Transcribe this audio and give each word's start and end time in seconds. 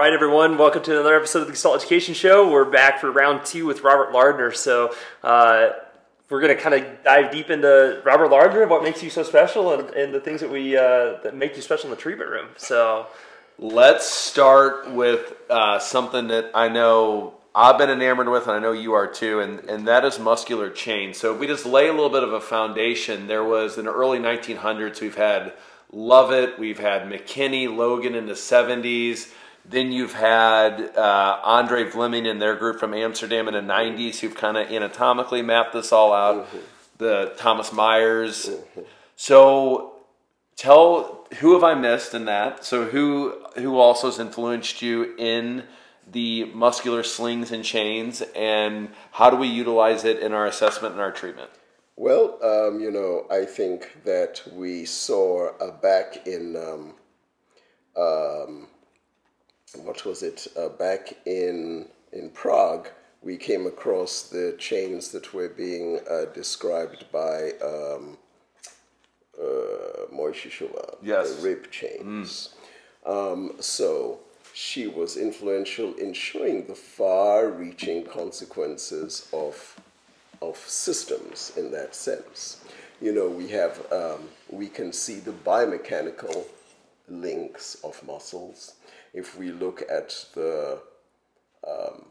right, 0.00 0.14
everyone, 0.14 0.56
welcome 0.56 0.82
to 0.82 0.92
another 0.92 1.14
episode 1.14 1.40
of 1.40 1.46
the 1.46 1.52
Gestalt 1.52 1.76
Education 1.76 2.14
Show. 2.14 2.50
We're 2.50 2.64
back 2.64 3.02
for 3.02 3.12
round 3.12 3.44
two 3.44 3.66
with 3.66 3.82
Robert 3.82 4.12
Lardner. 4.12 4.50
So, 4.50 4.94
uh, 5.22 5.72
we're 6.30 6.40
going 6.40 6.56
to 6.56 6.62
kind 6.62 6.74
of 6.74 7.04
dive 7.04 7.30
deep 7.30 7.50
into 7.50 8.00
Robert 8.02 8.30
Lardner, 8.30 8.66
what 8.66 8.82
makes 8.82 9.02
you 9.02 9.10
so 9.10 9.22
special, 9.22 9.74
and, 9.74 9.90
and 9.90 10.14
the 10.14 10.20
things 10.20 10.40
that 10.40 10.50
we 10.50 10.74
uh, 10.74 11.18
that 11.22 11.36
make 11.36 11.54
you 11.54 11.60
special 11.60 11.90
in 11.90 11.90
the 11.90 12.00
treatment 12.00 12.30
room. 12.30 12.48
So, 12.56 13.08
let's 13.58 14.10
start 14.10 14.90
with 14.90 15.34
uh, 15.50 15.78
something 15.78 16.28
that 16.28 16.50
I 16.54 16.68
know 16.68 17.34
I've 17.54 17.76
been 17.76 17.90
enamored 17.90 18.30
with, 18.30 18.44
and 18.44 18.52
I 18.52 18.58
know 18.58 18.72
you 18.72 18.94
are 18.94 19.06
too, 19.06 19.40
and, 19.40 19.58
and 19.68 19.86
that 19.86 20.06
is 20.06 20.18
muscular 20.18 20.70
chain. 20.70 21.12
So, 21.12 21.34
if 21.34 21.38
we 21.38 21.46
just 21.46 21.66
lay 21.66 21.88
a 21.88 21.92
little 21.92 22.08
bit 22.08 22.22
of 22.22 22.32
a 22.32 22.40
foundation, 22.40 23.26
there 23.26 23.44
was 23.44 23.76
in 23.76 23.84
the 23.84 23.92
early 23.92 24.18
1900s, 24.18 25.02
we've 25.02 25.14
had 25.14 25.52
Lovett, 25.92 26.58
we've 26.58 26.78
had 26.78 27.02
McKinney, 27.02 27.68
Logan 27.76 28.14
in 28.14 28.24
the 28.24 28.32
70s. 28.32 29.30
Then 29.70 29.92
you've 29.92 30.14
had 30.14 30.96
uh, 30.96 31.40
Andry 31.44 31.84
Vleeming 31.84 32.28
and 32.28 32.42
their 32.42 32.56
group 32.56 32.80
from 32.80 32.92
Amsterdam 32.92 33.46
in 33.46 33.54
the 33.54 33.72
90s 33.72 34.18
who've 34.18 34.34
kind 34.34 34.56
of 34.56 34.68
anatomically 34.68 35.42
mapped 35.42 35.74
this 35.74 35.92
all 35.92 36.12
out. 36.12 36.46
Mm-hmm. 36.46 36.58
The 36.98 37.34
Thomas 37.38 37.72
Myers. 37.72 38.46
Mm-hmm. 38.46 38.80
So 39.14 39.92
tell 40.56 41.28
who 41.38 41.54
have 41.54 41.62
I 41.62 41.74
missed 41.74 42.14
in 42.14 42.24
that? 42.24 42.64
So 42.64 42.84
who 42.86 43.44
who 43.54 43.78
also 43.78 44.08
has 44.08 44.18
influenced 44.18 44.82
you 44.82 45.14
in 45.16 45.64
the 46.10 46.46
muscular 46.46 47.04
slings 47.04 47.52
and 47.52 47.64
chains, 47.64 48.22
and 48.34 48.90
how 49.12 49.30
do 49.30 49.36
we 49.36 49.46
utilize 49.46 50.04
it 50.04 50.18
in 50.18 50.32
our 50.32 50.46
assessment 50.46 50.94
and 50.94 51.00
our 51.00 51.12
treatment? 51.12 51.50
Well, 51.96 52.38
um, 52.42 52.80
you 52.80 52.90
know, 52.90 53.26
I 53.30 53.44
think 53.44 54.04
that 54.04 54.42
we 54.52 54.84
saw 54.84 55.52
uh, 55.58 55.70
back 55.70 56.26
in 56.26 56.56
um, 56.56 56.94
um, 57.96 58.68
what 59.76 60.04
was 60.04 60.22
it 60.22 60.46
uh, 60.56 60.68
back 60.68 61.14
in 61.26 61.86
in 62.12 62.30
Prague, 62.30 62.88
we 63.22 63.36
came 63.36 63.66
across 63.66 64.22
the 64.22 64.56
chains 64.58 65.10
that 65.10 65.32
were 65.32 65.48
being 65.48 66.00
uh, 66.10 66.24
described 66.34 67.04
by 67.12 67.52
um, 67.62 68.16
uh, 69.40 70.96
yes. 71.02 71.34
the 71.34 71.42
rib 71.48 71.70
chains. 71.70 72.54
Mm. 73.06 73.32
Um, 73.32 73.52
so 73.60 74.20
she 74.52 74.86
was 74.86 75.16
influential 75.16 75.94
in 75.94 76.12
showing 76.12 76.66
the 76.66 76.74
far-reaching 76.74 78.04
consequences 78.04 79.28
of 79.32 79.76
of 80.42 80.56
systems 80.56 81.52
in 81.56 81.70
that 81.70 81.94
sense. 81.94 82.64
You 83.00 83.12
know, 83.12 83.28
we 83.28 83.48
have 83.48 83.80
um, 83.92 84.28
we 84.48 84.68
can 84.68 84.92
see 84.92 85.20
the 85.20 85.32
biomechanical 85.32 86.44
links 87.08 87.76
of 87.84 88.02
muscles 88.06 88.74
if 89.12 89.38
we 89.38 89.50
look 89.50 89.82
at 89.90 90.24
the 90.34 90.80
um, 91.66 92.04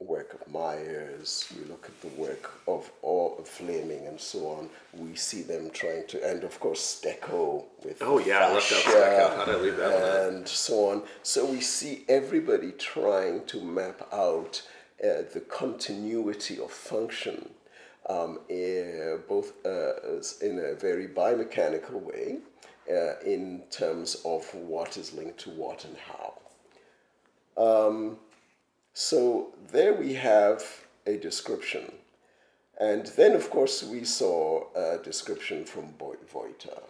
work 0.00 0.34
of 0.34 0.52
Myers, 0.52 1.52
we 1.56 1.64
look 1.66 1.86
at 1.86 2.00
the 2.00 2.20
work 2.20 2.52
of 2.66 2.90
all 3.02 3.36
of 3.38 3.46
Vleeming 3.46 4.08
and 4.08 4.20
so 4.20 4.46
on, 4.48 4.68
we 4.92 5.14
see 5.14 5.42
them 5.42 5.70
trying 5.70 6.06
to, 6.08 6.30
and 6.30 6.44
of 6.44 6.58
course 6.60 7.00
Stecco 7.02 7.64
with 7.84 7.98
oh 8.02 8.18
yeah, 8.18 8.48
I 8.48 8.54
left 8.54 8.72
out 8.72 8.78
Stecco. 8.78 9.36
How 9.36 9.44
did 9.44 9.54
I 9.54 9.58
leave 9.58 9.76
that 9.76 9.92
one? 9.92 10.34
and 10.34 10.48
so 10.48 10.90
on. 10.90 11.02
So 11.22 11.46
we 11.46 11.60
see 11.60 12.04
everybody 12.08 12.72
trying 12.72 13.44
to 13.46 13.60
map 13.60 14.06
out 14.12 14.62
uh, 15.02 15.22
the 15.32 15.42
continuity 15.48 16.60
of 16.60 16.70
function, 16.70 17.50
um, 18.08 18.40
uh, 18.50 19.18
both 19.28 19.52
uh, 19.64 20.20
in 20.42 20.58
a 20.58 20.74
very 20.74 21.08
biomechanical 21.08 22.00
way 22.02 22.38
uh, 22.90 23.18
in 23.24 23.62
terms 23.70 24.16
of 24.24 24.52
what 24.54 24.96
is 24.96 25.12
linked 25.12 25.38
to 25.40 25.50
what 25.50 25.84
and 25.84 25.96
how. 25.96 26.34
Um, 27.56 28.18
so 28.92 29.54
there 29.72 29.94
we 29.94 30.14
have 30.14 30.62
a 31.06 31.16
description. 31.16 31.92
And 32.80 33.06
then, 33.06 33.32
of 33.32 33.50
course, 33.50 33.82
we 33.82 34.04
saw 34.04 34.64
a 34.74 34.98
description 34.98 35.64
from 35.64 35.94
Vojta 35.98 36.82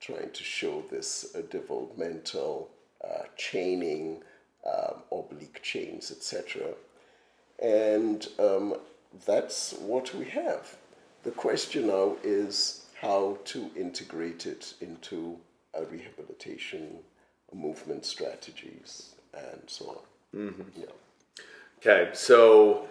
trying 0.00 0.30
to 0.30 0.44
show 0.44 0.84
this 0.90 1.34
uh, 1.34 1.42
developmental 1.50 2.70
uh, 3.04 3.24
chaining, 3.36 4.22
um, 4.64 5.02
oblique 5.10 5.60
chains, 5.62 6.10
etc. 6.10 6.74
And 7.60 8.26
um, 8.38 8.76
that's 9.26 9.72
what 9.72 10.14
we 10.14 10.26
have. 10.26 10.76
The 11.24 11.32
question 11.32 11.88
now 11.88 12.16
is 12.22 12.77
how 13.00 13.38
to 13.44 13.70
integrate 13.76 14.46
it 14.46 14.74
into 14.80 15.38
a 15.74 15.84
rehabilitation, 15.84 16.98
movement 17.54 18.04
strategies, 18.04 19.14
and 19.34 19.62
so 19.66 20.02
on. 20.34 20.40
Mm-hmm. 20.40 20.80
Yeah. 20.80 20.86
Okay, 21.78 22.10
so 22.12 22.88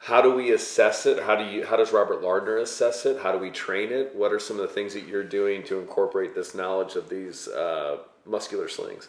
how 0.00 0.20
do 0.20 0.34
we 0.34 0.52
assess 0.52 1.06
it? 1.06 1.22
How 1.22 1.36
do 1.36 1.44
you? 1.44 1.64
How 1.64 1.76
does 1.76 1.92
Robert 1.92 2.20
Lardner 2.20 2.58
assess 2.58 3.06
it? 3.06 3.20
How 3.22 3.32
do 3.32 3.38
we 3.38 3.50
train 3.50 3.92
it? 3.92 4.14
What 4.14 4.32
are 4.32 4.40
some 4.40 4.58
of 4.58 4.66
the 4.66 4.74
things 4.74 4.92
that 4.94 5.06
you're 5.06 5.24
doing 5.24 5.62
to 5.64 5.78
incorporate 5.78 6.34
this 6.34 6.54
knowledge 6.54 6.96
of 6.96 7.08
these 7.08 7.48
uh, 7.48 7.98
muscular 8.26 8.68
slings? 8.68 9.08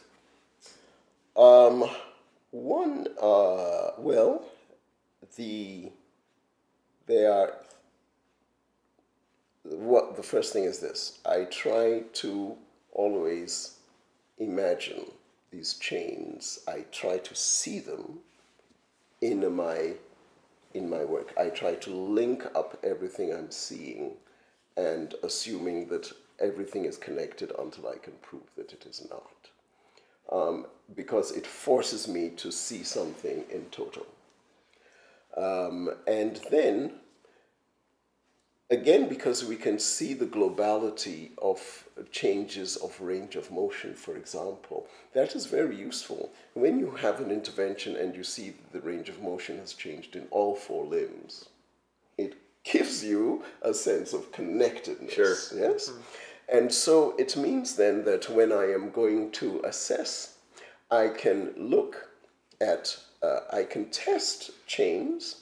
Um, 1.36 1.90
one, 2.52 3.08
uh, 3.22 3.92
well, 3.98 4.46
the 5.36 5.92
there 7.08 7.32
are 7.32 7.54
what 9.66 10.16
the 10.16 10.24
first 10.24 10.54
thing 10.54 10.64
is 10.64 10.80
this 10.80 11.20
I 11.26 11.46
try 11.46 12.04
to 12.14 12.56
always 12.92 13.76
imagine 14.38 15.06
these 15.52 15.76
chains. 15.76 16.60
I 16.68 16.86
try 16.92 17.18
to 17.18 17.36
see 17.36 17.80
them 17.80 18.20
in 19.22 19.56
my 19.56 19.94
in 20.74 20.90
my 20.90 21.06
work. 21.06 21.34
I 21.38 21.50
try 21.50 21.76
to 21.76 21.90
link 21.90 22.46
up 22.54 22.78
everything 22.84 23.34
I'm 23.34 23.52
seeing 23.52 24.12
and 24.76 25.16
assuming 25.24 25.88
that 25.88 26.12
everything 26.40 26.84
is 26.86 26.98
connected 26.98 27.52
until 27.58 27.88
I 27.88 27.98
can 27.98 28.14
prove 28.22 28.44
that 28.58 28.74
it 28.74 28.86
is 28.86 29.08
not. 29.10 29.32
Um, 30.32 30.66
because 30.96 31.32
it 31.32 31.48
forces 31.48 32.08
me 32.08 32.30
to 32.38 32.52
see 32.52 32.84
something 32.84 33.46
in 33.50 33.66
total. 33.72 34.06
Um, 35.38 35.92
and 36.08 36.42
then 36.52 36.96
again, 38.70 39.08
because 39.08 39.46
we 39.46 39.56
can 39.56 39.80
see 39.80 40.14
the 40.14 40.26
globality 40.26 41.32
of 41.38 41.88
changes 42.12 42.76
of 42.78 43.00
range 43.00 43.36
of 43.36 43.52
motion, 43.52 43.94
for 43.94 44.16
example, 44.18 44.88
that 45.14 45.36
is 45.36 45.46
very 45.46 45.76
useful. 45.76 46.32
When 46.54 46.80
you 46.80 46.92
have 46.92 47.20
an 47.20 47.32
intervention 47.32 47.96
and 47.96 48.16
you 48.16 48.24
see 48.24 48.50
that 48.50 48.74
the 48.74 48.88
range 48.88 49.10
of 49.10 49.22
motion 49.22 49.60
has 49.60 49.74
changed 49.74 50.16
in 50.16 50.28
all 50.32 50.56
four 50.56 50.86
limbs, 50.86 51.50
it 52.18 52.36
gives 52.64 53.04
you 53.04 53.44
a 53.62 53.74
sense 53.74 54.14
of 54.14 54.32
connectedness. 54.32 55.14
Sure. 55.14 55.36
Yes? 55.56 55.90
Mm-hmm. 55.90 56.02
And 56.48 56.74
so 56.74 57.16
it 57.18 57.36
means 57.38 57.76
then 57.76 58.04
that 58.06 58.30
when 58.30 58.52
I 58.52 58.72
am 58.72 58.92
going 58.92 59.32
to 59.32 59.62
assess, 59.64 60.38
I 60.92 61.10
can 61.10 61.54
look 61.58 62.10
at, 62.62 62.98
uh, 63.24 63.40
I 63.52 63.64
can 63.64 63.90
test 63.90 64.52
chains 64.68 65.42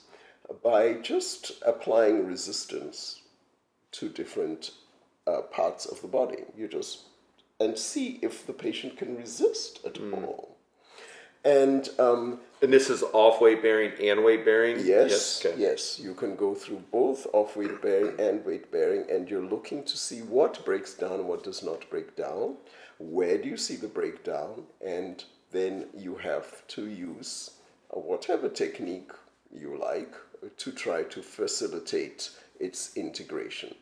by 0.62 0.94
just 0.94 1.52
applying 1.66 2.26
resistance 2.26 3.22
to 3.92 4.08
different 4.08 4.72
uh, 5.26 5.42
parts 5.42 5.86
of 5.86 6.00
the 6.02 6.08
body. 6.08 6.44
You 6.56 6.68
just 6.68 7.04
and 7.60 7.78
see 7.78 8.18
if 8.22 8.46
the 8.46 8.52
patient 8.52 8.96
can 8.96 9.16
resist 9.16 9.80
at 9.84 9.94
mm. 9.94 10.12
all. 10.24 10.56
And 11.44 11.88
um, 11.98 12.40
and 12.62 12.72
this 12.72 12.88
is 12.88 13.02
off 13.12 13.40
weight 13.40 13.62
bearing 13.62 13.92
and 14.02 14.24
weight 14.24 14.46
bearing. 14.46 14.76
Yes, 14.78 15.10
yes, 15.10 15.46
okay. 15.46 15.60
yes. 15.60 16.00
You 16.00 16.14
can 16.14 16.36
go 16.36 16.54
through 16.54 16.82
both 16.90 17.26
off 17.34 17.54
weight 17.56 17.82
bearing 17.82 18.18
and 18.18 18.44
weight 18.46 18.72
bearing, 18.72 19.04
and 19.10 19.28
you're 19.28 19.44
looking 19.44 19.84
to 19.84 19.96
see 19.96 20.20
what 20.20 20.64
breaks 20.64 20.94
down 20.94 21.26
what 21.26 21.44
does 21.44 21.62
not 21.62 21.88
break 21.90 22.16
down. 22.16 22.56
Where 22.98 23.36
do 23.36 23.48
you 23.48 23.58
see 23.58 23.76
the 23.76 23.88
breakdown? 23.88 24.62
And 24.84 25.22
then 25.52 25.88
you 25.94 26.16
have 26.16 26.66
to 26.68 26.86
use 26.88 27.50
whatever 27.90 28.48
technique 28.48 29.12
you 29.52 29.78
like 29.78 30.14
to 30.56 30.72
try 30.72 31.02
to 31.04 31.22
facilitate 31.22 32.30
its 32.60 32.96
integration. 32.96 33.74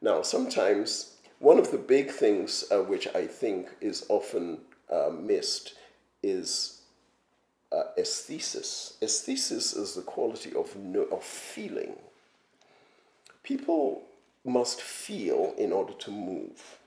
Now, 0.00 0.22
sometimes 0.22 1.16
one 1.38 1.58
of 1.58 1.70
the 1.70 1.78
big 1.78 2.10
things 2.10 2.64
uh, 2.70 2.78
which 2.78 3.08
I 3.14 3.26
think 3.26 3.68
is 3.80 4.06
often 4.08 4.58
uh, 4.90 5.10
missed 5.10 5.74
is 6.22 6.82
uh, 7.72 7.84
aesthesis. 7.98 8.96
Aesthesis 9.02 9.72
is 9.72 9.94
the 9.94 10.02
quality 10.02 10.52
of, 10.54 10.76
no, 10.76 11.02
of 11.04 11.24
feeling. 11.24 11.94
People 13.42 14.02
must 14.44 14.80
feel 14.80 15.54
in 15.56 15.72
order 15.72 15.92
to 15.94 16.10
move. 16.10 16.78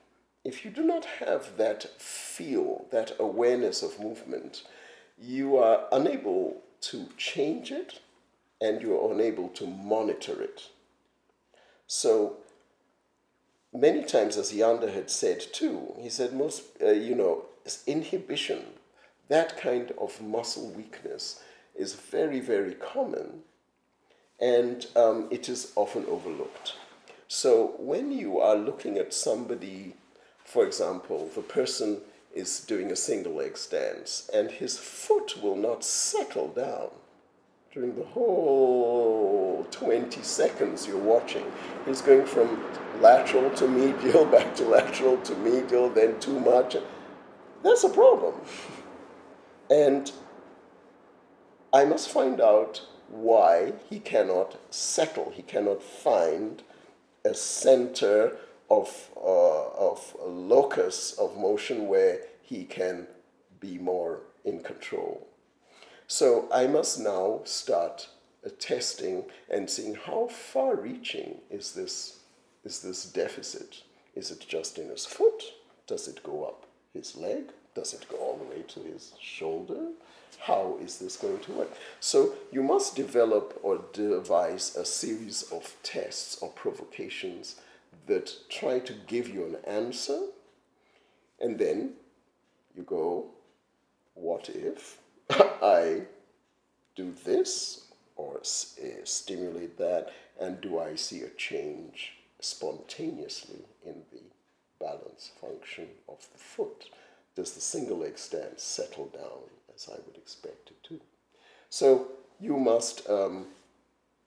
If 0.44 0.64
you 0.64 0.70
do 0.70 0.82
not 0.82 1.04
have 1.04 1.56
that 1.56 2.00
feel, 2.00 2.86
that 2.92 3.16
awareness 3.18 3.82
of 3.82 3.98
movement, 3.98 4.62
you 5.18 5.56
are 5.56 5.86
unable 5.90 6.62
to 6.82 7.08
change 7.16 7.72
it 7.72 8.00
and 8.60 8.80
you're 8.80 9.12
unable 9.12 9.48
to 9.48 9.66
monitor 9.66 10.40
it. 10.42 10.68
So, 11.86 12.38
many 13.72 14.04
times, 14.04 14.36
as 14.36 14.52
Janda 14.52 14.92
had 14.92 15.10
said 15.10 15.40
too, 15.52 15.94
he 15.98 16.08
said, 16.08 16.32
most, 16.32 16.64
uh, 16.82 16.90
you 16.90 17.14
know, 17.14 17.44
inhibition, 17.86 18.64
that 19.28 19.56
kind 19.56 19.92
of 19.98 20.20
muscle 20.22 20.68
weakness 20.70 21.42
is 21.74 21.94
very, 21.94 22.40
very 22.40 22.74
common 22.74 23.42
and 24.40 24.86
um, 24.96 25.28
it 25.30 25.48
is 25.48 25.72
often 25.76 26.04
overlooked. 26.06 26.74
So 27.28 27.74
when 27.78 28.12
you 28.12 28.38
are 28.38 28.54
looking 28.54 28.98
at 28.98 29.14
somebody, 29.14 29.94
for 30.44 30.64
example, 30.64 31.30
the 31.34 31.42
person 31.42 31.98
is 32.34 32.60
doing 32.60 32.90
a 32.90 32.96
single 32.96 33.34
leg 33.34 33.56
stance 33.56 34.30
and 34.32 34.50
his 34.50 34.78
foot 34.78 35.42
will 35.42 35.56
not 35.56 35.84
settle 35.84 36.48
down 36.48 36.90
during 37.76 37.94
the 37.94 38.04
whole 38.06 39.66
20 39.70 40.22
seconds 40.22 40.86
you're 40.86 40.96
watching. 40.96 41.44
He's 41.84 42.00
going 42.00 42.24
from 42.24 42.64
lateral 43.02 43.50
to 43.50 43.68
medial, 43.68 44.24
back 44.36 44.56
to 44.56 44.64
lateral 44.64 45.18
to 45.18 45.34
medial, 45.36 45.90
then 45.90 46.18
too 46.18 46.40
much. 46.40 46.74
That's 47.62 47.84
a 47.84 47.90
problem. 47.90 48.34
And 49.68 50.10
I 51.70 51.84
must 51.84 52.08
find 52.08 52.40
out 52.40 52.80
why 53.10 53.74
he 53.90 53.98
cannot 53.98 54.56
settle, 54.72 55.30
he 55.34 55.42
cannot 55.42 55.82
find 55.82 56.62
a 57.26 57.34
center 57.34 58.38
of, 58.70 59.10
uh, 59.16 59.68
of 59.74 60.16
locus 60.24 61.12
of 61.12 61.36
motion 61.36 61.88
where 61.88 62.20
he 62.40 62.64
can 62.64 63.06
be 63.60 63.76
more 63.76 64.20
in 64.46 64.60
control. 64.60 65.28
So 66.06 66.48
I 66.52 66.66
must 66.66 67.00
now 67.00 67.40
start 67.44 68.08
uh, 68.44 68.50
testing 68.58 69.24
and 69.50 69.68
seeing 69.68 69.94
how 69.94 70.28
far 70.28 70.76
reaching 70.76 71.38
is 71.50 71.72
this, 71.72 72.20
is 72.64 72.80
this 72.80 73.04
deficit. 73.06 73.82
Is 74.14 74.30
it 74.30 74.46
just 74.48 74.78
in 74.78 74.88
his 74.88 75.04
foot? 75.04 75.42
Does 75.86 76.08
it 76.08 76.22
go 76.22 76.44
up 76.44 76.66
his 76.92 77.16
leg? 77.16 77.50
Does 77.74 77.92
it 77.92 78.06
go 78.08 78.16
all 78.18 78.38
the 78.38 78.56
way 78.56 78.62
to 78.62 78.80
his 78.80 79.12
shoulder? 79.20 79.88
How 80.40 80.78
is 80.82 80.98
this 80.98 81.16
going 81.16 81.40
to 81.40 81.52
work? 81.52 81.72
So 82.00 82.34
you 82.52 82.62
must 82.62 82.96
develop 82.96 83.58
or 83.62 83.80
devise 83.92 84.76
a 84.76 84.84
series 84.84 85.42
of 85.52 85.76
tests 85.82 86.38
or 86.40 86.50
provocations 86.50 87.56
that 88.06 88.30
try 88.48 88.78
to 88.78 88.92
give 88.92 89.28
you 89.28 89.44
an 89.44 89.56
answer, 89.66 90.20
and 91.40 91.58
then 91.58 91.94
you 92.76 92.82
go, 92.82 93.26
what 94.14 94.48
if 94.48 94.98
I 95.30 96.02
do 96.94 97.14
this 97.24 97.86
or 98.16 98.38
uh, 98.38 99.04
stimulate 99.04 99.76
that, 99.78 100.12
and 100.40 100.60
do 100.60 100.78
I 100.78 100.94
see 100.94 101.22
a 101.22 101.30
change 101.30 102.12
spontaneously 102.40 103.64
in 103.84 104.02
the 104.12 104.22
balance 104.80 105.32
function 105.40 105.88
of 106.08 106.26
the 106.32 106.38
foot? 106.38 106.88
Does 107.34 107.52
the 107.52 107.60
single 107.60 107.98
leg 107.98 108.18
stand 108.18 108.58
settle 108.58 109.06
down 109.06 109.50
as 109.74 109.88
I 109.90 109.96
would 110.06 110.16
expect 110.16 110.70
it 110.70 110.82
to? 110.88 111.00
So 111.68 112.08
you 112.40 112.56
must 112.56 113.08
um, 113.10 113.46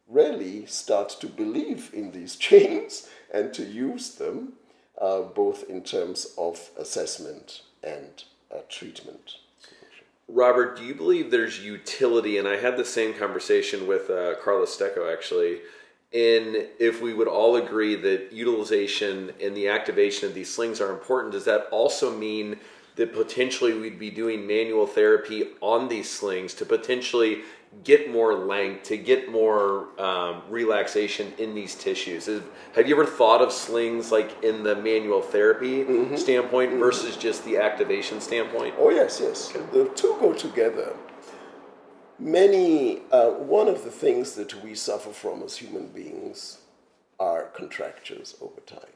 really 0.07 0.66
start 0.66 1.10
to 1.22 1.28
believe 1.28 1.92
in 1.94 2.12
these 2.12 2.36
chains 2.48 3.07
and 3.34 3.54
to 3.54 3.63
use 3.63 4.16
them 4.16 4.54
uh, 5.00 5.22
both 5.22 5.69
in 5.69 5.81
terms 5.81 6.34
of 6.38 6.69
assessment 6.78 7.62
and 7.84 8.24
uh, 8.54 8.60
treatment. 8.68 9.38
Robert, 10.31 10.77
do 10.77 10.83
you 10.83 10.93
believe 10.93 11.31
there's 11.31 11.59
utility? 11.59 12.37
And 12.37 12.47
I 12.47 12.57
had 12.57 12.77
the 12.77 12.85
same 12.85 13.13
conversation 13.15 13.87
with 13.87 14.09
uh, 14.09 14.35
Carlos 14.43 14.77
Stecco 14.77 15.11
actually. 15.11 15.59
In 16.11 16.67
if 16.79 17.01
we 17.01 17.13
would 17.13 17.27
all 17.27 17.55
agree 17.55 17.95
that 17.95 18.31
utilization 18.31 19.31
and 19.41 19.55
the 19.55 19.67
activation 19.67 20.27
of 20.27 20.35
these 20.35 20.53
slings 20.53 20.81
are 20.81 20.91
important, 20.91 21.33
does 21.33 21.45
that 21.45 21.67
also 21.71 22.15
mean 22.15 22.57
that 22.95 23.13
potentially 23.13 23.73
we'd 23.73 23.99
be 23.99 24.09
doing 24.09 24.45
manual 24.45 24.85
therapy 24.85 25.49
on 25.61 25.87
these 25.87 26.09
slings 26.09 26.53
to 26.55 26.65
potentially 26.65 27.41
get 27.83 28.12
more 28.12 28.33
length, 28.33 28.83
to 28.83 28.98
get 28.98 29.31
more 29.31 29.88
um, 30.00 30.42
relaxation 30.50 31.33
in 31.38 31.54
these 31.54 31.75
tissues. 31.75 32.27
Have 32.75 32.88
you 32.88 32.95
ever 32.95 33.06
thought 33.06 33.42
of 33.42 33.51
slings 33.51 34.12
like 34.12 34.44
in 34.44 34.63
the 34.63 34.75
manual 34.75 35.21
therapy 35.21 35.83
mm-hmm. 35.83 36.16
standpoint 36.16 36.71
mm-hmm. 36.71 36.80
versus 36.80 37.16
just 37.16 37.45
the 37.45 37.57
activation 37.57 38.19
standpoint? 38.21 38.75
Oh 38.77 38.89
yes, 38.89 39.19
yes. 39.21 39.51
The 39.71 39.89
two 39.95 40.18
go 40.19 40.33
together. 40.33 40.95
Many 42.18 43.01
uh, 43.12 43.30
one 43.30 43.68
of 43.68 43.83
the 43.83 43.92
things 43.92 44.33
that 44.33 44.62
we 44.63 44.75
suffer 44.75 45.12
from 45.12 45.42
as 45.44 45.57
human 45.57 45.88
beings 45.88 46.60
are 47.19 47.45
contractures 47.56 48.36
over 48.42 48.60
time. 48.62 48.95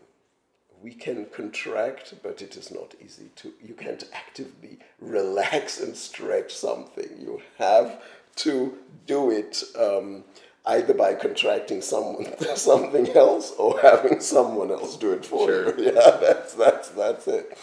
We 0.82 0.94
can 0.94 1.28
contract, 1.28 2.16
but 2.22 2.42
it 2.42 2.58
is 2.58 2.70
not 2.70 2.96
easy 3.04 3.30
to. 3.38 3.54
You 3.64 3.74
can't 3.76 4.04
actively 4.12 4.80
relax 5.00 5.80
and 5.80 5.96
stretch 5.96 6.54
something. 6.54 7.10
You 7.22 7.42
have 7.58 8.02
to 8.38 8.78
do 9.06 9.32
it 9.32 9.64
um, 9.78 10.24
either 10.66 10.94
by 10.94 11.14
contracting 11.14 11.82
someone 11.82 12.26
something 12.56 13.10
else 13.10 13.52
or 13.58 13.80
having 13.80 14.20
someone 14.20 14.72
else 14.72 14.96
do 14.98 15.12
it 15.12 15.26
for 15.26 15.48
sure. 15.48 15.80
you. 15.80 15.86
Yeah, 15.94 16.18
that's 16.20 16.54
that's 16.54 16.90
that's 16.90 17.28
it. 17.28 17.58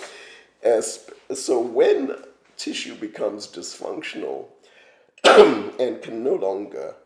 As, 0.62 1.11
so 1.34 1.58
when 1.61 2.17
tissue 2.56 2.94
becomes 2.94 3.46
dysfunctional 3.46 4.49
and 5.25 6.02
can 6.02 6.22
no 6.22 6.34
longer 6.34 6.96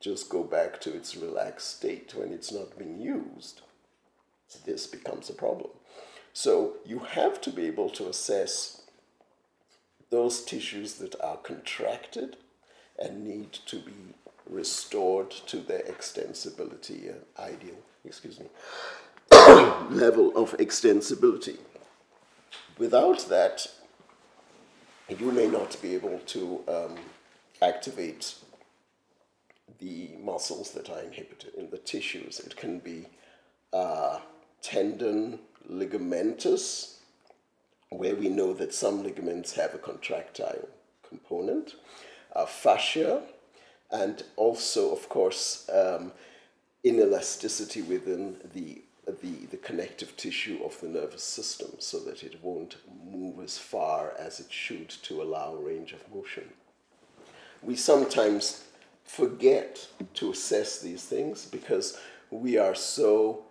just 0.00 0.30
go 0.30 0.42
back 0.42 0.80
to 0.80 0.94
its 0.94 1.16
relaxed 1.16 1.76
state 1.76 2.14
when 2.14 2.32
it's 2.32 2.52
not 2.52 2.78
being 2.78 2.98
used, 2.98 3.60
this 4.64 4.86
becomes 4.86 5.28
a 5.28 5.34
problem. 5.34 5.70
So 6.32 6.76
you 6.86 7.00
have 7.00 7.40
to 7.42 7.50
be 7.50 7.66
able 7.66 7.90
to 7.90 8.08
assess 8.08 8.82
those 10.10 10.42
tissues 10.44 10.94
that 10.94 11.20
are 11.20 11.36
contracted 11.36 12.36
and 12.98 13.24
need 13.24 13.52
to 13.52 13.76
be 13.76 13.92
restored 14.48 15.30
to 15.30 15.58
their 15.58 15.82
extensibility, 15.82 17.10
uh, 17.10 17.40
ideal, 17.40 17.76
excuse 18.04 18.40
me, 18.40 18.46
level 19.90 20.36
of 20.36 20.56
extensibility. 20.58 21.58
Without 22.78 23.28
that, 23.28 23.66
you 25.08 25.32
may 25.32 25.46
not 25.46 25.80
be 25.82 25.94
able 25.94 26.18
to 26.26 26.60
um, 26.68 26.96
activate 27.62 28.34
the 29.78 30.10
muscles 30.22 30.72
that 30.72 30.90
are 30.90 31.00
inhibited 31.00 31.54
in 31.54 31.70
the 31.70 31.78
tissues. 31.78 32.40
It 32.40 32.56
can 32.56 32.78
be 32.78 33.06
uh, 33.72 34.18
tendon 34.62 35.40
ligamentous, 35.70 36.96
where 37.90 38.14
we 38.14 38.28
know 38.28 38.52
that 38.54 38.74
some 38.74 39.02
ligaments 39.02 39.54
have 39.54 39.74
a 39.74 39.78
contractile 39.78 40.68
component 41.08 41.74
uh, 42.34 42.46
fascia, 42.46 43.22
and 43.90 44.22
also, 44.36 44.92
of 44.92 45.08
course, 45.08 45.68
um, 45.72 46.12
inelasticity 46.84 47.86
within 47.86 48.36
the, 48.54 48.82
the, 49.06 49.46
the 49.50 49.56
connective 49.56 50.16
tissue 50.16 50.58
of 50.64 50.78
the 50.80 50.88
nervous 50.88 51.22
system 51.22 51.70
so 51.78 51.98
that 52.00 52.22
it 52.22 52.42
won't 52.42 52.76
move 53.10 53.40
as 53.40 53.58
far 53.58 54.12
as 54.18 54.40
it 54.40 54.52
should 54.52 54.88
to 54.88 55.22
allow 55.22 55.54
range 55.54 55.92
of 55.92 56.14
motion. 56.14 56.44
We 57.62 57.76
sometimes 57.76 58.64
forget 59.04 59.88
to 60.14 60.30
assess 60.30 60.80
these 60.80 61.04
things 61.04 61.46
because 61.46 61.98
we 62.30 62.58
are 62.58 62.74
so 62.74 63.44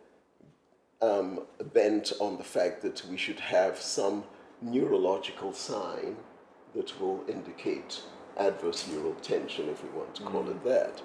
um, 1.02 1.42
bent 1.74 2.14
on 2.20 2.38
the 2.38 2.44
fact 2.44 2.82
that 2.84 3.04
we 3.10 3.18
should 3.18 3.40
have 3.40 3.82
some 3.82 4.24
neurological 4.62 5.54
sign 5.54 6.16
that 6.76 7.00
will 7.00 7.24
indicate 7.28 8.02
adverse 8.40 8.88
neural 8.88 9.16
tension, 9.16 9.70
if 9.70 9.84
we 9.84 9.90
want 9.90 10.16
to 10.16 10.24
call 10.24 10.44
mm. 10.44 10.52
it 10.52 10.64
that. 10.64 11.02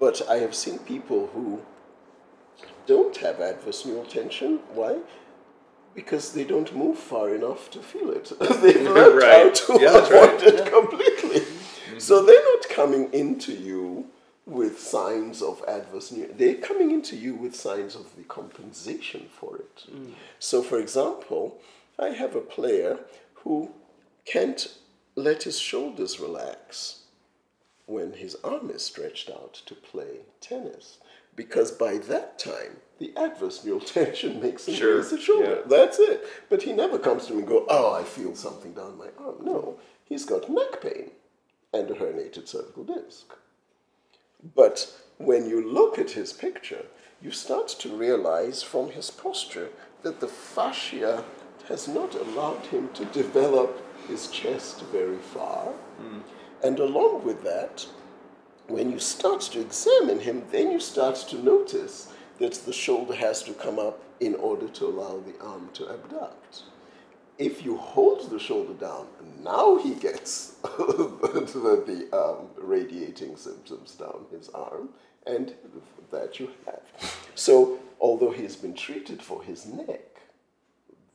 But 0.00 0.22
I 0.28 0.36
have 0.36 0.54
seen 0.54 0.78
people 0.80 1.28
who 1.28 1.62
don't 2.86 3.16
have 3.18 3.40
adverse 3.40 3.84
neural 3.84 4.04
tension. 4.04 4.60
Why? 4.72 4.98
Because 5.94 6.32
they 6.32 6.44
don't 6.44 6.74
move 6.74 6.98
far 6.98 7.34
enough 7.34 7.70
to 7.70 7.80
feel 7.80 8.10
it. 8.10 8.32
They've 8.40 8.82
learned 8.90 9.22
right. 9.22 9.58
how 9.58 9.76
to 9.76 9.82
yeah, 9.82 9.98
avoid 9.98 10.12
right. 10.12 10.42
it 10.42 10.54
yeah. 10.58 10.68
completely. 10.68 11.40
Mm-hmm. 11.40 11.98
So 11.98 12.24
they're 12.24 12.44
not 12.54 12.68
coming 12.68 13.12
into 13.12 13.52
you 13.52 14.06
with 14.46 14.78
signs 14.78 15.42
of 15.42 15.62
adverse 15.66 16.12
neural. 16.12 16.34
They're 16.34 16.54
coming 16.54 16.90
into 16.90 17.16
you 17.16 17.34
with 17.34 17.54
signs 17.54 17.96
of 17.96 18.14
the 18.16 18.22
compensation 18.24 19.26
for 19.28 19.56
it. 19.56 19.84
Mm. 19.92 20.12
So, 20.38 20.62
for 20.62 20.78
example, 20.78 21.58
I 21.98 22.10
have 22.10 22.36
a 22.36 22.40
player 22.40 22.98
who 23.34 23.72
can't 24.24 24.68
let 25.16 25.44
his 25.44 25.58
shoulders 25.58 26.20
relax 26.20 27.00
when 27.86 28.12
his 28.12 28.36
arm 28.44 28.70
is 28.70 28.84
stretched 28.84 29.30
out 29.30 29.54
to 29.54 29.74
play 29.74 30.20
tennis. 30.40 30.98
Because 31.34 31.70
by 31.70 31.98
that 31.98 32.38
time, 32.38 32.78
the 32.98 33.12
adverse 33.16 33.64
neural 33.64 33.80
tension 33.98 34.40
makes 34.40 34.68
him 34.68 34.74
sure. 34.74 34.96
raise 34.96 35.10
the 35.10 35.20
shoulder. 35.20 35.62
Yeah. 35.62 35.68
That's 35.68 35.98
it. 35.98 36.22
But 36.48 36.62
he 36.62 36.72
never 36.72 36.98
comes 36.98 37.26
to 37.26 37.32
me 37.32 37.40
and 37.40 37.48
go, 37.48 37.66
oh, 37.68 37.94
I 37.94 38.04
feel 38.04 38.34
something 38.34 38.72
down 38.72 38.98
my 38.98 39.08
arm. 39.18 39.36
No, 39.42 39.78
he's 40.04 40.24
got 40.24 40.50
neck 40.50 40.80
pain 40.82 41.10
and 41.72 41.90
a 41.90 41.94
herniated 41.94 42.48
cervical 42.48 42.84
disc. 42.84 43.34
But 44.54 44.92
when 45.18 45.48
you 45.48 45.66
look 45.66 45.98
at 45.98 46.10
his 46.10 46.32
picture, 46.32 46.86
you 47.22 47.30
start 47.30 47.68
to 47.68 47.96
realize 47.96 48.62
from 48.62 48.90
his 48.90 49.10
posture 49.10 49.70
that 50.02 50.20
the 50.20 50.28
fascia 50.28 51.24
has 51.68 51.88
not 51.88 52.14
allowed 52.14 52.66
him 52.66 52.90
to 52.94 53.04
develop 53.06 53.82
his 54.08 54.28
chest 54.28 54.82
very 54.92 55.18
far. 55.18 55.72
And 56.62 56.78
along 56.78 57.24
with 57.24 57.42
that, 57.44 57.86
when 58.68 58.90
you 58.90 58.98
start 58.98 59.40
to 59.42 59.60
examine 59.60 60.20
him, 60.20 60.44
then 60.50 60.72
you 60.72 60.80
start 60.80 61.16
to 61.28 61.38
notice 61.42 62.12
that 62.38 62.54
the 62.54 62.72
shoulder 62.72 63.14
has 63.14 63.42
to 63.44 63.52
come 63.52 63.78
up 63.78 64.02
in 64.20 64.34
order 64.34 64.68
to 64.68 64.86
allow 64.86 65.20
the 65.20 65.38
arm 65.44 65.70
to 65.74 65.88
abduct. 65.88 66.62
If 67.38 67.64
you 67.64 67.76
hold 67.76 68.30
the 68.30 68.38
shoulder 68.38 68.72
down, 68.72 69.06
now 69.42 69.76
he 69.76 69.94
gets 69.94 70.54
the, 70.62 71.84
the 71.86 72.16
um, 72.16 72.48
radiating 72.56 73.36
symptoms 73.36 73.92
down 73.94 74.24
his 74.30 74.48
arm, 74.50 74.88
and 75.26 75.54
that 76.10 76.40
you 76.40 76.50
have. 76.64 76.80
So, 77.34 77.78
although 78.00 78.30
he's 78.30 78.56
been 78.56 78.74
treated 78.74 79.22
for 79.22 79.42
his 79.42 79.66
neck, 79.66 80.15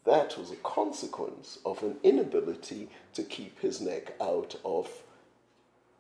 that 0.06 0.38
was 0.38 0.52
a 0.52 0.56
consequence 0.58 1.60
of 1.66 1.84
an 1.84 1.98
inability 2.04 2.90
to 3.14 3.24
keep 3.24 3.60
his 3.60 3.82
neck 3.82 4.14
out 4.20 4.56
of 4.66 4.90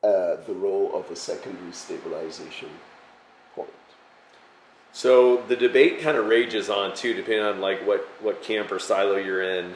uh, 0.04 0.38
the 0.48 0.54
role 0.54 0.96
of 0.96 1.12
a 1.12 1.16
secondary 1.16 1.72
stabilization 1.72 2.70
point. 3.56 3.70
So 4.92 5.44
the 5.44 5.56
debate 5.56 6.02
kind 6.02 6.18
of 6.18 6.26
rages 6.26 6.70
on 6.70 6.96
too, 6.96 7.14
depending 7.14 7.46
on 7.46 7.62
like 7.62 7.86
what 7.86 8.08
what 8.22 8.42
camp 8.42 8.72
or 8.72 8.80
silo 8.80 9.18
you're 9.18 9.44
in. 9.44 9.74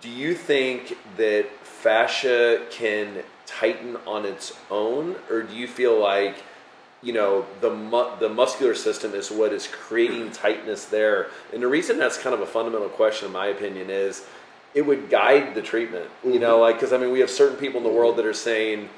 Do 0.00 0.08
you 0.08 0.34
think 0.34 0.96
that 1.16 1.46
fascia 1.62 2.66
can 2.70 3.24
tighten 3.46 3.96
on 4.06 4.24
its 4.24 4.52
own, 4.70 5.16
or 5.30 5.42
do 5.42 5.54
you 5.54 5.66
feel 5.66 5.98
like 5.98 6.36
you 7.02 7.12
know 7.12 7.46
the 7.60 7.70
mu- 7.70 8.18
the 8.18 8.28
muscular 8.28 8.74
system 8.74 9.14
is 9.14 9.30
what 9.30 9.52
is 9.52 9.66
creating 9.66 10.32
tightness 10.32 10.86
there? 10.86 11.28
And 11.52 11.62
the 11.62 11.68
reason 11.68 11.98
that's 11.98 12.18
kind 12.18 12.34
of 12.34 12.40
a 12.40 12.46
fundamental 12.46 12.88
question, 12.88 13.26
in 13.26 13.32
my 13.32 13.46
opinion, 13.46 13.90
is 13.90 14.24
it 14.74 14.82
would 14.82 15.10
guide 15.10 15.54
the 15.54 15.62
treatment. 15.62 16.10
You 16.24 16.32
mm-hmm. 16.32 16.40
know, 16.40 16.60
like 16.60 16.76
because 16.76 16.92
I 16.92 16.98
mean 16.98 17.12
we 17.12 17.20
have 17.20 17.30
certain 17.30 17.56
people 17.56 17.78
in 17.78 17.84
the 17.84 17.92
world 17.92 18.16
that 18.16 18.26
are 18.26 18.32
saying, 18.32 18.88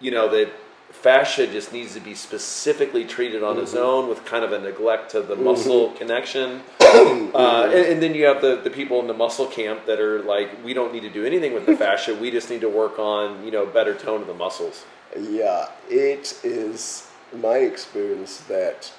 you 0.00 0.10
know, 0.10 0.28
that 0.30 0.50
fascia 0.90 1.46
just 1.46 1.72
needs 1.72 1.94
to 1.94 2.00
be 2.00 2.14
specifically 2.14 3.04
treated 3.04 3.42
on 3.42 3.58
its 3.58 3.72
mm-hmm. 3.72 3.82
own 3.82 4.08
with 4.08 4.24
kind 4.24 4.44
of 4.44 4.52
a 4.52 4.58
neglect 4.58 5.10
to 5.10 5.20
the 5.20 5.34
mm-hmm. 5.34 5.44
muscle 5.44 5.90
connection. 5.92 6.62
Uh, 7.34 7.64
and, 7.64 7.86
and 7.86 8.02
then 8.02 8.14
you 8.14 8.24
have 8.24 8.40
the, 8.40 8.54
the 8.54 8.70
people 8.70 9.00
in 9.00 9.08
the 9.08 9.14
muscle 9.14 9.46
camp 9.46 9.84
that 9.86 9.98
are 9.98 10.22
like, 10.22 10.64
we 10.64 10.72
don't 10.72 10.92
need 10.92 11.00
to 11.00 11.10
do 11.10 11.24
anything 11.24 11.52
with 11.52 11.66
the 11.66 11.76
fascia. 11.84 12.14
We 12.14 12.30
just 12.30 12.48
need 12.48 12.60
to 12.60 12.68
work 12.68 13.00
on, 13.00 13.44
you 13.44 13.50
know, 13.50 13.66
better 13.66 13.94
tone 13.94 14.20
of 14.20 14.28
the 14.28 14.34
muscles. 14.34 14.84
Yeah, 15.18 15.68
it 15.90 16.38
is 16.44 17.08
my 17.40 17.58
experience 17.58 18.38
that 18.48 18.92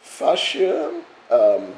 fascia, 0.00 1.02
um, 1.30 1.74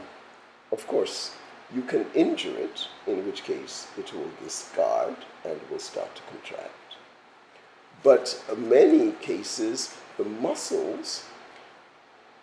of 0.73 0.87
course, 0.87 1.35
you 1.75 1.83
can 1.83 2.07
injure 2.15 2.57
it, 2.57 2.88
in 3.07 3.27
which 3.27 3.45
case 3.45 3.88
it 3.99 4.12
will 4.15 4.31
discard 4.43 5.17
and 5.45 5.59
will 5.71 5.79
start 5.79 6.15
to 6.17 6.23
contract. 6.23 6.73
But 8.03 8.43
in 8.50 8.69
many 8.69 9.12
cases, 9.12 9.95
the 10.17 10.25
muscles, 10.25 11.25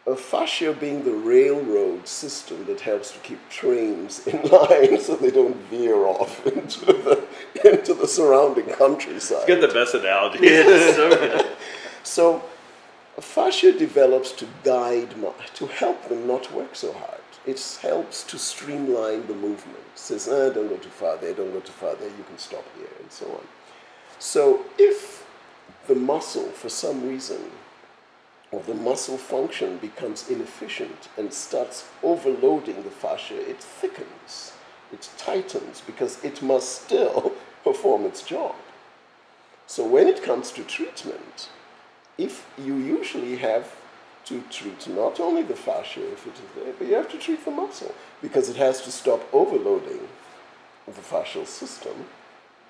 a 0.05 0.15
fascia 0.15 0.73
being 0.73 1.03
the 1.03 1.13
railroad 1.13 2.07
system 2.07 2.65
that 2.65 2.81
helps 2.81 3.11
to 3.11 3.19
keep 3.19 3.39
trains 3.49 4.27
in 4.27 4.41
line 4.51 4.99
so 4.99 5.15
they 5.15 5.31
don't 5.31 5.55
veer 5.71 6.05
off 6.05 6.45
into 6.55 6.85
the, 6.85 7.23
into 7.63 7.93
the 7.93 8.07
surrounding 8.07 8.67
countryside. 8.67 9.47
Get 9.47 9.61
the 9.61 9.67
best 9.69 9.93
analogy. 9.93 10.47
So. 10.95 11.55
So, 12.03 12.43
fascia 13.21 13.71
develops 13.71 14.31
to 14.33 14.47
guide, 14.63 15.15
to 15.55 15.67
help 15.67 16.09
them 16.09 16.27
not 16.27 16.51
work 16.53 16.75
so 16.75 16.91
hard. 16.93 17.21
It 17.45 17.79
helps 17.81 18.23
to 18.23 18.37
streamline 18.37 19.27
the 19.27 19.35
movement. 19.35 19.85
It 19.93 19.99
says, 19.99 20.27
ah, 20.27 20.49
don't 20.49 20.67
go 20.67 20.77
too 20.77 20.89
far 20.89 21.17
there, 21.17 21.33
don't 21.33 21.53
go 21.53 21.59
too 21.59 21.71
far 21.71 21.95
there, 21.95 22.09
you 22.09 22.23
can 22.27 22.37
stop 22.37 22.65
here, 22.77 22.89
and 22.99 23.11
so 23.11 23.25
on. 23.27 23.47
So, 24.19 24.65
if 24.77 25.25
the 25.87 25.95
muscle, 25.95 26.49
for 26.49 26.69
some 26.69 27.07
reason, 27.07 27.51
or 28.51 28.61
the 28.61 28.73
muscle 28.73 29.17
function 29.17 29.77
becomes 29.77 30.29
inefficient 30.29 31.09
and 31.17 31.33
starts 31.33 31.85
overloading 32.03 32.83
the 32.83 32.89
fascia, 32.89 33.37
it 33.49 33.59
thickens, 33.59 34.53
it 34.91 35.09
tightens, 35.17 35.81
because 35.85 36.23
it 36.23 36.41
must 36.41 36.83
still 36.83 37.33
perform 37.63 38.05
its 38.05 38.23
job. 38.23 38.55
So, 39.67 39.87
when 39.87 40.07
it 40.07 40.23
comes 40.23 40.51
to 40.53 40.63
treatment, 40.63 41.49
if 42.17 42.45
you 42.57 42.75
usually 42.77 43.35
have 43.37 43.75
to 44.25 44.41
treat 44.49 44.87
not 44.87 45.19
only 45.19 45.43
the 45.43 45.55
fascia 45.55 46.01
if 46.11 46.25
it 46.25 46.33
is 46.33 46.63
there, 46.63 46.73
but 46.77 46.87
you 46.87 46.95
have 46.95 47.09
to 47.11 47.17
treat 47.17 47.43
the 47.45 47.51
muscle 47.51 47.93
because 48.21 48.49
it 48.49 48.55
has 48.55 48.81
to 48.81 48.91
stop 48.91 49.21
overloading 49.33 50.07
the 50.87 51.01
fascial 51.01 51.45
system 51.45 51.93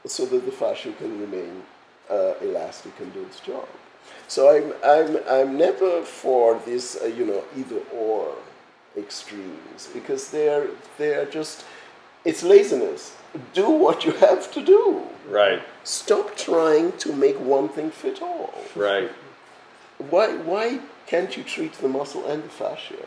so 0.06 0.26
that 0.26 0.46
the 0.46 0.52
fascia 0.52 0.92
can 0.94 1.20
remain 1.20 1.64
uh, 2.10 2.34
elastic 2.42 2.92
and 3.00 3.14
do 3.14 3.22
its 3.24 3.40
job. 3.40 3.68
So 4.28 4.50
I'm, 4.56 4.74
I'm, 4.84 5.18
I'm 5.30 5.58
never 5.58 6.02
for 6.04 6.60
this, 6.66 6.98
uh, 7.02 7.06
you 7.08 7.26
know, 7.26 7.44
either 7.58 7.80
or 7.94 8.36
extremes 8.98 9.90
because 9.94 10.30
they're, 10.32 10.68
they're 10.98 11.26
just, 11.26 11.66
it's 12.24 12.44
laziness. 12.44 13.16
Do 13.54 13.70
what 13.70 14.06
you 14.06 14.12
have 14.14 14.52
to 14.54 14.64
do. 14.64 15.04
right, 15.30 15.62
Stop 15.84 16.36
trying 16.38 16.94
to 17.00 17.14
make 17.14 17.40
one 17.40 17.70
thing 17.70 17.92
fit 17.92 18.22
all. 18.22 18.54
right. 18.76 19.12
Why, 19.98 20.36
why 20.36 20.80
can't 21.08 21.36
you 21.38 21.44
treat 21.44 21.74
the 21.74 21.88
muscle 21.88 22.26
and 22.28 22.44
the 22.44 22.50
fascia? 22.50 23.06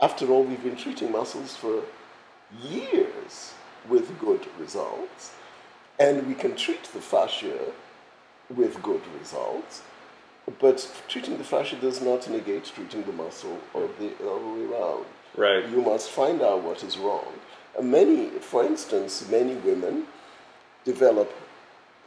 After 0.00 0.26
all, 0.28 0.44
we've 0.44 0.62
been 0.62 0.76
treating 0.76 1.12
muscles 1.12 1.56
for 1.56 1.82
years 2.62 3.54
with 3.88 4.18
good 4.18 4.46
results, 4.58 5.32
and 5.98 6.26
we 6.26 6.34
can 6.34 6.56
treat 6.56 6.84
the 6.84 7.00
fascia 7.00 7.72
with 8.54 8.82
good 8.82 9.02
results, 9.18 9.82
but 10.60 10.90
treating 11.08 11.38
the 11.38 11.44
fascia 11.44 11.76
does 11.76 12.00
not 12.00 12.28
negate 12.28 12.64
treating 12.64 13.02
the 13.04 13.12
muscle 13.12 13.58
or 13.74 13.88
the 13.98 14.12
other 14.20 14.46
way 14.46 14.64
around. 14.64 15.06
Right. 15.36 15.68
You 15.68 15.82
must 15.82 16.10
find 16.10 16.42
out 16.42 16.62
what 16.62 16.82
is 16.82 16.98
wrong. 16.98 17.32
And 17.78 17.90
many, 17.90 18.28
for 18.40 18.64
instance, 18.64 19.28
many 19.28 19.54
women 19.54 20.06
develop 20.84 21.32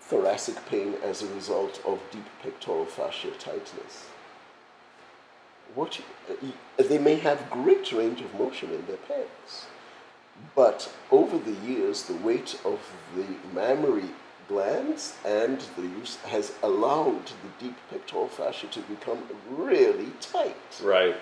thoracic 0.09 0.65
pain 0.65 0.95
as 1.03 1.21
a 1.21 1.33
result 1.35 1.79
of 1.85 1.99
deep 2.11 2.25
pectoral 2.41 2.85
fascia 2.85 3.29
tightness. 3.39 4.07
What 5.75 5.99
you, 5.99 6.05
uh, 6.79 6.83
they 6.83 6.97
may 6.97 7.15
have 7.15 7.51
great 7.51 7.91
range 7.91 8.19
of 8.21 8.33
motion 8.33 8.71
in 8.71 8.85
their 8.87 8.97
pecs, 8.97 9.65
but 10.55 10.91
over 11.11 11.37
the 11.37 11.57
years, 11.67 12.03
the 12.03 12.15
weight 12.15 12.59
of 12.65 12.79
the 13.15 13.27
mammary 13.53 14.09
glands 14.47 15.15
and 15.23 15.59
the 15.75 15.83
use 15.83 16.15
has 16.25 16.53
allowed 16.63 17.27
the 17.27 17.65
deep 17.65 17.77
pectoral 17.91 18.27
fascia 18.27 18.65
to 18.67 18.79
become 18.81 19.19
really 19.47 20.11
tight. 20.21 20.55
Right. 20.83 21.17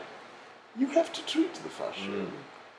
You 0.77 0.87
have 0.87 1.11
to 1.11 1.25
treat 1.25 1.53
the 1.55 1.69
fascia. 1.69 2.27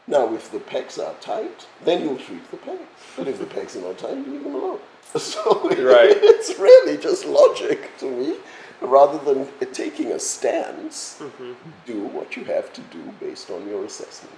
Now, 0.08 0.34
if 0.34 0.50
the 0.50 0.58
pecs 0.58 0.98
are 0.98 1.14
tight, 1.20 1.66
then 1.84 2.02
you'll 2.02 2.16
treat 2.16 2.50
the 2.50 2.56
pecs. 2.56 2.78
But 3.16 3.28
if 3.28 3.38
the 3.38 3.44
pecs 3.44 3.76
are 3.76 3.82
not 3.82 3.98
tight, 3.98 4.16
you 4.16 4.24
leave 4.24 4.42
them 4.42 4.54
alone. 4.54 4.80
So 5.18 5.68
Right. 5.68 6.16
it's 6.34 6.58
really 6.58 6.96
just 6.96 7.24
logic 7.26 7.96
to 7.98 8.10
me. 8.10 8.36
Rather 8.80 9.18
than 9.18 9.48
taking 9.72 10.12
a 10.12 10.18
stance, 10.18 11.20
do 11.84 12.00
what 12.16 12.36
you 12.36 12.44
have 12.44 12.72
to 12.72 12.80
do 12.82 13.02
based 13.20 13.50
on 13.50 13.68
your 13.68 13.84
assessment. 13.84 14.36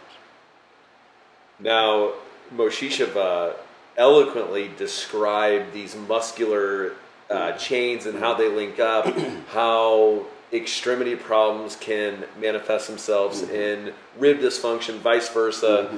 Now, 1.58 2.14
Mojžíšová 2.56 3.54
eloquently 3.96 4.70
described 4.78 5.72
these 5.74 5.94
muscular 5.94 6.92
uh, 7.28 7.52
chains 7.52 8.06
and 8.06 8.18
how 8.18 8.34
they 8.34 8.48
link 8.48 8.80
up, 8.80 9.06
how 9.52 10.24
extremity 10.52 11.16
problems 11.16 11.76
can 11.76 12.24
manifest 12.38 12.88
themselves 12.88 13.42
in 13.42 13.92
rib 14.18 14.38
dysfunction, 14.38 14.98
vice 14.98 15.28
versa. 15.28 15.90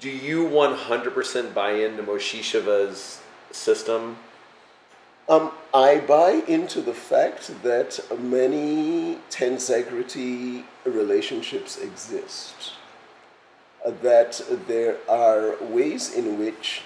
Do 0.00 0.10
you 0.10 0.46
100% 0.48 1.54
buy 1.54 1.72
into 1.72 2.02
Mojžíšová's 2.02 3.20
system? 3.50 4.16
Um, 5.28 5.50
I 5.74 5.98
buy 5.98 6.42
into 6.46 6.80
the 6.80 6.94
fact 6.94 7.62
that 7.64 7.98
many 8.20 9.18
tensegrity 9.30 10.64
relationships 10.84 11.78
exist. 11.78 12.74
That 13.84 14.40
there 14.68 14.98
are 15.08 15.56
ways 15.62 16.14
in 16.14 16.38
which 16.38 16.82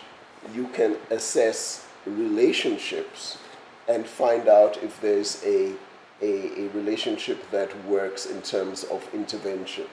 you 0.55 0.69
can 0.69 0.97
assess 1.11 1.87
relationships 2.07 3.39
and 3.89 4.07
find 4.07 4.49
out 4.49 4.83
if 4.83 5.01
there's 5.01 5.43
a, 5.45 5.73
a, 6.23 6.61
a 6.61 6.69
relationship 6.69 7.51
that 7.51 7.85
works 7.85 8.27
in 8.27 8.43
terms 8.43 8.85
of 8.85 9.09
intervention. 9.15 9.87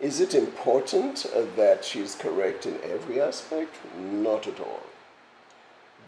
Is 0.00 0.20
it 0.20 0.34
important 0.34 1.26
uh, 1.34 1.42
that 1.56 1.84
she's 1.84 2.14
correct 2.14 2.66
in 2.66 2.78
every 2.84 3.20
aspect? 3.20 3.74
Not 3.98 4.46
at 4.46 4.60
all. 4.60 4.82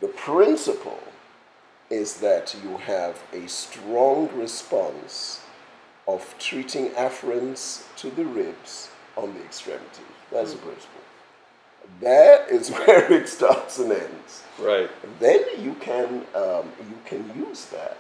The 0.01 0.09
principle 0.09 1.03
is 1.91 2.19
that 2.19 2.55
you 2.63 2.77
have 2.77 3.23
a 3.33 3.49
strong 3.49 4.31
response 4.35 5.41
of 6.07 6.35
treating 6.39 6.91
afferents 6.91 7.85
to 7.97 8.11
the 8.11 8.25
ribs 8.25 8.91
on 9.17 9.35
the 9.35 9.41
extremity. 9.41 10.05
That's 10.31 10.53
the 10.53 10.59
principle. 10.59 11.01
That 12.01 12.49
is 12.49 12.69
where 12.87 13.13
it 13.13 13.29
starts 13.29 13.79
and 13.81 13.91
ends. 13.91 14.45
Right. 14.59 14.89
Then 15.19 15.41
you 15.59 15.75
can 15.75 16.27
um, 16.35 16.71
you 16.79 16.99
can 17.05 17.31
use 17.37 17.67
that 17.67 17.99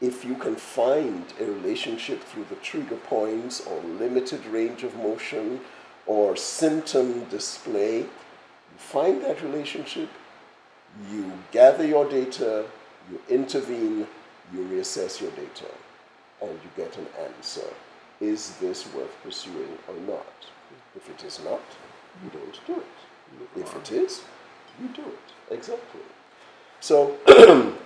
if 0.00 0.24
you 0.24 0.34
can 0.34 0.54
find 0.54 1.24
a 1.40 1.44
relationship 1.44 2.22
through 2.22 2.46
the 2.48 2.54
trigger 2.56 2.96
points 2.96 3.66
or 3.66 3.80
limited 3.82 4.44
range 4.46 4.84
of 4.84 4.94
motion 4.96 5.60
or 6.06 6.36
symptom 6.36 7.24
display. 7.24 7.98
You 7.98 8.78
find 8.78 9.22
that 9.22 9.42
relationship, 9.42 10.08
you 11.12 11.32
gather 11.52 11.86
your 11.86 12.08
data, 12.08 12.64
you 13.10 13.20
intervene, 13.28 14.06
you 14.52 14.60
reassess 14.60 15.20
your 15.20 15.30
data, 15.32 15.66
and 16.40 16.50
you 16.50 16.70
get 16.76 16.96
an 16.96 17.06
answer. 17.24 17.68
Is 18.20 18.56
this 18.56 18.92
worth 18.94 19.14
pursuing 19.22 19.78
or 19.86 19.94
not? 20.06 20.26
If 20.96 21.08
it 21.10 21.24
is 21.24 21.40
not, 21.44 21.60
you 22.24 22.30
don't 22.30 22.60
do 22.66 22.74
it. 22.80 23.60
If 23.60 23.76
it 23.76 23.92
is, 23.92 24.22
you 24.80 24.88
do 24.88 25.02
it. 25.02 25.54
Exactly. 25.54 26.00
So, 26.80 27.16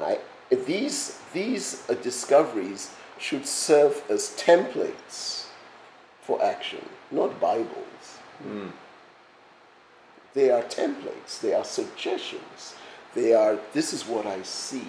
I, 0.00 0.18
these, 0.54 1.18
these 1.32 1.88
uh, 1.88 1.94
discoveries 1.94 2.90
should 3.18 3.46
serve 3.46 4.02
as 4.10 4.30
templates 4.36 5.46
for 6.22 6.42
action, 6.42 6.84
not 7.10 7.40
Bibles. 7.40 8.18
They 10.34 10.50
are 10.50 10.62
templates, 10.62 11.40
they 11.40 11.54
are 11.54 11.64
suggestions, 11.64 12.74
they 13.14 13.32
are, 13.32 13.58
this 13.72 13.92
is 13.92 14.06
what 14.06 14.26
I 14.26 14.42
see. 14.42 14.88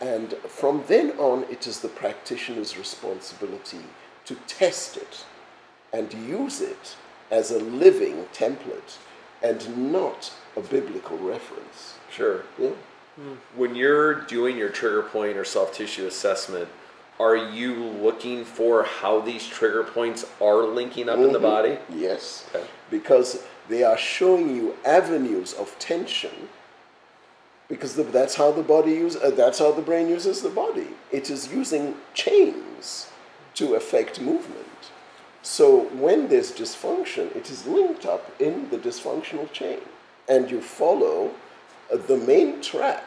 And 0.00 0.34
from 0.48 0.84
then 0.88 1.12
on, 1.12 1.44
it 1.44 1.66
is 1.66 1.80
the 1.80 1.88
practitioner's 1.88 2.76
responsibility 2.76 3.84
to 4.24 4.34
test 4.46 4.96
it 4.96 5.24
and 5.92 6.12
use 6.12 6.60
it 6.60 6.96
as 7.30 7.50
a 7.50 7.58
living 7.58 8.26
template 8.32 8.98
and 9.42 9.92
not 9.92 10.32
a 10.56 10.60
biblical 10.60 11.16
reference. 11.18 11.94
Sure. 12.10 12.42
Yeah. 12.58 12.70
When 13.54 13.74
you're 13.74 14.14
doing 14.14 14.56
your 14.58 14.68
trigger 14.68 15.02
point 15.02 15.36
or 15.36 15.44
soft 15.44 15.74
tissue 15.74 16.06
assessment, 16.06 16.68
are 17.18 17.36
you 17.36 17.74
looking 17.74 18.44
for 18.44 18.82
how 18.82 19.20
these 19.20 19.46
trigger 19.46 19.82
points 19.84 20.26
are 20.40 20.64
linking 20.64 21.08
up 21.08 21.18
in 21.18 21.32
the 21.32 21.38
body? 21.38 21.78
Yes, 21.88 22.46
Okay. 22.54 22.66
because 22.90 23.42
they 23.68 23.82
are 23.82 23.96
showing 23.96 24.54
you 24.54 24.76
avenues 24.84 25.54
of 25.54 25.78
tension. 25.78 26.48
Because 27.68 27.96
the, 27.96 28.04
that's 28.04 28.36
how 28.36 28.52
the 28.52 28.62
body 28.62 28.92
uses 28.92 29.20
uh, 29.22 29.30
that's 29.30 29.58
how 29.58 29.72
the 29.72 29.82
brain 29.82 30.08
uses 30.08 30.42
the 30.42 30.50
body. 30.50 30.88
It 31.10 31.30
is 31.30 31.50
using 31.52 31.96
chains 32.14 33.08
to 33.54 33.74
affect 33.74 34.20
movement. 34.20 34.66
So 35.42 35.84
when 35.86 36.28
there's 36.28 36.52
dysfunction, 36.52 37.34
it 37.34 37.50
is 37.50 37.66
linked 37.66 38.04
up 38.04 38.30
in 38.40 38.68
the 38.70 38.78
dysfunctional 38.78 39.50
chain, 39.52 39.80
and 40.28 40.50
you 40.50 40.60
follow 40.60 41.32
the 41.90 42.16
main 42.16 42.60
track 42.60 43.04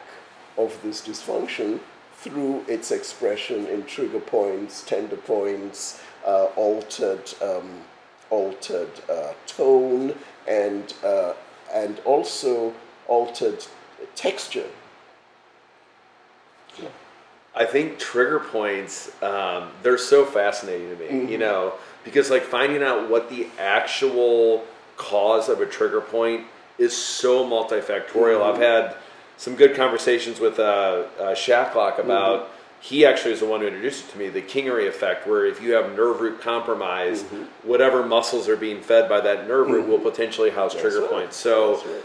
of 0.56 0.76
this 0.82 1.00
dysfunction 1.06 1.80
through 2.14 2.64
its 2.68 2.90
expression 2.90 3.66
in 3.66 3.84
trigger 3.84 4.20
points, 4.20 4.82
tender 4.82 5.16
points, 5.16 6.02
uh, 6.26 6.46
altered, 6.56 7.32
um, 7.42 7.80
altered 8.28 8.90
uh, 9.10 9.32
tone, 9.46 10.14
and 10.46 10.94
uh, 11.02 11.32
and 11.72 11.98
also 12.00 12.74
altered 13.08 13.64
texture. 14.14 14.68
I 17.54 17.64
think 17.64 17.98
trigger 17.98 18.38
points, 18.38 19.10
um, 19.22 19.70
they're 19.82 19.98
so 19.98 20.24
fascinating 20.24 20.96
to 20.96 20.96
me, 20.96 21.30
you 21.30 21.36
know, 21.36 21.74
because 22.04 22.30
like 22.30 22.42
finding 22.42 22.82
out 22.82 23.10
what 23.10 23.28
the 23.28 23.48
actual 23.58 24.64
cause 24.96 25.48
of 25.48 25.60
a 25.60 25.66
trigger 25.66 26.00
point 26.00 26.46
is 26.80 26.96
so 26.96 27.44
multifactorial. 27.44 28.42
I've 28.42 28.60
had 28.60 28.96
some 29.36 29.54
good 29.54 29.76
conversations 29.76 30.40
with 30.40 30.58
uh, 30.58 30.62
uh, 31.18 31.34
Shacklock 31.34 31.98
about, 31.98 32.50
he 32.80 33.04
actually 33.04 33.32
is 33.32 33.40
the 33.40 33.46
one 33.46 33.60
who 33.60 33.66
introduced 33.66 34.08
it 34.08 34.12
to 34.12 34.18
me, 34.18 34.28
the 34.30 34.40
Kingery 34.42 34.88
effect, 34.88 35.26
where 35.26 35.44
if 35.44 35.62
you 35.62 35.72
have 35.72 35.94
nerve 35.94 36.20
root 36.20 36.40
compromise, 36.40 37.22
whatever 37.62 38.04
muscles 38.04 38.48
are 38.48 38.56
being 38.56 38.80
fed 38.80 39.08
by 39.08 39.20
that 39.20 39.46
nerve 39.46 39.68
root 39.68 39.86
will 39.86 39.98
potentially 39.98 40.50
house 40.50 40.74
trigger 40.74 41.02
right. 41.02 41.10
points. 41.10 41.36
So, 41.36 41.76
right. 41.76 42.02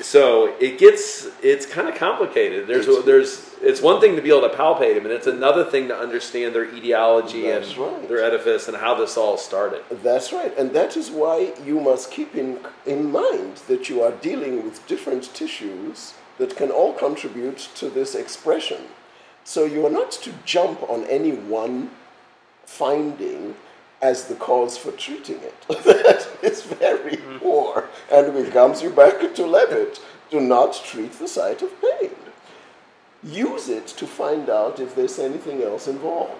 so 0.00 0.54
it 0.60 0.78
gets 0.78 1.28
it's 1.42 1.66
kind 1.66 1.88
of 1.88 1.96
complicated. 1.96 2.68
There's 2.68 2.86
It's- 2.86 3.04
there's 3.04 3.51
it's 3.62 3.80
one 3.80 4.00
thing 4.00 4.16
to 4.16 4.22
be 4.22 4.30
able 4.30 4.48
to 4.48 4.54
palpate 4.54 4.94
them, 4.94 5.04
and 5.04 5.14
it's 5.14 5.26
another 5.26 5.64
thing 5.64 5.88
to 5.88 5.96
understand 5.96 6.54
their 6.54 6.72
etiology 6.74 7.42
That's 7.42 7.70
and 7.70 7.78
right. 7.78 8.08
their 8.08 8.22
edifice 8.22 8.68
and 8.68 8.76
how 8.76 8.94
this 8.94 9.16
all 9.16 9.36
started. 9.36 9.82
That's 10.02 10.32
right, 10.32 10.56
and 10.58 10.72
that 10.72 10.96
is 10.96 11.10
why 11.10 11.54
you 11.64 11.80
must 11.80 12.10
keep 12.10 12.34
in, 12.34 12.58
in 12.86 13.10
mind 13.10 13.58
that 13.68 13.88
you 13.88 14.02
are 14.02 14.12
dealing 14.12 14.64
with 14.64 14.86
different 14.86 15.32
tissues 15.34 16.14
that 16.38 16.56
can 16.56 16.70
all 16.70 16.92
contribute 16.92 17.58
to 17.76 17.88
this 17.88 18.14
expression. 18.14 18.82
So 19.44 19.64
you 19.64 19.86
are 19.86 19.90
not 19.90 20.10
to 20.12 20.32
jump 20.44 20.82
on 20.88 21.04
any 21.04 21.32
one 21.32 21.90
finding 22.64 23.54
as 24.00 24.26
the 24.26 24.34
cause 24.34 24.76
for 24.76 24.90
treating 24.92 25.40
it. 25.40 25.54
that 25.84 26.26
is 26.42 26.62
very 26.62 27.16
mm. 27.16 27.38
poor, 27.38 27.88
and 28.10 28.36
it 28.36 28.52
comes 28.52 28.82
you 28.82 28.90
back 28.90 29.20
to 29.20 29.42
Lewit. 29.42 30.00
Do 30.30 30.40
not 30.40 30.80
treat 30.84 31.12
the 31.12 31.28
site 31.28 31.62
of 31.62 31.70
pain. 31.80 32.10
Use 33.22 33.68
it 33.68 33.86
to 33.88 34.06
find 34.06 34.50
out 34.50 34.80
if 34.80 34.94
there's 34.94 35.18
anything 35.18 35.62
else 35.62 35.86
involved. 35.88 36.34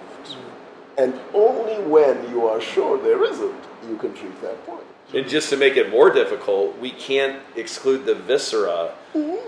And 0.98 1.18
only 1.32 1.74
when 1.88 2.28
you 2.30 2.46
are 2.46 2.60
sure 2.60 2.98
there 3.00 3.24
isn't, 3.24 3.54
you 3.88 3.96
can 3.96 4.12
treat 4.14 4.40
that 4.42 4.64
point. 4.66 4.84
And 5.14 5.28
just 5.28 5.50
to 5.50 5.56
make 5.56 5.76
it 5.76 5.90
more 5.90 6.10
difficult, 6.10 6.78
we 6.78 6.90
can't 6.90 7.40
exclude 7.56 8.04
the 8.06 8.14
viscera 8.14 8.92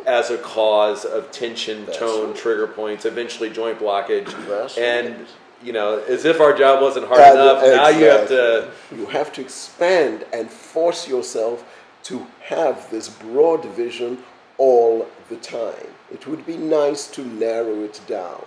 as 0.06 0.30
a 0.30 0.38
cause 0.38 1.04
of 1.04 1.30
tension, 1.32 1.78
Mm-hmm. 1.78 1.86
That's 1.86 1.98
tone, 1.98 2.26
right. 2.28 2.36
trigger 2.36 2.66
points, 2.66 3.04
eventually 3.04 3.50
joint 3.50 3.78
blockage, 3.78 4.26
That's 4.48 4.76
and 4.76 5.18
right. 5.20 5.26
you 5.62 5.72
know, 5.72 5.98
as 6.06 6.24
if 6.26 6.40
our 6.40 6.52
job 6.56 6.82
wasn't 6.82 7.06
hard 7.08 7.20
enough. 7.34 7.62
Now 7.62 7.88
you 7.88 8.04
have 8.06 8.28
to. 8.28 8.70
You 8.94 9.06
have 9.06 9.32
to 9.34 9.40
expand 9.40 10.24
and 10.32 10.50
force 10.50 11.08
yourself 11.08 11.64
to 12.04 12.26
have 12.42 12.90
this 12.90 13.08
broad 13.08 13.64
vision 13.64 14.18
all 14.58 15.06
the 15.30 15.36
time. 15.36 15.86
It 16.14 16.28
would 16.28 16.46
be 16.46 16.56
nice 16.56 17.08
to 17.08 17.24
narrow 17.24 17.82
it 17.82 18.00
down, 18.06 18.46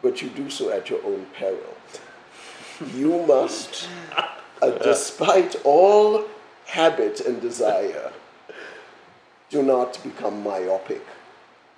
but 0.00 0.22
you 0.22 0.28
do 0.28 0.48
so 0.48 0.70
at 0.70 0.88
your 0.88 1.04
own 1.04 1.26
peril. 1.34 1.74
You 2.94 3.26
must, 3.26 3.88
uh, 4.62 4.70
despite 4.78 5.56
all 5.64 6.24
habit 6.66 7.18
and 7.18 7.40
desire, 7.40 8.12
do 9.50 9.64
not 9.64 10.00
become 10.04 10.44
myopic 10.44 11.04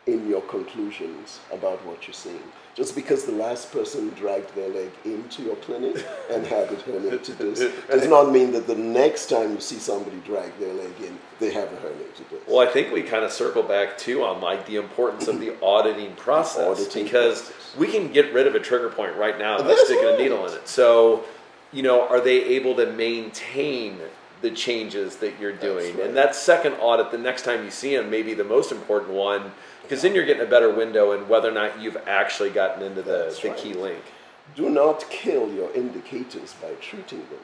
in 0.06 0.28
your 0.28 0.42
conclusions 0.42 1.40
about 1.50 1.82
what 1.86 2.06
you're 2.06 2.12
seeing. 2.12 2.52
Just 2.76 2.94
because 2.94 3.24
the 3.24 3.32
last 3.32 3.72
person 3.72 4.10
dragged 4.10 4.54
their 4.54 4.68
leg 4.68 4.90
into 5.06 5.42
your 5.42 5.56
clinic 5.56 6.04
and 6.30 6.46
had 6.46 6.70
it 6.70 6.84
herniated 6.84 7.38
disc 7.38 7.74
does 7.88 8.06
not 8.06 8.30
mean 8.30 8.52
that 8.52 8.66
the 8.66 8.74
next 8.74 9.30
time 9.30 9.54
you 9.54 9.60
see 9.60 9.78
somebody 9.78 10.18
drag 10.26 10.56
their 10.58 10.74
leg 10.74 10.92
in, 11.00 11.18
they 11.40 11.50
have 11.54 11.72
a 11.72 11.76
herniated 11.76 12.28
disc. 12.28 12.46
Well, 12.46 12.60
I 12.60 12.70
think 12.70 12.92
we 12.92 13.00
kind 13.02 13.24
of 13.24 13.32
circle 13.32 13.62
back 13.62 13.96
too 13.96 14.22
on 14.24 14.42
like 14.42 14.66
the 14.66 14.76
importance 14.76 15.26
of 15.26 15.40
the 15.40 15.58
auditing 15.62 16.14
process 16.16 16.66
Auditing 16.66 17.04
because 17.04 17.40
process. 17.40 17.76
we 17.78 17.86
can 17.86 18.12
get 18.12 18.34
rid 18.34 18.46
of 18.46 18.54
a 18.54 18.60
trigger 18.60 18.90
point 18.90 19.16
right 19.16 19.38
now 19.38 19.56
by 19.62 19.74
sticking 19.74 20.10
a 20.10 20.18
needle 20.18 20.46
in 20.46 20.52
it. 20.52 20.68
So, 20.68 21.24
you 21.72 21.82
know, 21.82 22.06
are 22.08 22.20
they 22.20 22.44
able 22.44 22.76
to 22.76 22.92
maintain 22.92 23.98
the 24.42 24.50
changes 24.50 25.16
that 25.16 25.38
you're 25.40 25.52
doing? 25.52 25.96
right. 25.96 26.06
And 26.06 26.16
that 26.16 26.34
second 26.34 26.74
audit, 26.74 27.10
the 27.10 27.18
next 27.18 27.42
time 27.42 27.64
you 27.64 27.70
see 27.70 27.96
them, 27.96 28.10
may 28.10 28.22
be 28.22 28.34
the 28.34 28.44
most 28.44 28.72
important 28.72 29.12
one 29.12 29.52
because 29.82 30.02
then 30.02 30.14
you're 30.14 30.26
getting 30.26 30.42
a 30.42 30.50
better 30.50 30.72
window 30.72 31.12
in 31.12 31.28
whether 31.28 31.48
or 31.48 31.52
not 31.52 31.80
you've 31.80 31.96
actually 32.06 32.50
gotten 32.50 32.82
into 32.82 33.02
the, 33.02 33.38
the 33.40 33.48
right. 33.48 33.56
key 33.56 33.72
link. 33.72 34.02
Do 34.56 34.68
not 34.68 35.08
kill 35.10 35.52
your 35.52 35.72
indicators 35.74 36.54
by 36.60 36.72
treating 36.80 37.20
them. 37.20 37.38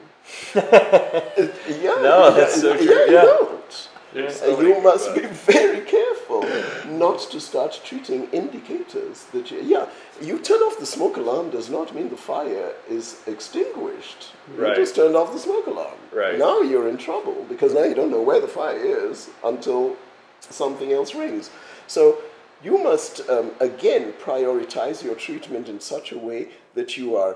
yeah, 0.55 1.95
No, 2.01 2.33
that's 2.33 2.59
so 2.59 2.75
true, 2.75 2.85
Yeah, 2.85 3.05
you 3.05 3.11
don't. 3.11 3.89
Uh, 4.15 4.29
so 4.29 4.61
you 4.61 4.79
must 4.81 5.13
be 5.15 5.21
very 5.25 5.81
careful 5.81 6.41
not 6.87 7.19
to 7.31 7.39
start 7.39 7.81
treating 7.83 8.21
indicators 8.31 9.23
that 9.33 9.49
you, 9.51 9.59
yeah 9.63 9.85
you 10.21 10.37
turn 10.39 10.59
off 10.67 10.77
the 10.79 10.85
smoke 10.85 11.17
alarm 11.17 11.49
does 11.49 11.69
not 11.69 11.93
mean 11.95 12.09
the 12.09 12.17
fire 12.17 12.71
is 12.89 13.21
extinguished 13.27 14.31
Right. 14.55 14.69
you 14.69 14.75
just 14.83 14.95
turned 14.95 15.15
off 15.15 15.31
the 15.33 15.39
smoke 15.39 15.67
alarm 15.67 15.97
Right. 16.11 16.37
now 16.37 16.61
you're 16.61 16.87
in 16.89 16.97
trouble 16.97 17.45
because 17.49 17.73
now 17.73 17.83
you 17.83 17.95
don't 17.95 18.11
know 18.11 18.21
where 18.21 18.39
the 18.41 18.47
fire 18.47 18.77
is 18.77 19.29
until 19.43 19.95
something 20.41 20.91
else 20.91 21.15
rings 21.15 21.49
so 21.87 22.17
you 22.63 22.77
must 22.77 23.27
um, 23.29 23.51
again 23.59 24.13
prioritize 24.27 25.03
your 25.03 25.15
treatment 25.15 25.67
in 25.69 25.79
such 25.79 26.11
a 26.11 26.17
way 26.17 26.49
that 26.75 26.97
you 26.97 27.15
are 27.15 27.35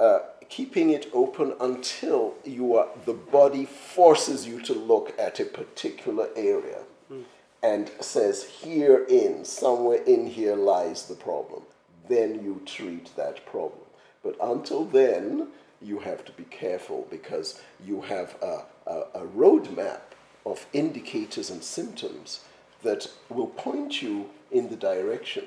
uh, 0.00 0.18
keeping 0.48 0.90
it 0.90 1.08
open 1.12 1.54
until 1.60 2.34
you 2.44 2.76
are 2.76 2.88
the 3.06 3.12
body 3.12 3.64
forces 3.64 4.46
you 4.46 4.60
to 4.60 4.74
look 4.74 5.14
at 5.18 5.40
a 5.40 5.44
particular 5.44 6.28
area 6.36 6.80
and 7.62 7.90
says 8.00 8.60
herein 8.62 9.44
somewhere 9.44 10.02
in 10.02 10.26
here 10.26 10.56
lies 10.56 11.06
the 11.06 11.14
problem 11.14 11.62
then 12.08 12.44
you 12.44 12.60
treat 12.66 13.14
that 13.16 13.44
problem 13.46 13.86
but 14.22 14.36
until 14.42 14.84
then 14.84 15.48
you 15.80 16.00
have 16.00 16.24
to 16.24 16.32
be 16.32 16.44
careful 16.44 17.06
because 17.10 17.60
you 17.84 18.00
have 18.02 18.36
a, 18.42 18.64
a, 18.86 18.98
a 19.14 19.26
roadmap 19.26 20.00
of 20.46 20.66
indicators 20.72 21.50
and 21.50 21.62
symptoms 21.62 22.40
that 22.82 23.08
will 23.28 23.46
point 23.46 24.02
you 24.02 24.30
in 24.50 24.68
the 24.68 24.76
direction. 24.76 25.44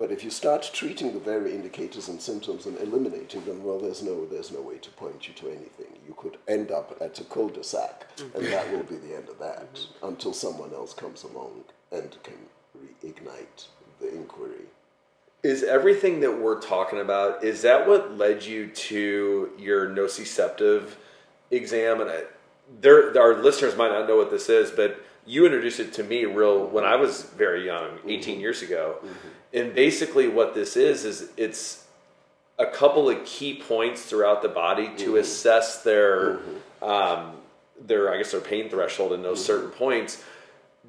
But 0.00 0.10
if 0.10 0.24
you 0.24 0.30
start 0.30 0.70
treating 0.72 1.12
the 1.12 1.20
very 1.20 1.54
indicators 1.54 2.08
and 2.08 2.18
symptoms 2.22 2.64
and 2.64 2.78
eliminating 2.78 3.44
them, 3.44 3.62
well, 3.62 3.78
there's 3.78 4.02
no, 4.02 4.24
there's 4.24 4.50
no 4.50 4.62
way 4.62 4.78
to 4.78 4.88
point 4.92 5.28
you 5.28 5.34
to 5.34 5.48
anything. 5.48 5.92
You 6.08 6.14
could 6.16 6.38
end 6.48 6.70
up 6.70 6.96
at 7.02 7.20
a 7.20 7.24
cul-de-sac, 7.24 8.06
and 8.34 8.46
that 8.46 8.72
will 8.72 8.82
be 8.82 8.96
the 8.96 9.14
end 9.14 9.28
of 9.28 9.38
that 9.40 9.78
until 10.02 10.32
someone 10.32 10.72
else 10.72 10.94
comes 10.94 11.22
along 11.22 11.64
and 11.92 12.16
can 12.22 12.38
reignite 13.04 13.66
the 14.00 14.08
inquiry. 14.08 14.64
Is 15.42 15.62
everything 15.62 16.20
that 16.20 16.40
we're 16.40 16.62
talking 16.62 17.00
about 17.00 17.44
is 17.44 17.60
that 17.62 17.86
what 17.86 18.16
led 18.16 18.42
you 18.42 18.68
to 18.68 19.50
your 19.58 19.90
nociceptive 19.90 20.92
exam? 21.50 22.00
And 22.00 22.10
I, 22.10 22.22
there, 22.80 23.20
our 23.20 23.42
listeners 23.42 23.76
might 23.76 23.90
not 23.90 24.08
know 24.08 24.16
what 24.16 24.30
this 24.30 24.48
is, 24.48 24.70
but 24.70 24.98
you 25.30 25.44
introduced 25.44 25.80
it 25.80 25.92
to 25.94 26.04
me 26.04 26.24
real 26.24 26.66
when 26.66 26.84
I 26.84 26.96
was 26.96 27.22
very 27.22 27.64
young, 27.64 27.98
18 28.06 28.34
mm-hmm. 28.34 28.40
years 28.40 28.62
ago. 28.62 28.96
Mm-hmm. 28.98 29.28
And 29.52 29.74
basically, 29.74 30.28
what 30.28 30.54
this 30.54 30.76
is 30.76 31.04
is 31.04 31.30
it's 31.36 31.84
a 32.58 32.66
couple 32.66 33.08
of 33.08 33.24
key 33.24 33.54
points 33.54 34.02
throughout 34.04 34.42
the 34.42 34.48
body 34.48 34.90
to 34.98 35.06
mm-hmm. 35.06 35.16
assess 35.16 35.82
their 35.82 36.34
mm-hmm. 36.36 36.84
um, 36.84 37.32
their 37.80 38.12
I 38.12 38.18
guess 38.18 38.32
their 38.32 38.40
pain 38.40 38.68
threshold 38.68 39.12
in 39.12 39.22
those 39.22 39.38
mm-hmm. 39.38 39.46
certain 39.46 39.70
points 39.70 40.22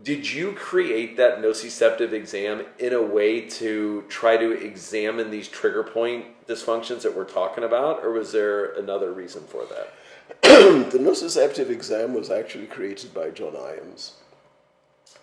did 0.03 0.31
you 0.31 0.53
create 0.53 1.17
that 1.17 1.41
nociceptive 1.41 2.11
exam 2.11 2.65
in 2.79 2.93
a 2.93 3.01
way 3.01 3.41
to 3.41 4.03
try 4.09 4.37
to 4.37 4.51
examine 4.51 5.29
these 5.29 5.47
trigger 5.47 5.83
point 5.83 6.25
dysfunctions 6.47 7.01
that 7.03 7.15
we're 7.15 7.25
talking 7.25 7.63
about, 7.63 8.03
or 8.03 8.11
was 8.11 8.31
there 8.31 8.73
another 8.73 9.11
reason 9.11 9.43
for 9.43 9.63
that? 9.65 9.93
the 10.91 10.97
nociceptive 10.97 11.69
exam 11.69 12.13
was 12.13 12.31
actually 12.31 12.65
created 12.65 13.13
by 13.13 13.29
John 13.29 13.55
Iams, 13.55 14.13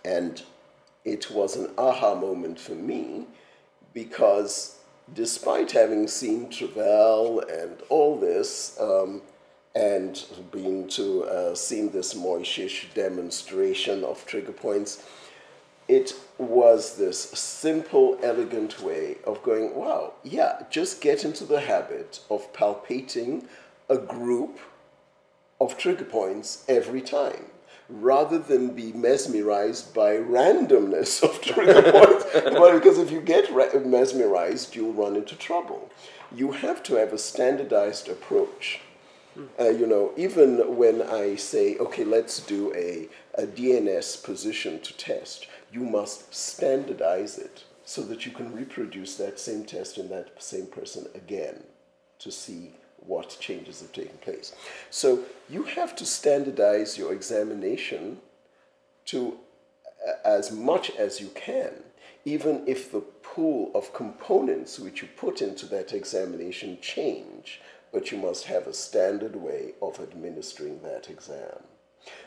and 0.04 0.42
it 1.04 1.30
was 1.30 1.56
an 1.56 1.70
aha 1.78 2.14
moment 2.14 2.58
for 2.58 2.74
me 2.74 3.26
because 3.94 4.78
despite 5.14 5.72
having 5.72 6.06
seen 6.06 6.50
Travell 6.50 7.40
and 7.40 7.78
all 7.88 8.18
this, 8.18 8.78
um, 8.80 9.22
and 9.74 10.24
been 10.50 10.88
to 10.88 11.24
uh, 11.24 11.54
seen 11.54 11.90
this 11.92 12.14
Moishish 12.14 12.92
demonstration 12.94 14.02
of 14.02 14.24
trigger 14.26 14.52
points, 14.52 15.04
it 15.86 16.14
was 16.36 16.96
this 16.96 17.18
simple, 17.18 18.18
elegant 18.22 18.82
way 18.82 19.16
of 19.24 19.42
going, 19.42 19.74
wow, 19.74 20.12
yeah, 20.22 20.62
just 20.68 21.00
get 21.00 21.24
into 21.24 21.44
the 21.44 21.60
habit 21.60 22.20
of 22.28 22.52
palpating 22.52 23.44
a 23.88 23.96
group 23.96 24.58
of 25.60 25.78
trigger 25.78 26.04
points 26.04 26.64
every 26.68 27.00
time 27.00 27.46
rather 27.88 28.38
than 28.38 28.74
be 28.74 28.92
mesmerized 28.92 29.94
by 29.94 30.16
randomness 30.16 31.22
of 31.22 31.40
trigger 31.40 31.82
points. 31.90 32.26
well, 32.58 32.78
because 32.78 32.98
if 32.98 33.10
you 33.10 33.20
get 33.20 33.52
mesmerized, 33.86 34.76
you'll 34.76 34.92
run 34.92 35.16
into 35.16 35.34
trouble. 35.36 35.90
You 36.30 36.52
have 36.52 36.82
to 36.84 36.96
have 36.96 37.12
a 37.12 37.18
standardized 37.18 38.08
approach 38.08 38.80
uh, 39.58 39.68
you 39.68 39.86
know, 39.86 40.12
even 40.16 40.76
when 40.76 41.02
I 41.02 41.36
say, 41.36 41.76
okay, 41.78 42.04
let's 42.04 42.40
do 42.40 42.72
a, 42.74 43.08
a 43.34 43.46
DNS 43.46 44.22
position 44.24 44.80
to 44.80 44.96
test, 44.96 45.46
you 45.72 45.80
must 45.80 46.34
standardize 46.34 47.38
it 47.38 47.64
so 47.84 48.02
that 48.02 48.26
you 48.26 48.32
can 48.32 48.54
reproduce 48.54 49.16
that 49.16 49.38
same 49.38 49.64
test 49.64 49.98
in 49.98 50.08
that 50.08 50.42
same 50.42 50.66
person 50.66 51.06
again 51.14 51.62
to 52.18 52.30
see 52.30 52.72
what 53.08 53.36
changes 53.40 53.80
have 53.80 53.92
taken 53.92 54.18
place. 54.18 54.54
So 54.90 55.24
you 55.48 55.64
have 55.64 55.96
to 55.96 56.06
standardize 56.06 56.96
your 56.96 57.12
examination 57.12 58.18
to 59.06 59.38
uh, 60.06 60.12
as 60.24 60.52
much 60.52 60.90
as 60.90 61.20
you 61.20 61.28
can, 61.34 61.72
even 62.24 62.62
if 62.66 62.92
the 62.92 63.00
pool 63.00 63.72
of 63.74 63.92
components 63.92 64.78
which 64.78 65.02
you 65.02 65.08
put 65.16 65.42
into 65.42 65.66
that 65.66 65.92
examination 65.92 66.78
change 66.80 67.60
but 67.92 68.12
you 68.12 68.18
must 68.18 68.44
have 68.44 68.66
a 68.66 68.74
standard 68.74 69.36
way 69.36 69.72
of 69.80 70.00
administering 70.00 70.80
that 70.82 71.08
exam. 71.08 71.62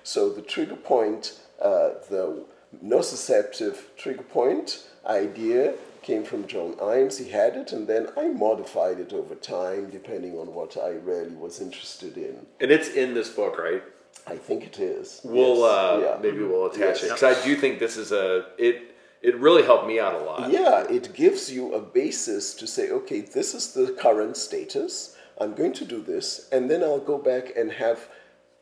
So 0.04 0.30
the 0.30 0.41
trigger 0.41 0.76
point, 0.76 1.39
uh, 1.62 1.91
the 2.10 2.46
nociceptive 2.84 3.95
trigger 3.97 4.23
point 4.23 4.88
idea 5.05 5.73
came 6.01 6.23
from 6.23 6.47
John 6.47 6.75
Iams. 6.81 7.17
He 7.17 7.29
had 7.29 7.55
it, 7.55 7.71
and 7.71 7.88
then 7.88 8.07
I 8.17 8.27
modified 8.27 8.99
it 8.99 9.13
over 9.13 9.36
time, 9.36 9.89
depending 9.89 10.38
on 10.38 10.53
what 10.53 10.77
I 10.77 10.89
really 10.89 11.36
was 11.36 11.62
interested 11.62 12.17
in. 12.17 12.45
And 12.60 12.71
it's 12.71 12.89
in 12.89 13.13
this 13.13 13.29
book, 13.29 13.57
right? 13.57 13.84
I 14.27 14.36
think 14.36 14.63
it 14.65 14.79
is. 14.79 15.21
We'll 15.23 15.60
yes. 15.60 15.71
uh, 15.71 16.01
yeah. 16.03 16.21
maybe 16.21 16.43
we'll 16.43 16.67
attach 16.67 17.01
yes. 17.01 17.03
it 17.03 17.10
because 17.10 17.38
I 17.38 17.43
do 17.43 17.55
think 17.55 17.79
this 17.79 17.97
is 17.97 18.12
a 18.12 18.45
it. 18.57 18.95
It 19.21 19.38
really 19.38 19.62
helped 19.62 19.86
me 19.86 19.99
out 19.99 20.15
a 20.15 20.23
lot. 20.23 20.51
Yeah, 20.51 20.84
it 20.89 21.13
gives 21.13 21.51
you 21.51 21.75
a 21.75 21.79
basis 21.79 22.55
to 22.55 22.65
say, 22.65 22.89
okay, 22.89 23.21
this 23.21 23.53
is 23.53 23.71
the 23.71 23.95
current 23.99 24.36
status. 24.36 25.15
I'm 25.39 25.53
going 25.53 25.73
to 25.73 25.86
do 25.86 26.01
this, 26.01 26.49
and 26.51 26.69
then 26.69 26.81
I'll 26.81 26.99
go 26.99 27.19
back 27.19 27.55
and 27.55 27.71
have 27.71 28.07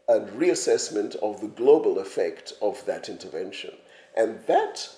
a 0.10 0.20
reassessment 0.20 1.16
of 1.18 1.40
the 1.40 1.48
global 1.48 2.00
effect 2.00 2.54
of 2.62 2.86
that 2.86 3.08
intervention. 3.08 3.72
And 4.20 4.38
that, 4.48 4.90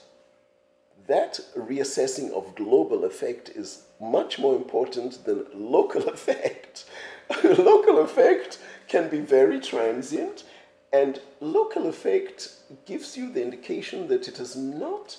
that 1.07 1.39
reassessing 1.55 2.31
of 2.31 2.55
global 2.55 3.05
effect 3.05 3.49
is 3.49 3.83
much 3.99 4.39
more 4.39 4.55
important 4.55 5.23
than 5.25 5.45
local 5.53 6.09
effect. 6.15 6.85
local 7.43 7.99
effect 7.99 8.57
can 8.87 9.09
be 9.09 9.19
very 9.19 9.59
transient, 9.59 10.43
and 10.91 11.21
local 11.39 11.87
effect 11.87 12.49
gives 12.87 13.15
you 13.15 13.31
the 13.31 13.43
indication 13.43 14.07
that 14.07 14.27
it 14.27 14.37
has 14.37 14.55
not 14.55 15.17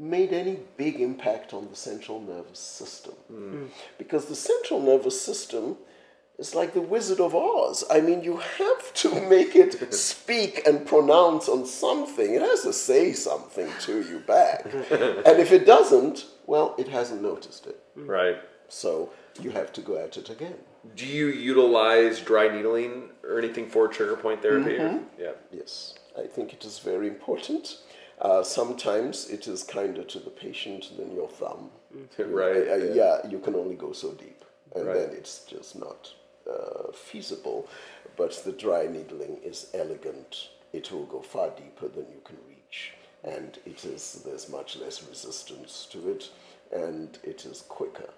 made 0.00 0.32
any 0.32 0.58
big 0.76 1.00
impact 1.00 1.54
on 1.54 1.68
the 1.70 1.76
central 1.76 2.20
nervous 2.20 2.58
system. 2.58 3.14
Mm. 3.32 3.68
Because 3.98 4.26
the 4.26 4.34
central 4.34 4.80
nervous 4.80 5.20
system 5.20 5.76
is 6.38 6.54
like 6.54 6.72
the 6.72 6.80
Wizard 6.80 7.20
of 7.20 7.34
Oz. 7.34 7.84
I 7.90 8.00
mean, 8.00 8.22
you 8.22 8.36
have 8.36 8.94
to 8.94 9.20
make 9.28 9.56
it 9.56 9.92
speak 9.92 10.66
and 10.66 10.86
pronounce 10.86 11.48
on 11.48 11.66
something. 11.66 12.34
It 12.34 12.42
has 12.42 12.62
to 12.62 12.72
say 12.72 13.12
something 13.12 13.70
to 13.80 14.02
you 14.02 14.20
back. 14.20 14.64
and 14.90 15.38
if 15.40 15.52
it 15.52 15.66
doesn't, 15.66 16.26
well, 16.46 16.74
it 16.78 16.88
hasn't 16.88 17.22
noticed 17.22 17.66
it. 17.66 17.80
Right. 17.96 18.36
So 18.68 19.10
you 19.40 19.50
have 19.50 19.72
to 19.74 19.80
go 19.80 19.96
at 19.98 20.16
it 20.16 20.30
again. 20.30 20.54
Do 20.94 21.06
you 21.06 21.26
utilize 21.26 22.20
dry 22.20 22.48
needling 22.48 23.10
or 23.24 23.38
anything 23.38 23.68
for 23.68 23.88
trigger 23.88 24.16
point 24.16 24.42
therapy? 24.42 24.78
Mm-hmm. 24.78 25.04
Yeah. 25.20 25.32
Yes, 25.50 25.94
I 26.16 26.26
think 26.26 26.52
it 26.52 26.64
is 26.64 26.78
very 26.78 27.08
important. 27.08 27.78
Uh, 28.20 28.42
sometimes 28.42 29.28
it 29.28 29.46
is 29.46 29.62
kinder 29.62 30.02
to 30.02 30.18
the 30.18 30.30
patient 30.30 30.96
than 30.96 31.14
your 31.14 31.28
thumb. 31.28 31.70
right. 32.18 32.68
Uh, 32.68 32.76
yeah. 32.76 32.94
yeah. 32.94 33.28
you 33.28 33.38
can 33.38 33.54
only 33.54 33.74
go 33.74 33.92
so 33.92 34.12
deep, 34.12 34.44
and 34.74 34.86
right. 34.86 34.94
then 34.94 35.10
it's 35.10 35.44
just 35.44 35.76
not 35.76 36.12
uh, 36.48 36.92
feasible. 36.92 37.68
But 38.16 38.42
the 38.44 38.52
dry 38.52 38.86
needling 38.86 39.38
is 39.44 39.68
elegant. 39.74 40.48
It 40.72 40.90
will 40.92 41.06
go 41.06 41.20
far 41.20 41.50
deeper 41.50 41.88
than 41.88 42.06
you 42.10 42.20
can 42.24 42.36
reach, 42.48 42.92
and 43.24 43.58
it 43.64 43.84
is 43.84 44.22
there's 44.24 44.48
much 44.48 44.76
less 44.76 45.02
resistance 45.08 45.86
to 45.92 46.10
it, 46.10 46.30
and 46.72 47.18
it 47.22 47.46
is 47.46 47.62
quicker. 47.62 48.10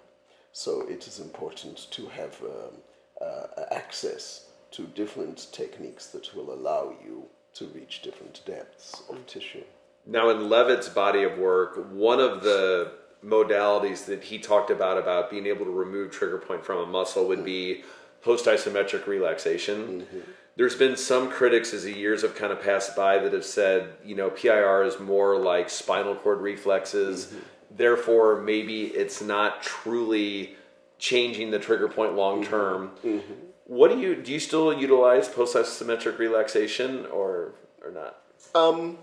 So 0.51 0.81
it 0.89 1.07
is 1.07 1.19
important 1.19 1.87
to 1.91 2.07
have 2.07 2.41
um, 2.41 2.77
uh, 3.21 3.63
access 3.71 4.47
to 4.71 4.83
different 4.83 5.47
techniques 5.51 6.07
that 6.07 6.35
will 6.35 6.53
allow 6.53 6.93
you 7.03 7.25
to 7.53 7.67
reach 7.67 8.01
different 8.01 8.41
depths 8.45 9.03
of 9.09 9.25
tissue. 9.27 9.63
Now, 10.05 10.29
in 10.29 10.49
Lewit's 10.49 10.89
body 10.89 11.23
of 11.23 11.37
work, 11.37 11.91
one 11.91 12.19
of 12.19 12.41
the 12.41 12.93
modalities 13.23 14.05
that 14.05 14.23
he 14.23 14.39
talked 14.39 14.71
about 14.71 14.97
about 14.97 15.29
being 15.29 15.45
able 15.45 15.65
to 15.65 15.71
remove 15.71 16.11
trigger 16.11 16.39
point 16.39 16.65
from 16.65 16.79
a 16.79 16.85
muscle 16.85 17.27
would 17.27 17.45
be 17.45 17.83
post 18.21 18.45
isometric 18.45 19.07
relaxation. 19.07 20.01
Mm-hmm. 20.01 20.19
There's 20.55 20.75
been 20.75 20.97
some 20.97 21.29
critics 21.29 21.73
as 21.73 21.83
the 21.83 21.93
years 21.93 22.21
have 22.23 22.35
kind 22.35 22.51
of 22.51 22.61
passed 22.61 22.95
by 22.95 23.17
that 23.19 23.33
have 23.33 23.45
said, 23.45 23.93
you 24.03 24.15
know, 24.15 24.29
PIR 24.29 24.83
is 24.83 24.99
more 24.99 25.37
like 25.37 25.69
spinal 25.69 26.15
cord 26.15 26.41
reflexes. 26.41 27.27
Mm-hmm. 27.27 27.37
Therefore, 27.77 28.41
maybe 28.41 28.83
it's 28.87 29.21
not 29.21 29.63
truly 29.63 30.55
changing 30.99 31.51
the 31.51 31.59
trigger 31.59 31.87
point 31.87 32.15
long 32.15 32.41
mm-hmm. 32.41 32.49
term. 32.49 32.91
Mm-hmm. 33.03 33.33
What 33.65 33.89
do 33.89 33.99
you 33.99 34.15
do? 34.15 34.33
You 34.33 34.39
still 34.39 34.73
utilize 34.73 35.29
post 35.29 35.55
isometric 35.55 36.17
relaxation 36.17 37.05
or 37.05 37.53
or 37.83 37.91
not? 37.91 38.17
Um, 38.53 38.97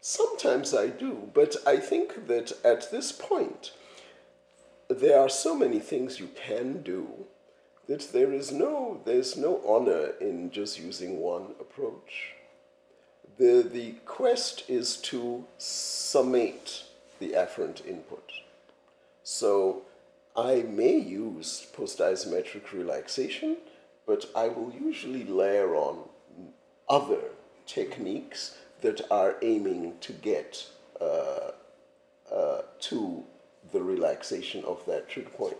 Sometimes 0.00 0.72
I 0.74 0.86
do, 0.86 1.30
but 1.34 1.56
I 1.66 1.76
think 1.76 2.26
that 2.26 2.52
at 2.64 2.90
this 2.90 3.12
point, 3.12 3.72
there 4.88 5.20
are 5.20 5.28
so 5.28 5.54
many 5.54 5.78
things 5.78 6.18
you 6.18 6.30
can 6.34 6.82
do 6.82 7.26
that 7.90 8.12
there 8.12 8.32
is 8.32 8.52
no, 8.52 9.00
there's 9.04 9.36
no 9.36 9.60
honor 9.66 10.12
in 10.20 10.48
just 10.52 10.78
using 10.78 11.18
one 11.18 11.46
approach. 11.58 12.34
The, 13.36 13.68
the 13.68 13.94
quest 14.06 14.62
is 14.68 14.96
to 14.98 15.44
summate 15.58 16.84
the 17.18 17.30
afferent 17.30 17.84
input. 17.84 18.30
So 19.24 19.82
I 20.36 20.62
may 20.68 20.96
use 20.98 21.66
post-isometric 21.72 22.70
relaxation, 22.72 23.56
but 24.06 24.24
I 24.36 24.46
will 24.46 24.72
usually 24.72 25.24
layer 25.24 25.74
on 25.74 26.08
other 26.88 27.22
techniques 27.66 28.56
that 28.82 29.00
are 29.10 29.34
aiming 29.42 29.94
to 30.02 30.12
get 30.12 30.64
uh, 31.00 31.50
uh, 32.32 32.62
to 32.82 33.24
the 33.72 33.82
relaxation 33.82 34.64
of 34.64 34.86
that 34.86 35.08
trigger 35.08 35.30
point. 35.30 35.56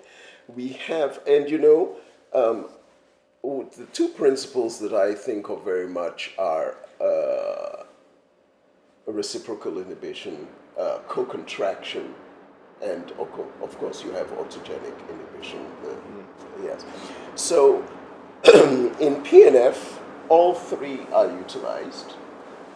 We 0.46 0.68
have, 0.68 1.20
and 1.26 1.50
you 1.50 1.58
know, 1.58 1.96
um, 2.32 2.66
the 3.42 3.86
two 3.92 4.08
principles 4.08 4.78
that 4.80 4.92
I 4.92 5.14
think 5.14 5.48
of 5.48 5.64
very 5.64 5.88
much 5.88 6.32
are 6.38 6.76
uh, 7.00 7.84
reciprocal 9.06 9.78
inhibition, 9.78 10.46
uh, 10.78 10.98
co-contraction, 11.08 12.14
and 12.82 13.12
of 13.12 13.78
course 13.78 14.02
you 14.04 14.10
have 14.12 14.28
autogenic 14.28 14.94
inhibition. 15.08 15.66
The, 15.82 15.90
mm. 15.90 16.64
Yes. 16.64 16.84
So 17.34 17.82
in 18.44 19.22
PNF, 19.22 19.98
all 20.28 20.54
three 20.54 21.00
are 21.12 21.26
utilized. 21.26 22.14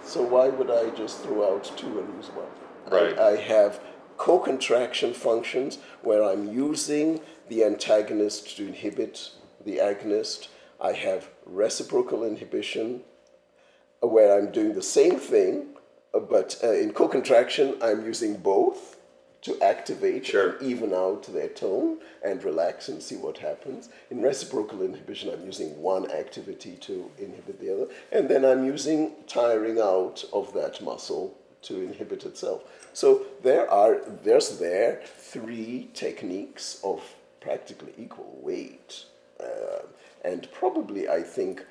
So 0.02 0.22
why 0.22 0.48
would 0.48 0.70
I 0.70 0.90
just 0.90 1.22
throw 1.22 1.54
out 1.54 1.72
two 1.76 1.98
and 1.98 2.14
lose 2.14 2.28
one? 2.28 2.46
Right. 2.90 3.18
I, 3.18 3.30
I 3.30 3.36
have 3.36 3.80
co-contraction 4.18 5.14
functions 5.14 5.78
where 6.02 6.22
I'm 6.22 6.52
using 6.52 7.20
the 7.48 7.64
antagonist 7.64 8.56
to 8.56 8.66
inhibit 8.66 9.30
the 9.64 9.78
agonist. 9.78 10.48
I 10.80 10.92
have 10.92 11.28
reciprocal 11.46 12.24
inhibition 12.24 13.02
where 14.00 14.38
I'm 14.38 14.52
doing 14.52 14.74
the 14.74 14.82
same 14.82 15.18
thing, 15.18 15.68
but 16.12 16.58
uh, 16.62 16.72
in 16.72 16.92
co-contraction 16.92 17.76
I'm 17.82 18.04
using 18.04 18.36
both 18.36 18.96
to 19.44 19.60
activate 19.60 20.26
sure. 20.26 20.56
and 20.56 20.62
even 20.62 20.94
out 20.94 21.22
their 21.32 21.48
tone 21.48 21.98
and 22.24 22.42
relax 22.42 22.88
and 22.88 23.02
see 23.02 23.16
what 23.16 23.38
happens. 23.38 23.90
In 24.10 24.22
reciprocal 24.22 24.82
inhibition, 24.82 25.30
I'm 25.30 25.44
using 25.44 25.80
one 25.80 26.10
activity 26.10 26.76
to 26.80 27.10
inhibit 27.18 27.60
the 27.60 27.74
other, 27.74 27.92
and 28.10 28.28
then 28.28 28.44
I'm 28.44 28.64
using 28.64 29.12
tiring 29.26 29.78
out 29.78 30.24
of 30.32 30.52
that 30.54 30.82
muscle 30.82 31.36
to 31.62 31.82
inhibit 31.82 32.24
itself. 32.24 32.62
So 32.94 33.26
there 33.42 33.70
are 33.70 34.00
there's 34.22 34.58
there 34.58 35.02
three 35.04 35.90
techniques 35.92 36.80
of 36.82 37.02
practically 37.40 37.92
equal 37.98 38.38
weight, 38.40 39.04
uh, 39.40 39.86
and 40.24 40.48
probably 40.52 41.08
I 41.08 41.22
think 41.22 41.64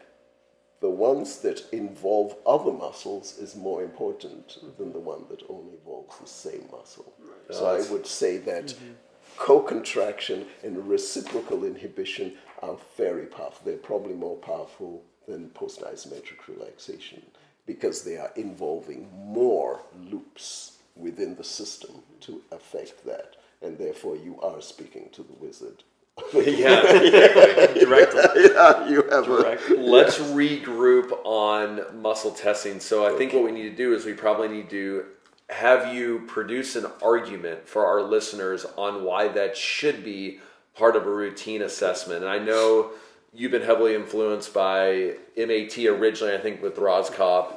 the 0.83 0.89
ones 0.89 1.39
that 1.39 1.63
involve 1.71 2.35
other 2.45 2.71
muscles 2.71 3.37
is 3.37 3.55
more 3.55 3.81
important 3.81 4.57
than 4.77 4.91
the 4.91 4.99
one 4.99 5.23
that 5.29 5.41
only 5.47 5.75
involves 5.75 6.19
the 6.19 6.27
same 6.27 6.65
muscle. 6.71 7.13
Right. 7.19 7.55
So 7.57 7.65
I 7.67 7.89
would 7.89 8.05
say 8.05 8.37
that 8.39 8.65
mm-hmm. 8.65 8.91
co-contraction 9.37 10.45
and 10.61 10.85
reciprocal 10.87 11.63
inhibition 11.63 12.33
are 12.61 12.75
very 12.97 13.27
powerful. 13.27 13.61
They're 13.63 13.77
probably 13.77 14.13
more 14.13 14.35
powerful 14.35 15.03
than 15.25 15.51
post-isometric 15.51 16.47
relaxation 16.49 17.21
because 17.65 18.03
they 18.03 18.17
are 18.17 18.33
involving 18.35 19.09
more 19.15 19.83
loops 19.97 20.79
within 20.97 21.35
the 21.35 21.45
system 21.45 22.03
to 22.19 22.41
affect 22.51 23.05
that. 23.05 23.37
And 23.61 23.77
therefore, 23.77 24.17
you 24.17 24.37
are 24.41 24.61
speaking 24.61 25.07
to 25.13 25.23
the 25.23 25.33
wizard 25.39 25.83
yeah, 26.33 26.83
exactly. 26.91 27.85
Directly. 27.85 28.21
Yeah, 28.35 28.87
you 28.87 29.03
have 29.09 29.25
Directly. 29.25 29.77
Let's 29.77 30.19
yes. 30.19 30.31
regroup 30.31 31.11
on 31.23 32.01
muscle 32.01 32.31
testing. 32.31 32.79
So 32.79 33.05
I 33.05 33.17
think 33.17 33.33
what 33.33 33.43
we 33.43 33.51
need 33.51 33.69
to 33.69 33.75
do 33.75 33.93
is 33.93 34.05
we 34.05 34.13
probably 34.13 34.47
need 34.47 34.69
to 34.69 35.05
have 35.49 35.93
you 35.93 36.23
produce 36.27 36.75
an 36.75 36.85
argument 37.01 37.67
for 37.67 37.85
our 37.85 38.01
listeners 38.01 38.65
on 38.77 39.03
why 39.03 39.27
that 39.29 39.57
should 39.57 40.03
be 40.03 40.39
part 40.75 40.95
of 40.95 41.05
a 41.05 41.09
routine 41.09 41.61
assessment. 41.61 42.21
And 42.23 42.29
I 42.29 42.39
know 42.39 42.91
you've 43.33 43.51
been 43.51 43.63
heavily 43.63 43.95
influenced 43.95 44.53
by 44.53 45.15
MAT 45.35 45.77
originally, 45.77 46.35
I 46.35 46.39
think 46.39 46.61
with 46.61 46.75
Roskopf, 46.77 47.53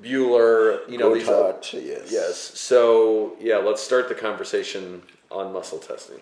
Bueller, 0.00 0.88
you 0.88 0.96
know, 0.96 1.14
these 1.14 1.28
are, 1.28 1.56
yes. 1.72 2.10
Yes. 2.10 2.36
So, 2.38 3.36
yeah, 3.40 3.56
let's 3.56 3.82
start 3.82 4.08
the 4.08 4.14
conversation 4.14 5.02
on 5.30 5.52
muscle 5.52 5.78
testing. 5.78 6.20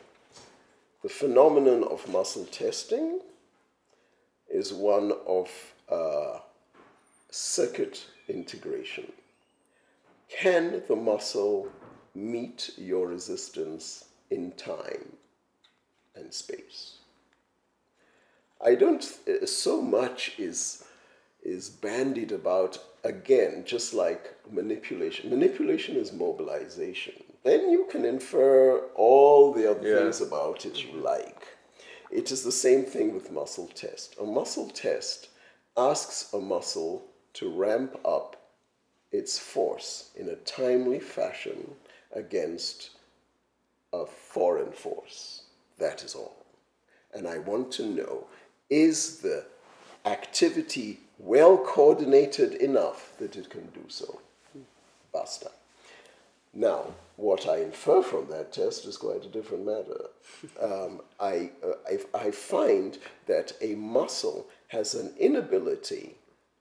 The 1.02 1.08
phenomenon 1.08 1.84
of 1.84 2.08
muscle 2.08 2.44
testing 2.46 3.20
is 4.50 4.72
one 4.72 5.12
of 5.28 5.48
uh, 5.88 6.40
circuit 7.30 8.04
integration. 8.26 9.12
Can 10.28 10.82
the 10.88 10.96
muscle 10.96 11.68
meet 12.16 12.72
your 12.76 13.06
resistance 13.06 14.06
in 14.30 14.50
time 14.52 15.12
and 16.16 16.34
space? 16.34 16.96
I 18.60 18.74
don't, 18.74 19.04
so 19.46 19.80
much 19.80 20.36
is, 20.36 20.84
is 21.44 21.70
bandied 21.70 22.32
about, 22.32 22.76
again, 23.04 23.62
just 23.64 23.94
like 23.94 24.34
manipulation. 24.50 25.30
Manipulation 25.30 25.94
is 25.94 26.12
mobilization 26.12 27.22
then 27.48 27.70
you 27.70 27.86
can 27.90 28.04
infer 28.04 28.78
all 28.94 29.52
the 29.52 29.70
other 29.70 29.88
yeah. 29.88 29.98
things 29.98 30.20
about 30.20 30.66
it 30.66 30.84
you 30.84 30.92
like. 31.00 31.46
It 32.10 32.30
is 32.30 32.42
the 32.42 32.52
same 32.52 32.84
thing 32.84 33.14
with 33.14 33.32
muscle 33.32 33.68
test. 33.74 34.16
A 34.20 34.24
muscle 34.24 34.68
test 34.68 35.28
asks 35.76 36.32
a 36.32 36.38
muscle 36.38 37.04
to 37.34 37.50
ramp 37.50 37.98
up 38.04 38.36
its 39.12 39.38
force 39.38 40.10
in 40.16 40.28
a 40.28 40.36
timely 40.36 40.98
fashion 40.98 41.74
against 42.12 42.90
a 43.92 44.04
foreign 44.06 44.72
force. 44.72 45.42
That 45.78 46.02
is 46.02 46.14
all. 46.14 46.44
And 47.14 47.26
I 47.26 47.38
want 47.38 47.72
to 47.72 47.86
know 47.86 48.26
is 48.68 49.18
the 49.18 49.46
activity 50.04 51.00
well 51.18 51.56
coordinated 51.58 52.54
enough 52.54 53.12
that 53.18 53.36
it 53.36 53.48
can 53.50 53.66
do 53.66 53.84
so? 53.88 54.20
Basta. 55.12 55.50
Now, 56.54 56.94
what 57.16 57.48
I 57.48 57.58
infer 57.58 58.02
from 58.02 58.28
that 58.30 58.52
test 58.52 58.86
is 58.86 58.96
quite 58.96 59.24
a 59.24 59.28
different 59.28 59.66
matter. 59.66 60.06
Um, 60.60 61.00
I, 61.20 61.50
uh, 61.64 61.98
I, 62.14 62.26
I 62.26 62.30
find 62.30 62.98
that 63.26 63.52
a 63.60 63.74
muscle 63.74 64.46
has 64.68 64.94
an 64.94 65.12
inability 65.18 66.14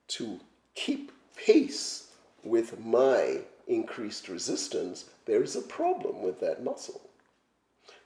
to 0.09 0.39
keep 0.75 1.11
pace 1.35 2.07
with 2.43 2.79
my 2.79 3.41
increased 3.67 4.29
resistance, 4.29 5.05
there 5.25 5.43
is 5.43 5.55
a 5.55 5.61
problem 5.61 6.21
with 6.21 6.39
that 6.39 6.63
muscle. 6.63 7.01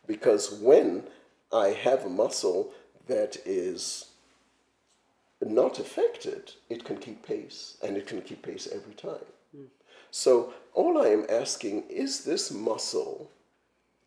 Because 0.08 0.52
when 0.52 1.04
I 1.54 1.70
have 1.70 2.06
a 2.06 2.10
muscle 2.10 2.72
that 3.08 3.38
is 3.46 4.06
not 5.42 5.80
affected, 5.80 6.54
it 6.70 6.84
can 6.84 6.98
keep 6.98 7.26
pace, 7.26 7.78
and 7.84 7.98
it 7.98 8.08
can 8.08 8.22
keep 8.22 8.42
pace 8.44 8.68
every 8.72 8.94
time. 8.94 9.26
Mm. 9.56 9.68
So 10.10 10.54
all 10.74 11.02
I 11.02 11.08
am 11.08 11.26
asking 11.30 11.84
is 11.90 12.24
this 12.24 12.52
muscle, 12.52 13.30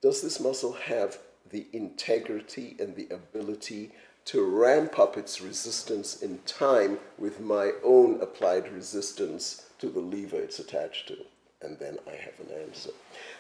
does 0.01 0.23
this 0.23 0.41
muscle 0.41 0.73
have 0.73 1.19
the 1.51 1.67
integrity 1.73 2.77
and 2.79 2.97
the 2.97 3.09
ability 3.11 3.93
to 4.27 4.45
ramp 4.45 4.99
up 4.99 5.17
its 5.17 5.41
resistance 5.41 6.23
in 6.23 6.39
time 6.47 6.99
with 7.19 7.41
my 7.41 7.73
own 7.83 8.21
applied 8.21 8.73
resistance 8.73 9.67
to 9.79 9.89
the 9.89 10.01
lever 10.01 10.37
it's 10.37 10.59
attached 10.59 11.09
to? 11.09 11.17
And 11.61 11.79
then 11.79 11.99
I 12.07 12.17
have 12.17 12.41
an 12.41 12.55
answer. 12.67 12.91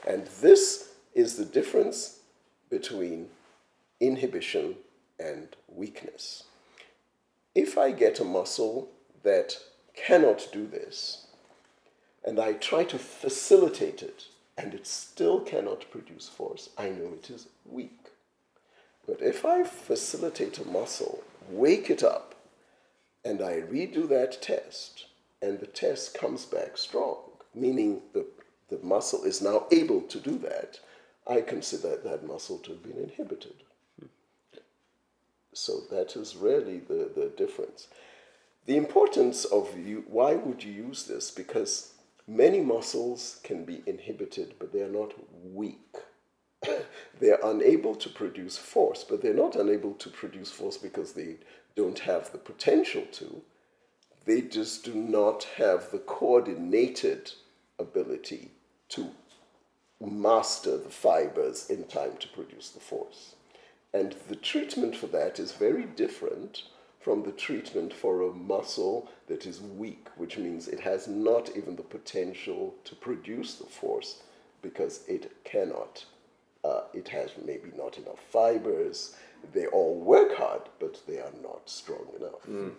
And 0.06 0.26
this 0.40 0.92
is 1.14 1.37
the 1.37 1.44
difference 1.44 2.20
between 2.70 3.28
inhibition 4.00 4.76
and 5.18 5.48
weakness. 5.68 6.44
If 7.54 7.78
I 7.78 7.92
get 7.92 8.20
a 8.20 8.24
muscle 8.24 8.88
that 9.22 9.58
cannot 9.94 10.48
do 10.52 10.66
this, 10.66 11.23
and 12.24 12.40
I 12.40 12.54
try 12.54 12.84
to 12.84 12.98
facilitate 12.98 14.02
it, 14.02 14.24
and 14.56 14.72
it 14.72 14.87
still 14.87 15.40
cannot 15.40 15.90
produce 15.90 16.28
force, 16.28 16.70
I 16.78 16.88
know 16.88 17.12
it 17.14 17.30
is 17.30 17.48
weak. 17.64 17.98
But 19.06 19.20
if 19.20 19.44
I 19.44 19.64
facilitate 19.64 20.58
a 20.58 20.64
muscle, 20.64 21.22
wake 21.50 21.90
it 21.90 22.02
up, 22.02 22.34
and 23.24 23.42
I 23.42 23.60
redo 23.60 24.08
that 24.08 24.40
test, 24.40 25.06
and 25.42 25.60
the 25.60 25.66
test 25.66 26.14
comes 26.18 26.46
back 26.46 26.78
strong, 26.78 27.18
meaning 27.54 28.00
the, 28.12 28.26
the 28.70 28.78
muscle 28.82 29.24
is 29.24 29.42
now 29.42 29.66
able 29.70 30.00
to 30.02 30.18
do 30.18 30.38
that, 30.38 30.80
I 31.26 31.40
consider 31.40 31.96
that 31.96 32.26
muscle 32.26 32.58
to 32.58 32.72
have 32.72 32.82
been 32.82 33.02
inhibited. 33.02 33.54
So 35.52 35.80
that 35.90 36.16
is 36.16 36.37
really 36.37 36.78
the, 36.78 37.10
the 37.14 37.32
difference. 37.37 37.88
The 38.66 38.76
importance 38.76 39.44
of 39.44 39.78
you, 39.78 40.04
why 40.08 40.34
would 40.34 40.64
you 40.64 40.72
use 40.72 41.04
this? 41.04 41.30
Because 41.30 41.93
Many 42.26 42.60
muscles 42.60 43.40
can 43.42 43.64
be 43.64 43.82
inhibited, 43.87 44.54
but 44.58 44.72
they 44.72 44.82
are 44.82 44.88
not 44.90 45.12
weak. 45.44 45.96
they 47.20 47.30
are 47.30 47.50
unable 47.50 47.94
to 47.96 48.08
produce 48.08 48.56
force, 48.56 49.04
but 49.04 49.20
they're 49.20 49.34
not 49.34 49.56
unable 49.56 49.92
to 49.94 50.08
produce 50.08 50.50
force 50.50 50.78
because 50.78 51.12
they 51.12 51.37
don't 51.76 52.00
have 52.00 52.32
the 52.32 52.38
potential 52.38 53.04
to. 53.12 53.42
They 54.24 54.40
just 54.40 54.84
do 54.84 54.94
not 54.94 55.44
have 55.56 55.90
the 55.90 55.98
coordinated 55.98 57.32
ability 57.78 58.52
to 58.90 59.10
master 60.00 60.76
the 60.76 60.90
fibers 60.90 61.68
in 61.68 61.84
time 61.84 62.16
to 62.20 62.28
produce 62.28 62.70
the 62.70 62.80
force. 62.80 63.34
And 63.92 64.14
the 64.28 64.37
treatment 64.37 64.96
for 64.96 65.06
that 65.08 65.38
is 65.38 65.52
very 65.52 65.84
different 65.84 66.64
from 67.04 67.22
the 67.22 67.32
treatment 67.32 67.92
for 67.92 68.22
a 68.22 68.32
muscle 68.32 69.10
that 69.28 69.44
is 69.44 69.60
weak, 69.60 70.08
which 70.16 70.38
means 70.38 70.68
it 70.68 70.80
has 70.80 71.06
not 71.06 71.50
even 71.54 71.76
the 71.76 71.82
potential 71.82 72.74
to 72.82 72.94
produce 72.94 73.56
the 73.56 73.66
force 73.66 74.22
because 74.62 75.02
it 75.06 75.30
cannot. 75.44 76.06
Uh, 76.64 76.80
it 76.94 77.08
has 77.08 77.32
maybe 77.44 77.70
not 77.76 77.98
enough 77.98 78.18
fibers. 78.30 79.14
They 79.52 79.66
all 79.66 79.96
work 79.96 80.34
hard, 80.38 80.62
but 80.80 81.02
they 81.06 81.18
are 81.18 81.34
not 81.42 81.68
strong 81.68 82.06
enough. 82.18 82.72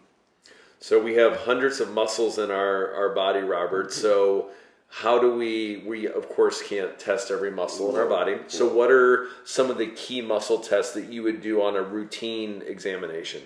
So 0.79 0.99
we 1.01 1.13
have 1.15 1.38
hundreds 1.38 1.79
of 1.79 1.93
muscles 1.93 2.39
in 2.39 2.49
our, 2.49 2.95
our 2.95 3.09
body, 3.13 3.41
Robert. 3.41 3.93
So 3.93 4.49
how 4.89 5.19
do 5.19 5.35
we 5.35 5.83
we 5.85 6.07
of 6.07 6.29
course 6.29 6.63
can't 6.63 6.97
test 6.97 7.29
every 7.29 7.51
muscle 7.51 7.91
in 7.91 7.95
our 7.95 8.07
body. 8.07 8.38
So 8.47 8.67
what 8.67 8.89
are 8.91 9.27
some 9.43 9.69
of 9.69 9.77
the 9.77 9.88
key 9.88 10.21
muscle 10.21 10.59
tests 10.59 10.95
that 10.95 11.11
you 11.13 11.21
would 11.21 11.41
do 11.43 11.61
on 11.61 11.75
a 11.75 11.81
routine 11.83 12.63
examination? 12.65 13.43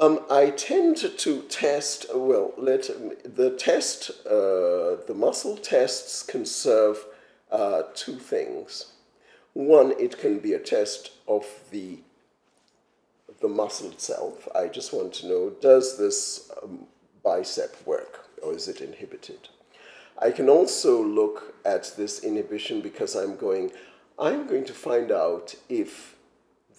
Um, 0.00 0.20
I 0.30 0.48
tend 0.48 0.96
to 0.96 1.42
test, 1.42 2.06
well, 2.14 2.54
let 2.56 2.88
the 3.36 3.50
test, 3.50 4.10
uh, 4.26 4.96
the 5.06 5.14
muscle 5.14 5.58
tests 5.58 6.22
can 6.22 6.46
serve 6.46 7.04
uh, 7.52 7.82
two 7.94 8.16
things. 8.18 8.92
One, 9.52 9.92
it 10.00 10.18
can 10.18 10.38
be 10.38 10.54
a 10.54 10.58
test 10.58 11.10
of 11.28 11.44
the 11.70 11.98
the 13.42 13.48
muscle 13.48 13.90
itself. 13.90 14.48
I 14.54 14.68
just 14.68 14.92
want 14.94 15.12
to 15.14 15.28
know 15.28 15.50
does 15.60 15.98
this 15.98 16.50
um, 16.62 16.86
bicep 17.22 17.76
work 17.86 18.26
or 18.42 18.54
is 18.54 18.68
it 18.68 18.80
inhibited? 18.80 19.48
I 20.18 20.30
can 20.30 20.48
also 20.48 21.02
look 21.02 21.54
at 21.64 21.94
this 21.96 22.24
inhibition 22.24 22.80
because 22.80 23.14
I'm 23.14 23.36
going, 23.36 23.70
I'm 24.18 24.46
going 24.46 24.64
to 24.64 24.74
find 24.74 25.12
out 25.12 25.54
if 25.68 26.16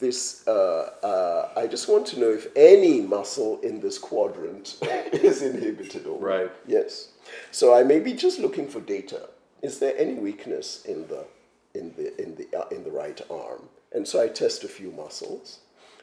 this, 0.01 0.45
uh, 0.47 0.91
uh, 1.01 1.49
I 1.55 1.67
just 1.67 1.87
want 1.87 2.05
to 2.07 2.19
know 2.19 2.29
if 2.29 2.47
any 2.55 2.99
muscle 2.99 3.61
in 3.61 3.79
this 3.79 3.97
quadrant 3.97 4.77
is 5.13 5.41
inhibited 5.41 6.05
or 6.05 6.19
Right. 6.19 6.51
Yes. 6.67 7.09
So 7.51 7.73
I 7.73 7.83
may 7.83 7.99
be 7.99 8.11
just 8.11 8.39
looking 8.39 8.67
for 8.67 8.81
data. 8.81 9.29
Is 9.61 9.79
there 9.79 9.95
any 9.97 10.15
weakness 10.15 10.83
in 10.85 11.07
the 11.07 11.25
in 11.73 11.93
the 11.95 12.21
in 12.21 12.35
the 12.35 12.47
uh, 12.59 12.67
in 12.69 12.83
the 12.83 12.91
right 12.91 13.21
arm? 13.29 13.69
And 13.93 14.07
so 14.07 14.21
I 14.21 14.27
test 14.27 14.63
a 14.63 14.67
few 14.67 14.91
muscles, 14.91 15.59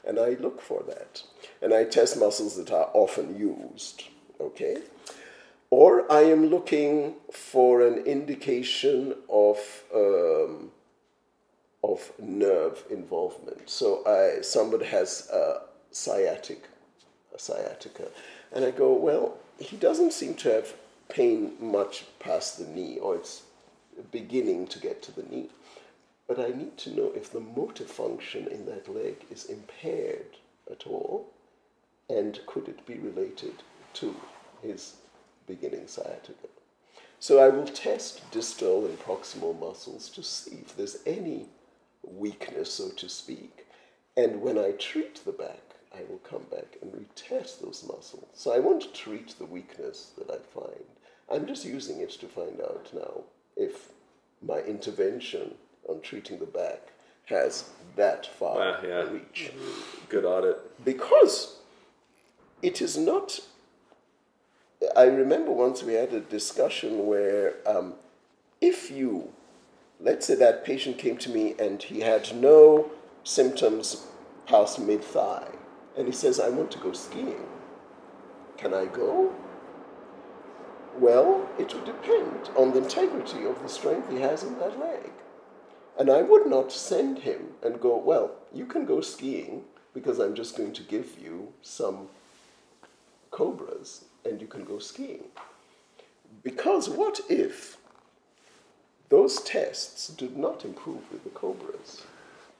and 0.06 0.18
I 0.18 0.30
look 0.40 0.60
for 0.62 0.82
that. 0.86 1.22
And 1.60 1.74
I 1.74 1.84
test 1.84 2.18
muscles 2.18 2.56
that 2.56 2.70
are 2.70 2.90
often 2.94 3.36
used. 3.36 4.04
Okay. 4.40 4.78
Or 5.70 6.10
I 6.10 6.22
am 6.22 6.46
looking 6.46 7.14
for 7.30 7.82
an 7.86 7.98
indication 8.06 9.14
of 9.28 9.58
um, 9.94 10.70
of 11.88 12.12
nerve 12.18 12.84
involvement. 12.90 13.68
So 13.68 14.06
I 14.06 14.42
somebody 14.42 14.84
has 14.84 15.28
a 15.32 15.62
sciatic, 15.90 16.68
a 17.34 17.38
sciatica, 17.38 18.08
and 18.52 18.64
I 18.64 18.70
go, 18.70 18.92
well, 18.92 19.38
he 19.58 19.76
doesn't 19.76 20.12
seem 20.12 20.34
to 20.34 20.52
have 20.52 20.74
pain 21.08 21.54
much 21.58 22.04
past 22.18 22.58
the 22.58 22.66
knee, 22.66 22.98
or 22.98 23.16
it's 23.16 23.42
beginning 24.12 24.66
to 24.68 24.78
get 24.78 25.02
to 25.02 25.12
the 25.12 25.22
knee. 25.22 25.48
But 26.28 26.38
I 26.38 26.48
need 26.48 26.76
to 26.78 26.94
know 26.94 27.10
if 27.16 27.32
the 27.32 27.40
motor 27.40 27.84
function 27.84 28.46
in 28.48 28.66
that 28.66 28.94
leg 28.94 29.24
is 29.30 29.46
impaired 29.46 30.36
at 30.70 30.86
all, 30.86 31.30
and 32.10 32.38
could 32.46 32.68
it 32.68 32.84
be 32.84 32.98
related 32.98 33.54
to 33.94 34.14
his 34.62 34.96
beginning 35.46 35.86
sciatica. 35.86 36.48
So 37.18 37.40
I 37.40 37.48
will 37.48 37.66
test 37.66 38.30
distal 38.30 38.84
and 38.84 38.98
proximal 39.00 39.58
muscles 39.58 40.10
to 40.10 40.22
see 40.22 40.58
if 40.60 40.76
there's 40.76 40.98
any 41.06 41.46
weakness, 42.12 42.72
so 42.74 42.88
to 42.90 43.08
speak. 43.08 43.66
And 44.16 44.40
when 44.42 44.58
I 44.58 44.72
treat 44.72 45.24
the 45.24 45.32
back, 45.32 45.60
I 45.94 46.00
will 46.08 46.18
come 46.18 46.44
back 46.50 46.76
and 46.82 46.92
retest 46.92 47.60
those 47.60 47.84
muscles. 47.86 48.28
So 48.34 48.52
I 48.52 48.58
won't 48.58 48.92
treat 48.94 49.38
the 49.38 49.46
weakness 49.46 50.12
that 50.18 50.30
I 50.30 50.38
find. 50.58 50.84
I'm 51.30 51.46
just 51.46 51.64
using 51.64 52.00
it 52.00 52.10
to 52.10 52.26
find 52.26 52.60
out 52.60 52.88
now 52.94 53.22
if 53.56 53.88
my 54.42 54.58
intervention 54.60 55.54
on 55.88 56.00
treating 56.00 56.38
the 56.38 56.46
back 56.46 56.80
has 57.26 57.70
that 57.96 58.26
far 58.26 58.56
Wow, 58.56 58.78
yeah. 58.82 59.10
reach. 59.10 59.50
Good 60.08 60.24
audit. 60.24 60.84
Because 60.84 61.56
it 62.62 62.80
is 62.80 62.96
not. 62.96 63.40
I 64.96 65.04
remember 65.04 65.50
once 65.52 65.82
we 65.82 65.94
had 65.94 66.12
a 66.12 66.20
discussion 66.20 67.06
where 67.06 67.54
um, 67.66 67.94
if 68.60 68.90
you, 68.90 69.32
let's 70.00 70.26
say 70.26 70.34
that 70.36 70.64
patient 70.64 70.98
came 70.98 71.16
to 71.18 71.30
me 71.30 71.54
and 71.58 71.82
he 71.82 72.00
had 72.00 72.34
no 72.34 72.90
symptoms 73.24 74.06
past 74.46 74.78
mid 74.78 75.02
thigh, 75.02 75.48
and 75.96 76.06
he 76.06 76.12
says, 76.12 76.40
I 76.40 76.48
want 76.48 76.70
to 76.72 76.78
go 76.78 76.92
skiing. 76.92 77.46
Can 78.56 78.74
I 78.74 78.86
go? 78.86 79.34
Well, 80.98 81.48
it 81.58 81.72
would 81.74 81.84
depend 81.84 82.50
on 82.56 82.72
the 82.72 82.78
integrity 82.78 83.44
of 83.44 83.62
the 83.62 83.68
strength 83.68 84.10
he 84.10 84.20
has 84.20 84.42
in 84.42 84.58
that 84.58 84.78
leg. 84.80 85.10
And 85.98 86.10
I 86.10 86.22
would 86.22 86.46
not 86.46 86.72
send 86.72 87.20
him 87.20 87.54
and 87.62 87.80
go, 87.80 87.96
well, 87.96 88.32
you 88.52 88.66
can 88.66 88.84
go 88.84 89.00
skiing 89.00 89.64
because 89.94 90.18
I'm 90.18 90.34
just 90.34 90.56
going 90.56 90.72
to 90.74 90.82
give 90.82 91.18
you 91.20 91.52
some 91.62 92.08
cobras 93.30 94.04
and 94.24 94.40
you 94.40 94.46
can 94.46 94.64
go 94.64 94.78
skiing. 94.78 95.24
Because 96.42 96.88
what 96.88 97.20
if 97.28 97.77
those 99.08 99.40
tests 99.42 100.08
did 100.08 100.36
not 100.36 100.64
improve 100.64 101.10
with 101.10 101.24
the 101.24 101.30
cobras 101.30 102.02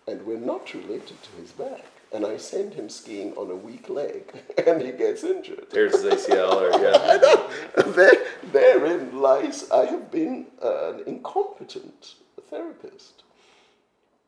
and 0.07 0.25
were 0.25 0.39
not 0.39 0.73
related 0.73 1.23
to 1.23 1.41
his 1.41 1.53
back? 1.53 1.85
And 2.11 2.25
I 2.25 2.39
send 2.39 2.73
him 2.73 2.89
skiing 2.89 3.35
on 3.35 3.51
a 3.51 3.57
weak 3.57 3.91
leg 3.91 4.33
and 4.67 4.81
he 4.81 4.93
gets 4.93 5.25
injured. 5.25 5.67
There's 5.71 6.03
his 6.03 6.27
ACL 6.27 6.55
or 6.55 6.71
yeah. 6.81 7.83
there, 7.93 8.25
therein 8.51 9.21
lies, 9.21 9.71
I 9.71 9.85
have 9.85 10.11
been 10.11 10.47
uh, 10.63 10.95
an 10.95 11.03
incompetent 11.07 12.15
therapist. 12.49 13.25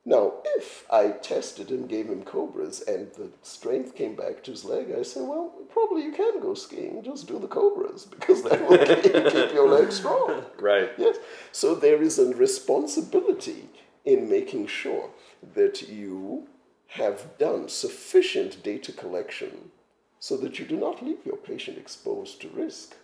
Now, 0.04 0.34
if 0.56 0.84
I 0.90 1.08
tested 1.08 1.70
and 1.70 1.88
gave 1.88 2.08
him 2.08 2.22
cobras 2.22 2.80
and 2.82 3.12
the 3.14 3.30
strength 3.42 3.94
came 3.94 4.14
back 4.14 4.42
to 4.44 4.50
his 4.50 4.64
leg, 4.64 4.88
I 4.98 5.02
say, 5.02 5.20
well, 5.20 5.52
probably 5.72 6.02
you 6.02 6.12
can 6.12 6.40
go 6.40 6.54
skiing. 6.54 7.02
Just 7.02 7.26
do 7.26 7.38
the 7.38 7.46
cobras 7.46 8.04
because 8.04 8.42
that 8.42 8.60
will 8.68 8.78
keep, 8.78 9.32
keep 9.32 9.52
your 9.54 9.68
leg 9.68 9.92
strong. 9.92 10.44
Right. 10.58 10.90
Yes. 10.98 11.16
So 11.52 11.74
there 11.74 12.02
is 12.02 12.18
a 12.18 12.34
responsibility 12.34 13.68
in 14.04 14.28
making 14.28 14.66
sure 14.66 15.10
that 15.54 15.88
you 15.88 16.48
have 16.88 17.38
done 17.38 17.68
sufficient 17.68 18.62
data 18.62 18.92
collection 18.92 19.70
so 20.18 20.36
that 20.36 20.58
you 20.58 20.66
do 20.66 20.76
not 20.76 21.04
leave 21.04 21.24
your 21.24 21.36
patient 21.36 21.78
exposed 21.78 22.40
to 22.40 22.48
risk. 22.48 22.94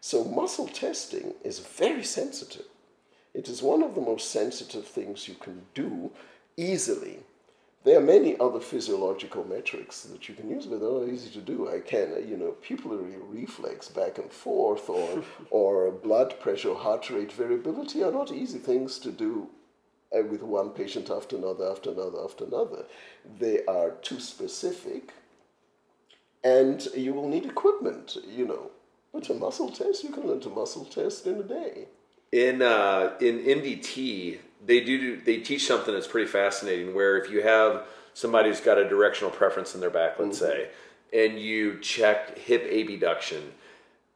So 0.00 0.24
muscle 0.24 0.68
testing 0.68 1.34
is 1.44 1.58
very 1.60 2.04
sensitive. 2.04 2.66
It 3.34 3.48
is 3.48 3.62
one 3.62 3.82
of 3.82 3.94
the 3.94 4.00
most 4.00 4.30
sensitive 4.30 4.86
things 4.86 5.28
you 5.28 5.34
can 5.34 5.62
do 5.74 6.10
easily. 6.56 7.20
There 7.88 7.96
are 7.96 8.02
many 8.02 8.38
other 8.38 8.60
physiological 8.60 9.44
metrics 9.48 10.02
that 10.02 10.28
you 10.28 10.34
can 10.34 10.50
use, 10.50 10.66
but 10.66 10.80
they're 10.80 10.92
not 10.92 11.08
easy 11.08 11.30
to 11.30 11.40
do. 11.40 11.70
I 11.70 11.80
can, 11.80 12.22
you 12.28 12.36
know, 12.36 12.54
pupillary 12.62 13.16
reflex 13.18 13.88
back 13.88 14.18
and 14.18 14.30
forth, 14.30 14.90
or 14.90 15.24
or 15.50 15.90
blood 15.90 16.38
pressure, 16.38 16.74
heart 16.74 17.08
rate 17.08 17.32
variability 17.32 18.04
are 18.04 18.12
not 18.12 18.30
easy 18.30 18.58
things 18.58 18.98
to 18.98 19.10
do 19.10 19.48
uh, 20.14 20.22
with 20.22 20.42
one 20.42 20.68
patient 20.68 21.08
after 21.08 21.38
another, 21.38 21.66
after 21.66 21.90
another, 21.90 22.22
after 22.22 22.44
another. 22.44 22.84
They 23.38 23.64
are 23.64 23.92
too 24.02 24.20
specific, 24.20 25.14
and 26.44 26.86
you 26.94 27.14
will 27.14 27.26
need 27.26 27.46
equipment, 27.46 28.18
you 28.28 28.46
know. 28.46 28.70
But 29.14 29.30
a 29.30 29.34
muscle 29.34 29.70
test, 29.70 30.04
you 30.04 30.10
can 30.10 30.26
learn 30.26 30.40
to 30.40 30.50
muscle 30.50 30.84
test 30.84 31.26
in 31.26 31.36
a 31.40 31.42
day. 31.42 31.88
In 32.32 32.60
uh, 32.60 33.14
in 33.18 33.38
MDT, 33.38 34.40
they 34.64 34.80
do 34.80 35.20
they 35.20 35.38
teach 35.38 35.66
something 35.66 35.94
that's 35.94 36.06
pretty 36.06 36.30
fascinating. 36.30 36.94
Where 36.94 37.16
if 37.16 37.30
you 37.30 37.42
have 37.42 37.84
somebody 38.14 38.48
who's 38.48 38.60
got 38.60 38.78
a 38.78 38.88
directional 38.88 39.30
preference 39.30 39.74
in 39.74 39.80
their 39.80 39.90
back, 39.90 40.18
let's 40.18 40.40
mm-hmm. 40.40 40.46
say, 40.46 40.68
and 41.12 41.38
you 41.38 41.78
check 41.80 42.36
hip 42.38 42.64
abduction, 42.70 43.52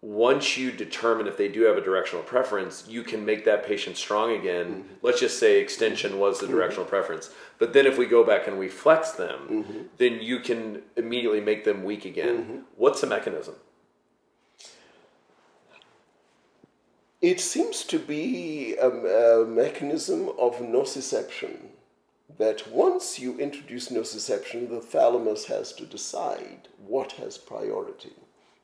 once 0.00 0.56
you 0.56 0.72
determine 0.72 1.28
if 1.28 1.36
they 1.36 1.46
do 1.46 1.62
have 1.62 1.76
a 1.76 1.80
directional 1.80 2.24
preference, 2.24 2.86
you 2.88 3.04
can 3.04 3.24
make 3.24 3.44
that 3.44 3.64
patient 3.64 3.96
strong 3.96 4.32
again. 4.32 4.66
Mm-hmm. 4.66 4.94
Let's 5.02 5.20
just 5.20 5.38
say 5.38 5.60
extension 5.60 6.18
was 6.18 6.40
the 6.40 6.46
mm-hmm. 6.46 6.56
directional 6.56 6.86
preference. 6.86 7.30
But 7.58 7.72
then 7.72 7.86
if 7.86 7.96
we 7.96 8.06
go 8.06 8.24
back 8.24 8.48
and 8.48 8.58
we 8.58 8.68
flex 8.68 9.12
them, 9.12 9.88
then 9.98 10.20
you 10.20 10.40
can 10.40 10.82
immediately 10.96 11.40
make 11.40 11.64
them 11.64 11.84
weak 11.84 12.04
again. 12.04 12.64
What's 12.76 13.00
the 13.00 13.06
mechanism? 13.06 13.54
It 17.22 17.40
seems 17.40 17.84
to 17.84 18.00
be 18.00 18.74
a, 18.74 18.88
a 18.88 19.46
mechanism 19.46 20.30
of 20.40 20.56
nociception. 20.56 21.68
That 22.38 22.68
once 22.72 23.20
you 23.20 23.38
introduce 23.38 23.90
nociception, 23.90 24.68
the 24.68 24.80
thalamus 24.80 25.44
has 25.44 25.72
to 25.74 25.86
decide 25.86 26.66
what 26.84 27.12
has 27.12 27.38
priority. 27.38 28.14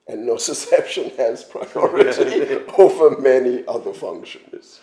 And 0.08 0.28
nociception 0.28 1.16
has 1.18 1.44
priority 1.44 2.56
over 2.78 3.20
many 3.20 3.64
other 3.68 3.92
functions. 3.92 4.80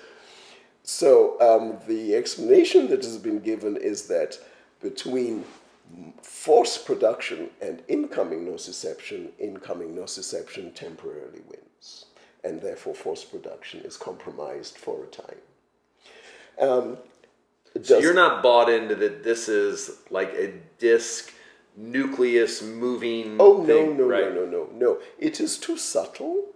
So 0.84 1.38
um, 1.42 1.80
the 1.86 2.16
explanation 2.16 2.88
that 2.90 3.04
has 3.04 3.18
been 3.18 3.40
given 3.40 3.76
is 3.76 4.08
that 4.08 4.38
between 4.82 5.44
force 6.22 6.78
production 6.78 7.50
and 7.62 7.84
incoming 7.90 8.46
nociception, 8.46 9.32
incoming 9.38 9.96
nociception 9.96 10.74
temporarily 10.74 11.42
wins. 11.50 12.06
And 12.46 12.62
therefore, 12.62 12.94
force 12.94 13.24
production 13.24 13.82
is 13.82 13.98
compromised 13.98 14.78
for 14.78 15.04
a 15.04 15.08
time. 15.08 15.42
Um, 16.60 16.98
so 17.82 18.00
you're 18.00 18.14
not 18.14 18.42
bought 18.42 18.70
into 18.70 18.96
that 18.96 19.24
this 19.24 19.50
is 19.50 19.92
like 20.10 20.34
a 20.34 20.54
disk 20.78 21.34
nucleus 21.76 22.62
moving. 22.62 23.38
Oh 23.40 23.64
no 23.64 23.92
no 23.92 24.06
right? 24.06 24.34
no 24.34 24.46
no 24.46 24.52
no 24.52 24.70
no! 24.74 25.00
It 25.20 25.42
is 25.42 25.58
too 25.58 25.78
subtle, 25.78 26.54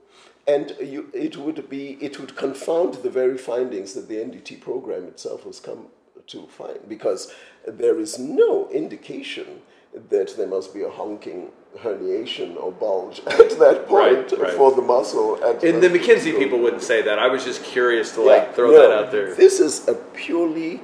and 0.48 0.76
you, 0.80 1.10
it 1.14 1.36
would 1.36 1.70
be 1.70 1.98
it 2.00 2.20
would 2.20 2.36
confound 2.36 2.96
the 2.96 3.10
very 3.10 3.38
findings 3.38 3.94
that 3.94 4.08
the 4.08 4.16
MDT 4.16 4.62
program 4.62 5.06
itself 5.06 5.44
has 5.44 5.60
come 5.60 5.88
to 6.28 6.48
find 6.48 6.88
because 6.88 7.34
there 7.68 8.00
is 8.00 8.18
no 8.20 8.70
indication 8.70 9.62
that 10.10 10.36
there 10.38 10.48
must 10.48 10.74
be 10.74 10.84
a 10.84 10.90
honking 10.90 11.50
herniation 11.80 12.56
or 12.62 12.72
bulge 12.72 13.20
at 13.28 13.50
that 13.60 13.86
point 13.88 14.32
Right, 14.32 14.40
right. 14.40 14.54
for 14.54 14.72
the 14.72 14.82
muscle. 14.82 15.44
At 15.44 15.64
And 15.64 15.82
the 15.82 15.90
McKenzie 15.90 16.38
people 16.38 16.60
wouldn't 16.60 16.84
say 16.84 17.02
that. 17.02 17.20
I 17.20 17.28
was 17.28 17.44
just 17.44 17.64
curious 17.64 18.14
to 18.16 18.22
Yeah, 18.22 18.28
like 18.28 18.56
throw 18.56 18.72
no, 18.72 18.82
that 18.82 18.92
out 19.06 19.12
there. 19.12 19.34
This 19.36 19.60
is 19.60 19.88
a 19.88 19.94
purely, 19.94 20.82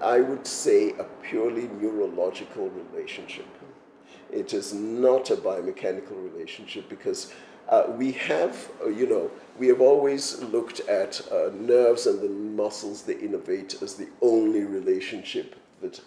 I 0.00 0.20
would 0.20 0.46
say, 0.46 0.90
a 0.98 1.04
purely 1.22 1.68
neurological 1.80 2.70
relationship. 2.70 3.46
It 4.30 4.52
is 4.52 4.74
not 4.74 5.30
a 5.30 5.36
biomechanical 5.36 6.22
relationship 6.32 6.88
because 6.88 7.32
uh, 7.68 7.84
we 7.96 8.12
have, 8.12 8.70
uh, 8.84 8.88
you 8.88 9.06
know, 9.06 9.30
we 9.58 9.68
have 9.68 9.80
always 9.80 10.38
looked 10.42 10.80
at 10.80 11.20
uh, 11.32 11.50
nerves 11.54 12.06
and 12.06 12.20
the 12.20 12.28
muscles 12.28 13.02
they 13.02 13.14
innervate 13.14 13.82
as 13.82 13.94
the 13.94 14.08
only 14.22 14.64
relationship 14.64 15.54
that 15.82 16.00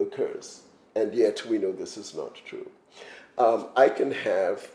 occurs. 0.00 0.62
And 0.98 1.14
yet 1.14 1.46
we 1.46 1.58
know 1.58 1.70
this 1.70 1.96
is 1.96 2.12
not 2.12 2.34
true. 2.44 2.68
Um, 3.38 3.68
I 3.76 3.88
can 3.88 4.10
have 4.10 4.68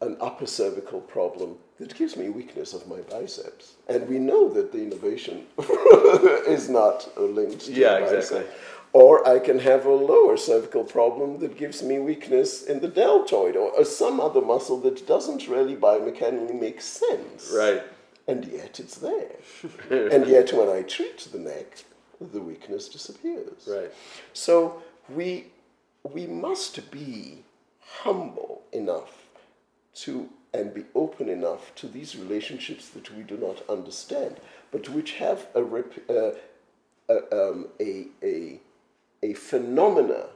an 0.00 0.16
upper 0.18 0.46
cervical 0.46 1.00
problem 1.00 1.56
that 1.78 1.94
gives 1.94 2.16
me 2.16 2.30
weakness 2.30 2.72
of 2.72 2.88
my 2.88 3.00
biceps. 3.10 3.74
And 3.86 4.08
we 4.08 4.18
know 4.18 4.48
that 4.48 4.72
the 4.72 4.78
innervation 4.78 5.46
is 6.48 6.70
not 6.70 7.06
linked 7.20 7.66
to 7.66 7.72
Yeah, 7.72 7.98
exactly. 7.98 8.44
Or 8.94 9.28
I 9.28 9.38
can 9.40 9.58
have 9.58 9.84
a 9.84 9.92
lower 9.92 10.38
cervical 10.38 10.84
problem 10.84 11.38
that 11.40 11.58
gives 11.58 11.82
me 11.82 11.98
weakness 11.98 12.62
in 12.62 12.80
the 12.80 12.88
deltoid 12.88 13.54
or, 13.54 13.70
or 13.70 13.84
some 13.84 14.18
other 14.18 14.40
muscle 14.40 14.80
that 14.80 15.06
doesn't 15.06 15.46
really 15.46 15.76
biomechanically 15.76 16.58
make 16.58 16.80
sense. 16.80 17.52
Right. 17.54 17.82
And 18.26 18.46
yet 18.46 18.80
it's 18.80 18.96
there. 18.96 19.36
and 20.12 20.26
yet 20.26 20.54
when 20.54 20.70
I 20.70 20.80
treat 20.82 21.18
the 21.30 21.38
neck, 21.38 21.84
the 22.32 22.40
weakness 22.40 22.88
disappears. 22.88 23.68
Right. 23.68 23.92
So 24.32 24.82
we 25.10 25.46
we 26.12 26.26
must 26.26 26.90
be 26.90 27.44
humble 28.02 28.62
enough 28.72 29.26
to 29.94 30.28
and 30.54 30.72
be 30.72 30.84
open 30.94 31.28
enough 31.28 31.74
to 31.74 31.86
these 31.86 32.16
relationships 32.16 32.88
that 32.88 33.14
we 33.14 33.22
do 33.22 33.36
not 33.36 33.62
understand, 33.68 34.36
but 34.72 34.88
which 34.88 35.12
have 35.12 35.46
a 35.54 35.62
rep, 35.62 35.92
uh, 36.08 36.30
a, 37.08 37.50
um, 37.50 37.68
a, 37.80 38.06
a, 38.22 38.58
a 39.22 39.34
phenomena 39.34 40.26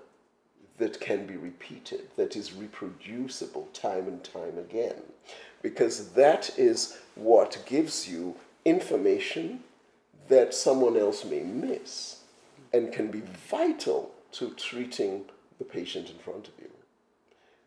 that 0.78 1.00
can 1.00 1.26
be 1.26 1.36
repeated, 1.36 2.08
that 2.16 2.36
is 2.36 2.52
reproducible 2.52 3.68
time 3.72 4.06
and 4.06 4.22
time 4.22 4.58
again, 4.58 5.02
because 5.62 6.10
that 6.10 6.50
is 6.58 6.98
what 7.14 7.62
gives 7.66 8.08
you 8.08 8.34
information 8.64 9.60
that 10.28 10.54
someone 10.54 10.96
else 10.96 11.24
may 11.24 11.40
miss 11.40 12.20
and 12.72 12.92
can 12.92 13.10
be 13.10 13.22
vital 13.48 14.10
to 14.32 14.50
treating 14.50 15.24
the 15.62 15.72
patient 15.78 16.10
in 16.10 16.18
front 16.18 16.48
of 16.48 16.54
you. 16.60 16.70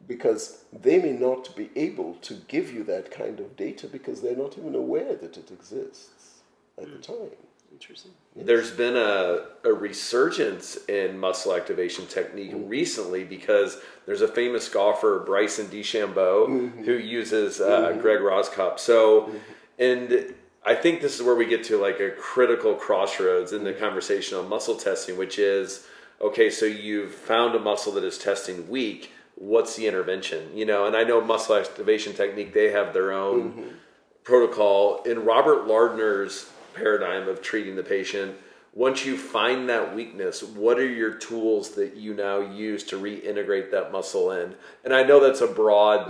Because 0.08 0.66
they 0.72 1.00
may 1.00 1.14
not 1.14 1.56
be 1.56 1.70
able 1.76 2.16
to 2.16 2.36
give 2.48 2.72
you 2.72 2.84
that 2.84 3.10
kind 3.10 3.40
of 3.40 3.56
data 3.56 3.88
because 3.88 4.22
they're 4.22 4.36
not 4.36 4.58
even 4.58 4.76
aware 4.76 5.16
that 5.16 5.38
it 5.38 5.50
exists 5.52 6.42
at 6.78 6.86
the 6.86 6.92
hmm. 6.92 7.02
time. 7.02 7.38
Interesting. 7.72 8.12
There's 8.36 8.72
been 8.72 8.96
a, 8.96 9.48
a 9.66 9.74
resurgence 9.74 10.78
in 10.88 11.18
muscle 11.18 11.54
activation 11.54 12.06
technique 12.08 12.52
mm-hmm. 12.52 12.70
recently 12.70 13.26
because 13.26 13.80
there's 14.06 14.22
a 14.22 14.30
famous 14.30 14.70
golfer, 14.70 15.20
Bryson 15.26 15.66
DeChambeau, 15.68 16.48
mm-hmm. 16.48 16.84
who 16.84 16.94
uses 16.94 17.60
uh, 17.60 17.90
mm-hmm. 17.90 18.00
Greg 18.00 18.20
Roskopf. 18.20 18.80
So, 18.80 19.30
and 19.78 20.34
I 20.66 20.74
think 20.74 21.02
this 21.02 21.16
is 21.16 21.24
where 21.24 21.36
we 21.36 21.46
get 21.48 21.66
to 21.66 21.78
like 21.78 22.00
a 22.00 22.12
critical 22.12 22.76
crossroads 22.76 23.52
in 23.52 23.66
the 23.66 23.74
conversation 23.74 24.38
on 24.38 24.48
muscle 24.48 24.76
testing, 24.76 25.18
which 25.18 25.38
is 25.38 25.86
okay, 26.22 26.50
so 26.50 26.66
you've 26.66 27.14
found 27.14 27.56
a 27.56 27.60
muscle 27.60 27.94
that 27.94 28.04
is 28.04 28.18
testing 28.18 28.70
weak. 28.70 29.12
What's 29.36 29.76
the 29.76 29.88
intervention? 29.88 30.56
You 30.56 30.66
know, 30.66 30.86
and 30.86 30.96
I 30.96 31.04
know 31.04 31.22
muscle 31.22 31.56
activation 31.56 32.14
technique, 32.14 32.54
they 32.54 32.72
have 32.72 32.94
their 32.94 33.12
own 33.12 33.76
protocol. 34.24 35.04
In 35.04 35.26
Robert 35.26 35.68
Lardner's 35.68 36.50
paradigm 36.74 37.28
of 37.28 37.42
treating 37.42 37.76
the 37.76 37.84
patient, 37.84 38.36
once 38.74 39.06
you 39.06 39.18
find 39.18 39.70
that 39.70 39.96
weakness, 39.96 40.44
what 40.44 40.78
are 40.78 40.88
your 40.88 41.14
tools 41.14 41.72
that 41.72 41.96
you 41.96 42.14
now 42.14 42.40
use 42.40 42.84
to 42.84 42.98
reintegrate 42.98 43.72
that 43.72 43.92
muscle 43.92 44.32
in? 44.32 44.56
And 44.84 44.94
I 44.94 45.04
know 45.04 45.22
that's 45.22 45.42
a 45.42 45.48
broad, 45.48 46.08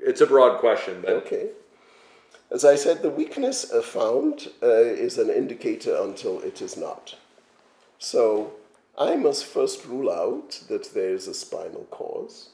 it's 0.00 0.20
a 0.20 0.26
broad 0.26 0.58
question, 0.58 1.00
but 1.00 1.10
Okay. 1.10 1.50
As 2.50 2.64
I 2.64 2.74
said, 2.74 3.02
the 3.02 3.10
weakness 3.10 3.64
found 3.84 4.48
uh, 4.60 4.66
is 4.66 5.18
an 5.18 5.30
indicator 5.30 5.96
until 6.00 6.40
it 6.40 6.60
is 6.60 6.76
not. 6.76 7.14
So 8.00 8.54
I 8.98 9.16
must 9.16 9.44
first 9.44 9.86
rule 9.86 10.10
out 10.10 10.60
that 10.68 10.92
there 10.94 11.14
is 11.14 11.28
a 11.28 11.34
spinal 11.34 11.86
cause 11.90 12.50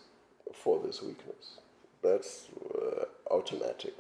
for 0.53 0.81
this 0.85 1.03
weakness. 1.03 1.59
That's 2.03 2.47
uh, 2.75 3.05
automatic. 3.31 3.95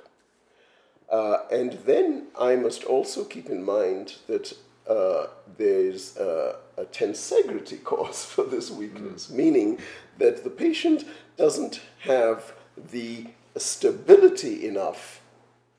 Uh, 1.11 1.39
and 1.51 1.72
then 1.84 2.26
I 2.39 2.57
must 2.57 2.84
also 2.84 3.24
keep 3.24 3.49
in 3.49 3.64
mind 3.64 4.16
that 4.26 4.53
uh, 4.89 5.26
there's 5.57 6.16
uh, 6.16 6.57
a 6.76 6.84
tensegrity 6.84 7.82
cause 7.84 8.24
for 8.24 8.45
this 8.45 8.70
weakness, 8.70 9.30
meaning 9.30 9.78
that 10.18 10.45
the 10.45 10.51
patient 10.51 11.05
doesn't 11.37 11.80
have 12.01 12.53
the 12.93 13.26
stability 13.57 14.66
enough 14.66 15.20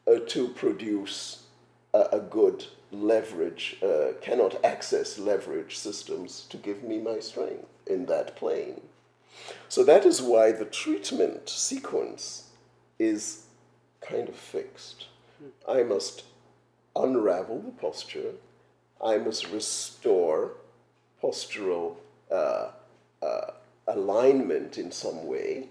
uh, 0.07 0.19
to 0.27 0.47
produce 0.49 1.43
a, 1.93 2.07
a 2.13 2.19
good 2.19 2.65
leverage, 2.91 3.77
uh, 3.83 4.13
cannot 4.21 4.63
access 4.63 5.17
leverage 5.17 5.77
systems 5.77 6.45
to 6.49 6.57
give 6.57 6.83
me 6.83 6.99
my 6.99 7.19
strength 7.19 7.67
in 7.85 8.05
that 8.05 8.35
plane. 8.35 8.81
So 9.69 9.83
that 9.83 10.05
is 10.05 10.21
why 10.21 10.51
the 10.51 10.65
treatment 10.65 11.49
sequence 11.49 12.49
is 12.97 13.43
kind 14.01 14.29
of 14.29 14.35
fixed. 14.35 15.07
I 15.67 15.83
must 15.83 16.23
unravel 16.95 17.59
the 17.59 17.71
posture, 17.71 18.31
I 19.03 19.17
must 19.17 19.49
restore 19.49 20.53
postural 21.21 21.95
uh, 22.31 22.69
uh, 23.21 23.51
alignment 23.87 24.77
in 24.77 24.91
some 24.91 25.27
way, 25.27 25.69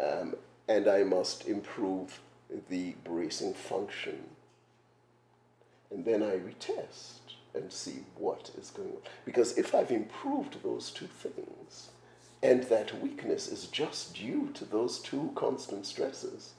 um, 0.00 0.34
and 0.68 0.88
I 0.88 1.04
must 1.04 1.46
improve 1.46 2.20
the 2.68 2.94
bracing 3.04 3.54
function. 3.54 4.24
And 5.92 6.04
then 6.04 6.22
I 6.22 6.36
retest 6.36 7.20
and 7.54 7.70
see 7.70 8.04
what 8.16 8.50
is 8.58 8.70
going 8.70 8.88
on. 8.88 9.02
Because 9.24 9.58
if 9.58 9.74
I've 9.74 9.90
improved 9.90 10.62
those 10.62 10.90
two 10.90 11.06
things, 11.06 11.90
and 12.42 12.64
that 12.64 13.00
weakness 13.02 13.46
is 13.46 13.66
just 13.66 14.14
due 14.14 14.50
to 14.54 14.64
those 14.64 14.98
two 14.98 15.32
constant 15.34 15.86
stresses, 15.86 16.54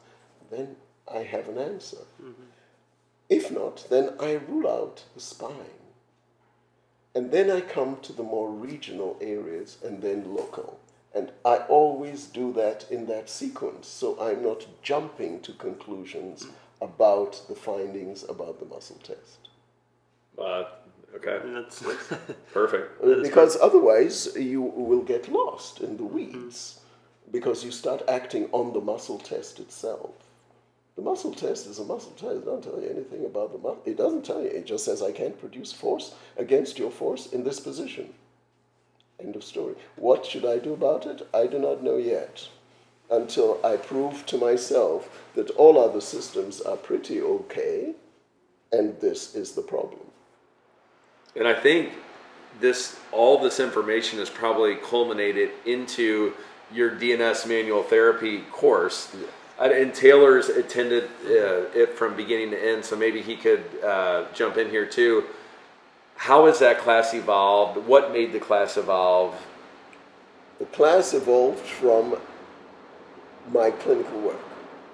then 0.51 0.75
I 1.11 1.19
have 1.19 1.49
an 1.49 1.57
answer. 1.57 2.05
Mm-hmm. 2.21 2.43
If 3.29 3.51
not, 3.51 3.87
then 3.89 4.11
I 4.19 4.33
rule 4.33 4.69
out 4.69 5.03
the 5.15 5.19
spine. 5.19 5.81
And 7.15 7.31
then 7.31 7.49
I 7.49 7.61
come 7.61 7.97
to 8.03 8.13
the 8.13 8.23
more 8.23 8.49
regional 8.49 9.17
areas 9.19 9.77
and 9.83 10.01
then 10.01 10.35
local. 10.35 10.79
And 11.13 11.31
I 11.45 11.57
always 11.57 12.25
do 12.25 12.53
that 12.53 12.85
in 12.89 13.05
that 13.07 13.29
sequence, 13.29 13.87
so 13.87 14.19
I'm 14.19 14.41
not 14.41 14.65
jumping 14.81 15.41
to 15.41 15.53
conclusions 15.53 16.45
mm. 16.45 16.51
About 16.83 17.41
the 17.47 17.55
findings 17.55 18.23
about 18.27 18.59
the 18.59 18.65
muscle 18.65 18.99
test. 19.03 19.39
uh, 20.37 20.65
okay, 21.15 21.39
That's 21.45 21.83
perfect. 22.53 23.01
Because 23.23 23.57
otherwise, 23.61 24.35
you 24.35 24.61
will 24.61 25.01
get 25.03 25.31
lost 25.31 25.81
in 25.81 25.97
the 25.97 26.03
weeds 26.03 26.79
because 27.31 27.63
you 27.63 27.71
start 27.71 28.01
acting 28.07 28.49
on 28.51 28.73
the 28.73 28.81
muscle 28.81 29.17
test 29.19 29.59
itself. 29.59 30.11
The 30.95 31.01
muscle 31.01 31.33
test 31.33 31.65
is 31.65 31.79
a 31.79 31.83
muscle 31.85 32.11
test. 32.11 32.37
It 32.41 32.45
doesn't 32.45 32.63
tell 32.63 32.79
you 32.79 32.89
anything 32.89 33.25
about 33.25 33.51
the 33.51 33.57
muscle. 33.57 33.81
It 33.85 33.97
doesn't 33.97 34.25
tell 34.25 34.41
you. 34.41 34.49
It 34.49 34.65
just 34.65 34.85
says, 34.85 35.01
I 35.01 35.11
can't 35.11 35.39
produce 35.39 35.71
force 35.73 36.13
against 36.37 36.77
your 36.77 36.91
force 36.91 37.27
in 37.33 37.43
this 37.43 37.59
position. 37.59 38.13
End 39.19 39.35
of 39.35 39.43
story. 39.43 39.75
What 39.95 40.25
should 40.25 40.45
I 40.45 40.59
do 40.59 40.73
about 40.73 41.05
it? 41.07 41.27
I 41.33 41.47
do 41.47 41.57
not 41.57 41.81
know 41.83 41.97
yet. 41.97 42.47
Until 43.11 43.59
I 43.63 43.75
prove 43.75 44.25
to 44.27 44.37
myself 44.37 45.23
that 45.35 45.49
all 45.51 45.77
other 45.77 46.01
systems 46.01 46.61
are 46.61 46.77
pretty 46.77 47.21
okay, 47.21 47.93
and 48.71 48.99
this 48.99 49.35
is 49.35 49.51
the 49.51 49.61
problem. 49.61 50.01
And 51.35 51.47
I 51.47 51.53
think 51.53 51.91
this 52.59 52.99
all 53.11 53.39
this 53.39 53.59
information 53.59 54.19
is 54.19 54.29
probably 54.29 54.75
culminated 54.75 55.51
into 55.65 56.33
your 56.71 56.91
DNS 56.91 57.47
manual 57.47 57.83
therapy 57.83 58.41
course. 58.51 59.15
And 59.59 59.93
Taylor's 59.93 60.49
attended 60.49 61.05
uh, 61.25 61.69
it 61.75 61.95
from 61.95 62.15
beginning 62.15 62.51
to 62.51 62.71
end, 62.71 62.83
so 62.83 62.95
maybe 62.95 63.21
he 63.21 63.35
could 63.35 63.63
uh, 63.83 64.25
jump 64.33 64.57
in 64.57 64.69
here 64.69 64.85
too. 64.85 65.25
How 66.15 66.47
has 66.47 66.59
that 66.59 66.79
class 66.79 67.13
evolved? 67.13 67.85
What 67.85 68.11
made 68.11 68.33
the 68.33 68.39
class 68.39 68.77
evolve? 68.77 69.35
The 70.59 70.65
class 70.65 71.13
evolved 71.13 71.59
from 71.59 72.17
my 73.51 73.71
clinical 73.71 74.19
work. 74.21 74.39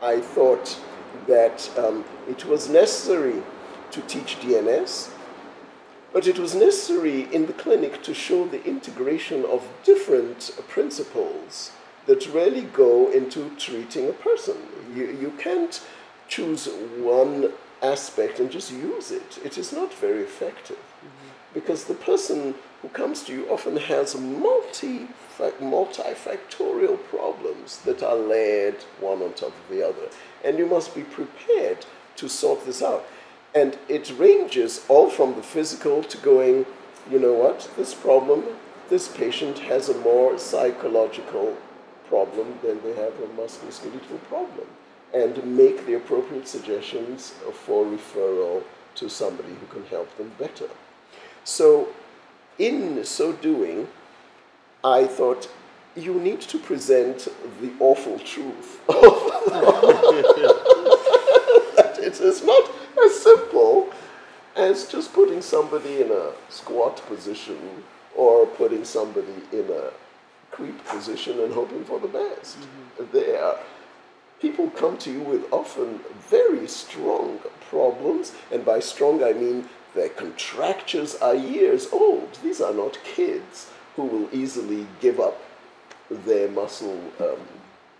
I 0.01 0.19
thought 0.19 0.79
that 1.27 1.69
um, 1.77 2.05
it 2.27 2.45
was 2.45 2.69
necessary 2.69 3.41
to 3.91 4.01
teach 4.01 4.39
DNS, 4.39 5.09
but 6.13 6.27
it 6.27 6.39
was 6.39 6.55
necessary 6.55 7.33
in 7.33 7.45
the 7.45 7.53
clinic 7.53 8.01
to 8.03 8.13
show 8.13 8.47
the 8.47 8.63
integration 8.65 9.45
of 9.45 9.67
different 9.83 10.51
principles 10.67 11.71
that 12.05 12.25
really 12.33 12.61
go 12.61 13.11
into 13.11 13.49
treating 13.57 14.09
a 14.09 14.13
person. 14.13 14.57
You, 14.95 15.05
you 15.21 15.33
can't 15.37 15.81
choose 16.27 16.67
one 16.97 17.51
aspect 17.81 18.39
and 18.39 18.51
just 18.51 18.71
use 18.71 19.11
it, 19.11 19.39
it 19.43 19.57
is 19.57 19.71
not 19.71 19.93
very 19.93 20.21
effective 20.21 20.77
because 21.53 21.85
the 21.85 21.93
person 21.93 22.55
who 22.81 22.89
comes 22.89 23.23
to 23.23 23.33
you 23.33 23.49
often 23.49 23.77
has 23.77 24.15
multi 24.15 25.07
multifactorial 25.37 27.01
problems 27.05 27.79
that 27.79 28.03
are 28.03 28.15
layered 28.15 28.83
one 28.99 29.21
on 29.21 29.33
top 29.33 29.49
of 29.49 29.69
the 29.69 29.85
other. 29.87 30.09
And 30.43 30.57
you 30.57 30.65
must 30.65 30.93
be 30.93 31.03
prepared 31.03 31.85
to 32.17 32.27
sort 32.27 32.65
this 32.65 32.81
out. 32.81 33.05
And 33.55 33.77
it 33.87 34.11
ranges 34.17 34.85
all 34.89 35.09
from 35.09 35.35
the 35.35 35.43
physical 35.43 36.03
to 36.03 36.17
going 36.17 36.65
you 37.09 37.19
know 37.19 37.33
what 37.33 37.69
this 37.77 37.93
problem 37.93 38.43
this 38.89 39.07
patient 39.07 39.59
has 39.59 39.87
a 39.87 39.97
more 39.99 40.37
psychological 40.39 41.55
problem 42.07 42.57
than 42.63 42.81
they 42.81 42.95
have 42.95 43.13
a 43.19 43.27
musculoskeletal 43.39 44.21
problem. 44.27 44.65
And 45.13 45.55
make 45.55 45.85
the 45.85 45.93
appropriate 45.93 46.47
suggestions 46.47 47.33
for 47.53 47.85
referral 47.85 48.63
to 48.95 49.09
somebody 49.09 49.49
who 49.49 49.67
can 49.67 49.85
help 49.85 50.15
them 50.17 50.31
better. 50.39 50.69
So, 51.43 51.89
in 52.59 53.03
so 53.05 53.33
doing, 53.33 53.87
I 54.83 55.05
thought 55.07 55.49
you 55.95 56.13
need 56.13 56.41
to 56.41 56.59
present 56.59 57.27
the 57.61 57.71
awful 57.79 58.19
truth 58.19 58.79
that 58.87 58.99
it 61.99 62.21
is 62.21 62.43
not 62.43 62.71
as 63.03 63.19
simple 63.19 63.91
as 64.55 64.87
just 64.87 65.13
putting 65.13 65.41
somebody 65.41 66.01
in 66.01 66.11
a 66.11 66.31
squat 66.49 66.97
position 67.07 67.57
or 68.15 68.45
putting 68.45 68.83
somebody 68.83 69.33
in 69.51 69.69
a 69.69 69.91
creep 70.51 70.85
position 70.85 71.39
and 71.39 71.53
hoping 71.53 71.85
for 71.85 71.99
the 71.99 72.07
best. 72.07 72.57
Mm-hmm. 72.59 73.05
There, 73.13 73.55
people 74.41 74.69
come 74.71 74.97
to 74.99 75.11
you 75.11 75.21
with 75.21 75.45
often 75.51 75.99
very 76.29 76.67
strong 76.67 77.39
problems, 77.69 78.33
and 78.51 78.65
by 78.65 78.79
strong 78.79 79.23
I 79.23 79.33
mean 79.33 79.69
their 79.99 80.07
contractures 80.07 81.15
are 81.15 81.35
years 81.35 81.89
old. 81.91 82.39
These 82.41 82.61
are 82.61 82.73
not 82.73 82.97
kids 83.03 83.69
who 83.97 84.03
will 84.03 84.29
easily 84.31 84.87
give 85.01 85.19
up 85.19 85.37
their 86.09 86.47
muscle 86.49 87.01
um, 87.19 87.41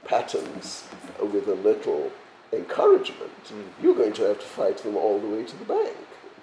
patterns 0.05 0.85
with 1.21 1.49
a 1.49 1.55
little 1.55 2.09
encouragement. 2.53 3.51
You're 3.81 3.95
going 3.95 4.13
to 4.13 4.23
have 4.23 4.39
to 4.39 4.45
fight 4.45 4.77
them 4.77 4.95
all 4.95 5.19
the 5.19 5.27
way 5.27 5.43
to 5.43 5.57
the 5.57 5.65
bank 5.65 5.97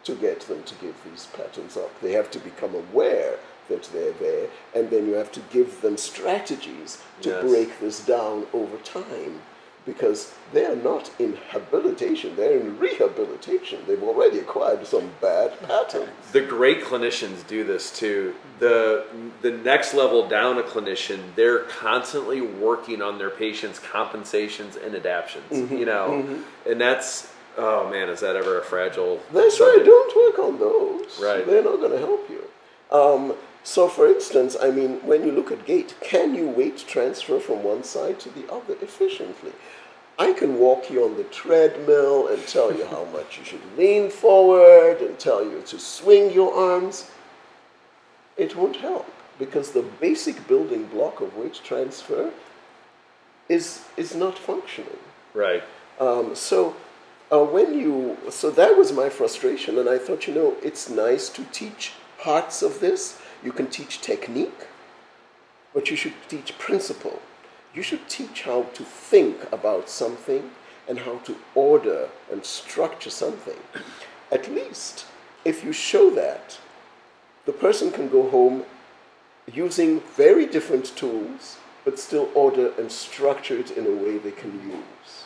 to 0.05 0.15
get 0.15 0.41
them 0.41 0.63
to 0.65 0.75
give 0.75 0.95
these 1.11 1.27
patterns 1.35 1.75
up. 1.79 1.91
They 2.03 2.13
have 2.13 2.31
to 2.33 2.39
become 2.39 2.75
aware 2.75 3.39
that 3.71 3.85
they're 3.95 4.13
there, 4.13 4.49
and 4.75 4.91
then 4.91 5.07
you 5.07 5.15
have 5.15 5.33
to 5.33 5.41
give 5.51 5.81
them 5.81 5.97
strategies 5.97 7.03
to 7.23 7.31
Yes. 7.31 7.43
break 7.45 7.81
this 7.81 8.05
down 8.05 8.47
over 8.53 8.77
time 8.77 9.41
because 9.87 10.35
they 10.53 10.67
are 10.67 10.77
not 10.77 11.11
in 11.19 11.39
habilitation, 11.51 12.35
they're 12.37 12.59
in 12.59 12.79
rehabilitation. 12.79 13.81
They've 13.87 14.03
already 14.03 14.41
acquired 14.41 14.87
some 14.87 15.13
bad 15.21 15.59
patterns. 15.63 16.11
The 16.33 16.41
great 16.43 16.83
clinicians 16.83 17.47
do 17.47 17.65
this 17.65 17.97
too. 17.97 18.35
The 18.59 19.07
the 19.43 19.53
next 19.53 19.95
level 19.95 20.29
down 20.29 20.59
a 20.59 20.63
clinician, 20.63 21.21
they're 21.37 21.61
constantly 21.61 22.41
working 22.41 23.01
on 23.01 23.19
their 23.19 23.31
patients' 23.31 23.79
compensations 23.79 24.77
and 24.77 24.95
adaptions. 24.95 25.51
Mm-hmm, 25.51 25.77
You 25.77 25.87
know, 25.87 26.43
and 26.69 26.81
that's 26.81 27.33
oh 27.57 27.89
man, 27.89 28.09
is 28.09 28.21
that 28.21 28.37
ever 28.37 28.59
a 28.59 28.65
fragile? 28.65 29.21
That's 29.33 29.61
right, 29.61 29.83
don't 29.85 30.17
work 30.17 30.39
on 30.39 30.59
those. 30.59 31.21
Right. 31.23 31.47
They're 31.47 31.65
not 31.65 31.77
going 31.77 31.93
to 31.93 31.99
help 31.99 32.29
you. 32.29 32.43
Um, 32.91 33.35
so, 33.67 33.89
for 33.89 34.07
instance, 34.07 34.57
I 34.63 34.71
mean, 34.71 35.05
when 35.05 35.27
you 35.27 35.33
look 35.33 35.51
at 35.51 35.67
gait, 35.67 35.97
can 36.01 36.37
you 36.37 36.47
weight 36.49 36.79
transfer 36.87 37.41
from 37.41 37.65
one 37.65 37.83
side 37.83 38.21
to 38.21 38.31
the 38.31 38.49
other 38.51 38.75
efficiently? 38.81 39.51
I 40.19 40.33
can 40.33 40.59
walk 40.59 40.91
you 40.91 41.05
on 41.05 41.17
the 41.17 41.25
treadmill 41.25 42.29
and 42.29 42.47
tell 42.47 42.75
you 42.75 42.87
how 42.87 43.05
much 43.07 43.39
you 43.39 43.45
should 43.45 43.77
lean 43.77 44.11
forward 44.11 45.01
and 45.01 45.19
tell 45.19 45.45
you 45.45 45.63
to 45.67 45.79
swing 45.79 46.33
your 46.33 46.55
arms. 46.55 47.11
It 48.37 48.57
won't 48.57 48.77
help 48.77 49.11
because 49.39 49.73
the 49.73 49.83
basic 49.83 50.49
building 50.49 50.87
block 50.87 51.21
of 51.21 51.37
weight 51.37 51.61
transfer 51.63 52.33
is, 53.49 53.85
is 53.97 54.15
not 54.15 54.39
functioning. 54.39 54.99
Right. 55.35 55.63
Um, 56.01 56.35
so 56.35 56.75
uh, 57.31 57.45
when 57.45 57.79
you, 57.79 58.17
so 58.31 58.51
that 58.51 58.77
was 58.77 58.93
my 58.93 59.11
frustration, 59.11 59.79
and 59.79 59.89
I 59.89 59.99
thought, 59.99 60.27
you 60.27 60.35
know, 60.35 60.57
it's 60.63 60.89
nice 60.89 61.29
to 61.31 61.45
teach 61.53 61.93
parts 62.19 62.63
of 62.63 62.81
this. 62.81 63.21
You 63.45 63.53
can 63.53 63.67
teach 63.67 64.01
technique, 64.01 64.67
but 65.75 65.91
you 65.91 65.97
should 65.97 66.15
teach 66.29 66.59
principle. 66.59 67.21
You 67.77 67.83
should 67.83 68.09
teach 68.09 68.43
how 68.43 68.63
to 68.63 68.83
think 68.83 69.53
about 69.53 69.91
something 69.91 70.51
and 70.89 71.01
how 71.01 71.19
to 71.19 71.37
order 71.55 72.09
and 72.33 72.43
structure 72.43 73.11
something. 73.11 73.59
At 74.33 74.51
least, 74.51 75.05
if 75.45 75.63
you 75.63 75.75
show 75.75 76.09
that, 76.11 76.59
the 77.45 77.53
person 77.53 77.93
can 77.93 78.09
go 78.09 78.31
home 78.31 78.65
using 79.53 80.01
very 80.01 80.47
different 80.47 80.97
tools, 80.97 81.59
but 81.85 81.99
still 81.99 82.31
order 82.35 82.73
and 82.79 82.91
structure 82.91 83.59
it 83.59 83.71
in 83.73 83.87
a 83.87 83.91
way 83.91 84.17
they 84.17 84.33
can 84.33 84.55
use. 84.69 85.25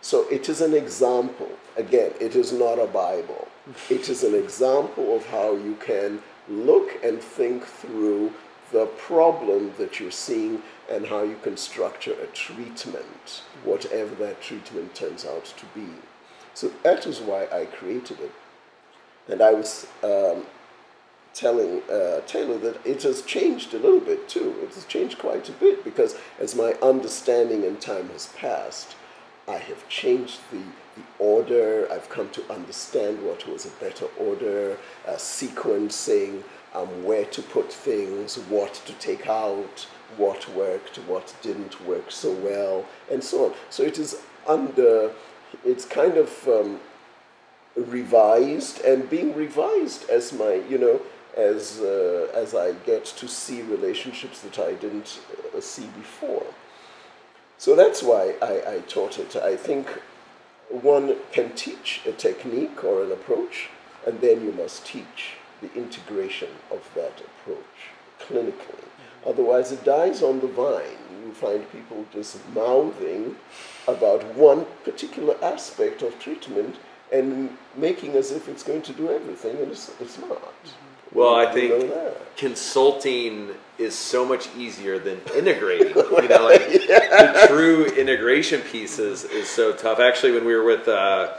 So 0.00 0.26
it 0.30 0.48
is 0.48 0.62
an 0.62 0.72
example. 0.72 1.50
Again, 1.76 2.12
it 2.18 2.34
is 2.34 2.50
not 2.50 2.78
a 2.78 2.86
Bible. 2.86 3.48
It 3.90 4.08
is 4.08 4.24
an 4.24 4.34
example 4.34 5.14
of 5.14 5.26
how 5.26 5.54
you 5.54 5.76
can 5.84 6.22
look 6.48 7.02
and 7.04 7.20
think 7.20 7.64
through 7.66 8.32
the 8.72 8.86
problem 8.86 9.72
that 9.78 10.00
you're 10.00 10.10
seeing 10.10 10.62
and 10.90 11.06
how 11.06 11.22
you 11.22 11.38
can 11.42 11.56
structure 11.56 12.14
a 12.22 12.26
treatment, 12.28 13.42
whatever 13.64 14.14
that 14.16 14.40
treatment 14.40 14.94
turns 14.94 15.24
out 15.24 15.44
to 15.44 15.66
be. 15.74 15.86
So 16.54 16.72
that 16.82 17.06
is 17.06 17.20
why 17.20 17.46
I 17.52 17.66
created 17.66 18.20
it. 18.20 18.32
And 19.28 19.40
I 19.40 19.52
was 19.52 19.86
um, 20.02 20.44
telling 21.32 21.82
uh, 21.90 22.20
Taylor 22.26 22.58
that 22.58 22.84
it 22.86 23.02
has 23.02 23.22
changed 23.22 23.74
a 23.74 23.78
little 23.78 24.00
bit 24.00 24.28
too. 24.28 24.54
It 24.62 24.74
has 24.74 24.84
changed 24.84 25.18
quite 25.18 25.48
a 25.48 25.52
bit 25.52 25.84
because 25.84 26.16
as 26.38 26.54
my 26.54 26.74
understanding 26.82 27.64
and 27.64 27.80
time 27.80 28.08
has 28.10 28.26
passed, 28.36 28.94
I 29.48 29.58
have 29.58 29.86
changed 29.88 30.40
the, 30.50 30.62
the 30.96 31.02
order. 31.18 31.88
I've 31.92 32.08
come 32.08 32.30
to 32.30 32.52
understand 32.52 33.22
what 33.22 33.46
was 33.46 33.66
a 33.66 33.70
better 33.80 34.06
order, 34.18 34.78
uh, 35.06 35.12
sequencing, 35.12 36.42
um, 36.74 37.04
where 37.04 37.24
to 37.26 37.42
put 37.42 37.72
things, 37.72 38.36
what 38.36 38.74
to 38.86 38.92
take 38.94 39.28
out, 39.28 39.86
what 40.16 40.48
worked, 40.54 40.96
what 40.96 41.34
didn't 41.42 41.84
work 41.86 42.10
so 42.10 42.32
well, 42.32 42.84
and 43.10 43.22
so 43.22 43.46
on. 43.46 43.54
So 43.70 43.82
it 43.82 43.98
is 43.98 44.22
under, 44.46 45.12
it's 45.64 45.84
kind 45.84 46.16
of 46.16 46.48
um, 46.48 46.80
revised 47.76 48.80
and 48.82 49.08
being 49.08 49.34
revised 49.34 50.08
as 50.10 50.32
my, 50.32 50.54
you 50.68 50.78
know, 50.78 51.00
as, 51.36 51.80
uh, 51.80 52.28
as 52.34 52.54
I 52.54 52.72
get 52.86 53.04
to 53.04 53.28
see 53.28 53.62
relationships 53.62 54.40
that 54.42 54.58
I 54.58 54.74
didn't 54.74 55.20
uh, 55.56 55.60
see 55.60 55.86
before. 55.86 56.46
So 57.58 57.74
that's 57.74 58.02
why 58.02 58.34
I, 58.42 58.74
I 58.74 58.78
taught 58.86 59.18
it. 59.18 59.36
I 59.36 59.56
think 59.56 59.88
one 60.68 61.16
can 61.32 61.54
teach 61.54 62.02
a 62.06 62.12
technique 62.12 62.82
or 62.84 63.02
an 63.04 63.12
approach, 63.12 63.68
and 64.06 64.20
then 64.20 64.44
you 64.44 64.52
must 64.52 64.86
teach 64.86 65.36
the 65.64 65.78
integration 65.78 66.50
of 66.70 66.88
that 66.94 67.20
approach 67.20 67.92
clinically. 68.20 68.84
Otherwise, 69.26 69.72
it 69.72 69.84
dies 69.84 70.22
on 70.22 70.40
the 70.40 70.46
vine. 70.46 70.98
You 71.24 71.32
find 71.32 71.70
people 71.72 72.04
just 72.12 72.38
mouthing 72.54 73.36
about 73.88 74.22
one 74.34 74.66
particular 74.84 75.36
aspect 75.42 76.02
of 76.02 76.18
treatment 76.18 76.76
and 77.12 77.56
making 77.76 78.12
as 78.12 78.32
if 78.32 78.48
it's 78.48 78.62
going 78.62 78.82
to 78.82 78.92
do 78.92 79.10
everything, 79.10 79.56
and 79.58 79.70
it's, 79.70 79.90
it's 80.00 80.18
not. 80.18 80.52
Well, 81.12 81.34
I 81.34 81.52
think 81.52 81.92
consulting 82.36 83.50
is 83.78 83.94
so 83.94 84.26
much 84.26 84.48
easier 84.56 84.98
than 84.98 85.20
integrating. 85.34 85.94
you 85.94 86.28
know, 86.28 86.44
like 86.44 86.68
the 86.68 87.46
true 87.48 87.86
integration 87.86 88.60
piece 88.62 88.98
is, 88.98 89.24
is 89.24 89.48
so 89.48 89.72
tough. 89.72 90.00
Actually, 90.00 90.32
when 90.32 90.44
we 90.44 90.54
were 90.54 90.64
with 90.64 90.88
uh, 90.88 91.34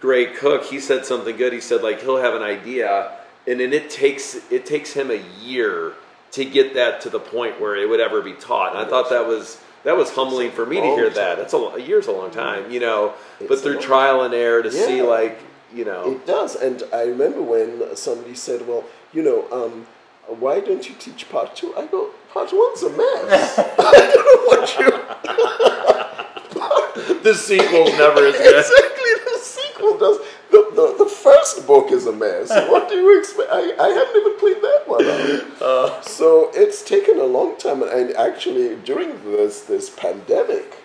Gray 0.00 0.26
Cook, 0.26 0.64
he 0.64 0.80
said 0.80 1.06
something 1.06 1.36
good. 1.36 1.52
He 1.52 1.60
said 1.60 1.82
like 1.82 2.02
he'll 2.02 2.16
have 2.16 2.34
an 2.34 2.42
idea 2.42 3.19
and 3.46 3.60
then 3.60 3.72
it 3.72 3.88
takes 3.90 4.34
it 4.50 4.66
takes 4.66 4.92
him 4.92 5.10
a 5.10 5.22
year 5.42 5.94
to 6.32 6.44
get 6.44 6.74
that 6.74 7.00
to 7.02 7.10
the 7.10 7.18
point 7.18 7.60
where 7.60 7.74
it 7.74 7.88
would 7.88 7.98
ever 8.00 8.20
be 8.22 8.34
taught. 8.34 8.76
And 8.76 8.84
I 8.84 8.88
thought 8.88 9.08
that 9.10 9.26
was 9.26 9.58
that 9.84 9.96
was 9.96 10.10
humbling 10.10 10.50
for 10.50 10.66
me 10.66 10.76
to 10.76 10.82
hear 10.86 11.08
that. 11.10 11.38
That's 11.38 11.54
a, 11.54 11.56
a 11.56 11.80
year's 11.80 12.06
a 12.06 12.12
long 12.12 12.30
time, 12.30 12.70
you 12.70 12.80
know. 12.80 13.14
but 13.48 13.60
through 13.60 13.80
trial 13.80 14.22
and 14.22 14.34
error 14.34 14.62
to 14.62 14.70
see 14.70 15.02
like 15.02 15.38
you 15.72 15.84
know 15.84 16.12
It 16.12 16.26
does, 16.26 16.56
and 16.56 16.82
I 16.92 17.02
remember 17.02 17.42
when 17.42 17.96
somebody 17.96 18.34
said, 18.34 18.66
"Well, 18.66 18.84
you 19.12 19.22
know, 19.22 19.46
um, 19.52 19.86
why 20.26 20.60
don't 20.60 20.88
you 20.88 20.94
teach 20.98 21.28
part 21.30 21.54
two? 21.56 21.72
I 21.76 21.86
go, 21.86 22.10
"Part 22.32 22.50
one's 22.52 22.82
a 22.82 22.90
mess. 22.90 23.58
I 23.78 24.10
don't 24.14 24.26
know 24.26 24.44
what 24.48 24.78
you." 24.78 24.90
the 27.22 27.34
sequel's 27.34 27.92
never 27.92 28.26
as 28.26 28.36
good. 28.36 28.58
exactly, 28.58 29.12
the 29.32 29.38
sequel 29.40 29.96
does. 29.98 30.18
The, 30.50 30.70
the, 30.74 31.04
the 31.04 31.10
first 31.10 31.66
book 31.66 31.90
is 31.92 32.06
a 32.06 32.12
mess. 32.12 32.50
What 32.70 32.88
do 32.88 32.96
you 32.96 33.18
expect? 33.18 33.48
I, 33.50 33.60
I 33.78 33.88
haven't 33.88 34.16
even 34.20 34.38
cleaned 34.38 34.62
that 34.62 34.82
one 34.86 35.06
out. 35.06 36.04
so 36.04 36.50
it's 36.54 36.82
taken 36.82 37.18
a 37.18 37.24
long 37.24 37.56
time, 37.56 37.82
and 37.82 38.14
actually 38.16 38.76
during 38.76 39.10
this 39.24 39.62
this 39.62 39.90
pandemic, 39.90 40.78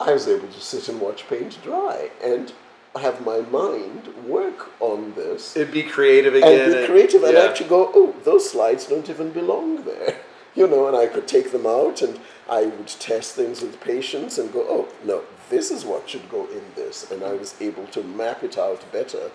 I 0.00 0.12
was 0.12 0.28
able 0.28 0.48
to 0.48 0.60
sit 0.60 0.88
and 0.88 1.00
watch 1.00 1.28
paint 1.28 1.58
dry 1.62 2.10
and 2.22 2.52
have 2.96 3.24
my 3.24 3.40
mind 3.40 4.08
work 4.26 4.70
on 4.80 5.12
this 5.14 5.56
It'd 5.56 5.72
be 5.72 5.82
creative 5.82 6.34
again. 6.34 6.72
and 6.72 6.80
be 6.80 6.86
creative 6.86 7.22
and 7.22 7.34
yeah. 7.34 7.44
actually 7.44 7.68
go, 7.68 7.90
oh, 7.94 8.14
those 8.24 8.50
slides 8.50 8.86
don't 8.86 9.08
even 9.08 9.30
belong 9.30 9.84
there. 9.84 10.16
You 10.54 10.66
know, 10.66 10.88
and 10.88 10.96
I 10.96 11.06
could 11.06 11.28
take 11.28 11.52
them 11.52 11.66
out 11.66 12.02
and 12.02 12.18
I 12.50 12.62
would 12.64 12.88
test 12.88 13.36
things 13.36 13.60
with 13.62 13.80
patients 13.80 14.38
and 14.38 14.52
go, 14.52 14.66
oh, 14.68 14.88
no, 15.04 15.22
this 15.50 15.70
is 15.70 15.84
what 15.84 16.08
should 16.08 16.28
go 16.28 16.46
in 16.46 16.62
this. 16.74 17.10
And 17.10 17.22
I 17.22 17.32
was 17.32 17.54
able 17.60 17.86
to 17.88 18.02
map 18.02 18.42
it 18.42 18.58
out 18.58 18.84
better. 18.92 19.30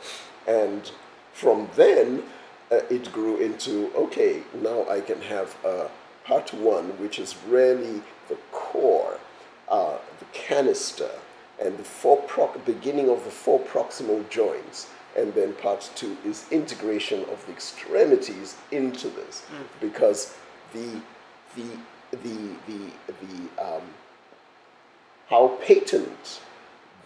And 0.47 0.91
from 1.33 1.69
then, 1.75 2.23
uh, 2.71 2.81
it 2.89 3.11
grew 3.11 3.37
into, 3.37 3.91
okay, 3.95 4.43
now 4.61 4.87
I 4.89 5.01
can 5.01 5.21
have 5.21 5.55
uh, 5.65 5.87
part 6.25 6.53
one, 6.53 6.85
which 6.99 7.19
is 7.19 7.35
really 7.47 8.01
the 8.29 8.37
core, 8.51 9.19
uh, 9.69 9.97
the 10.19 10.25
canister, 10.33 11.11
and 11.61 11.77
the 11.77 11.83
four 11.83 12.17
pro- 12.23 12.57
beginning 12.65 13.09
of 13.09 13.23
the 13.23 13.31
four 13.31 13.59
proximal 13.59 14.27
joints. 14.29 14.89
And 15.15 15.33
then 15.35 15.53
part 15.53 15.91
two 15.95 16.17
is 16.25 16.45
integration 16.49 17.21
of 17.25 17.45
the 17.45 17.51
extremities 17.51 18.57
into 18.71 19.09
this, 19.09 19.45
because 19.79 20.35
the 20.73 20.99
the 21.55 21.77
the 22.11 22.55
the 22.67 22.91
the 23.21 23.63
um, 23.63 23.83
how 25.33 25.47
patent 25.65 26.41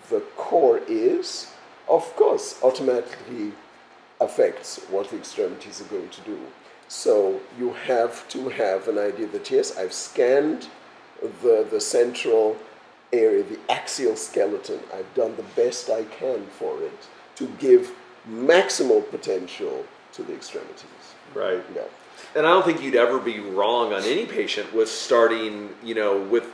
the 0.09 0.19
core 0.35 0.81
is, 0.89 1.49
of 1.87 2.03
course, 2.17 2.59
automatically 2.61 3.53
affects 4.19 4.81
what 4.89 5.09
the 5.09 5.17
extremities 5.17 5.79
are 5.79 5.85
going 5.85 6.09
to 6.09 6.21
do. 6.21 6.37
So 6.89 7.39
you 7.57 7.71
have 7.91 8.27
to 8.35 8.49
have 8.49 8.89
an 8.89 8.97
idea 8.97 9.27
that 9.27 9.49
yes, 9.49 9.77
I've 9.77 9.93
scanned 9.93 10.67
the, 11.41 11.65
the 11.71 11.79
central 11.79 12.57
area, 13.13 13.43
the 13.43 13.59
axial 13.69 14.17
skeleton. 14.17 14.81
I've 14.93 15.13
done 15.13 15.37
the 15.37 15.49
best 15.61 15.89
I 15.89 16.03
can 16.03 16.47
for 16.47 16.83
it 16.83 17.07
to 17.37 17.47
give 17.59 17.93
maximal 18.29 19.09
potential 19.09 19.85
to 20.15 20.23
the 20.23 20.33
extremities. 20.33 21.05
right. 21.33 21.63
Yeah. 21.73 21.83
And 22.35 22.45
I 22.45 22.49
don't 22.49 22.65
think 22.65 22.81
you'd 22.81 22.95
ever 22.95 23.19
be 23.19 23.39
wrong 23.39 23.93
on 23.93 24.03
any 24.03 24.25
patient 24.25 24.73
with 24.73 24.89
starting, 24.89 25.69
you 25.81 25.95
know, 25.95 26.19
with 26.19 26.47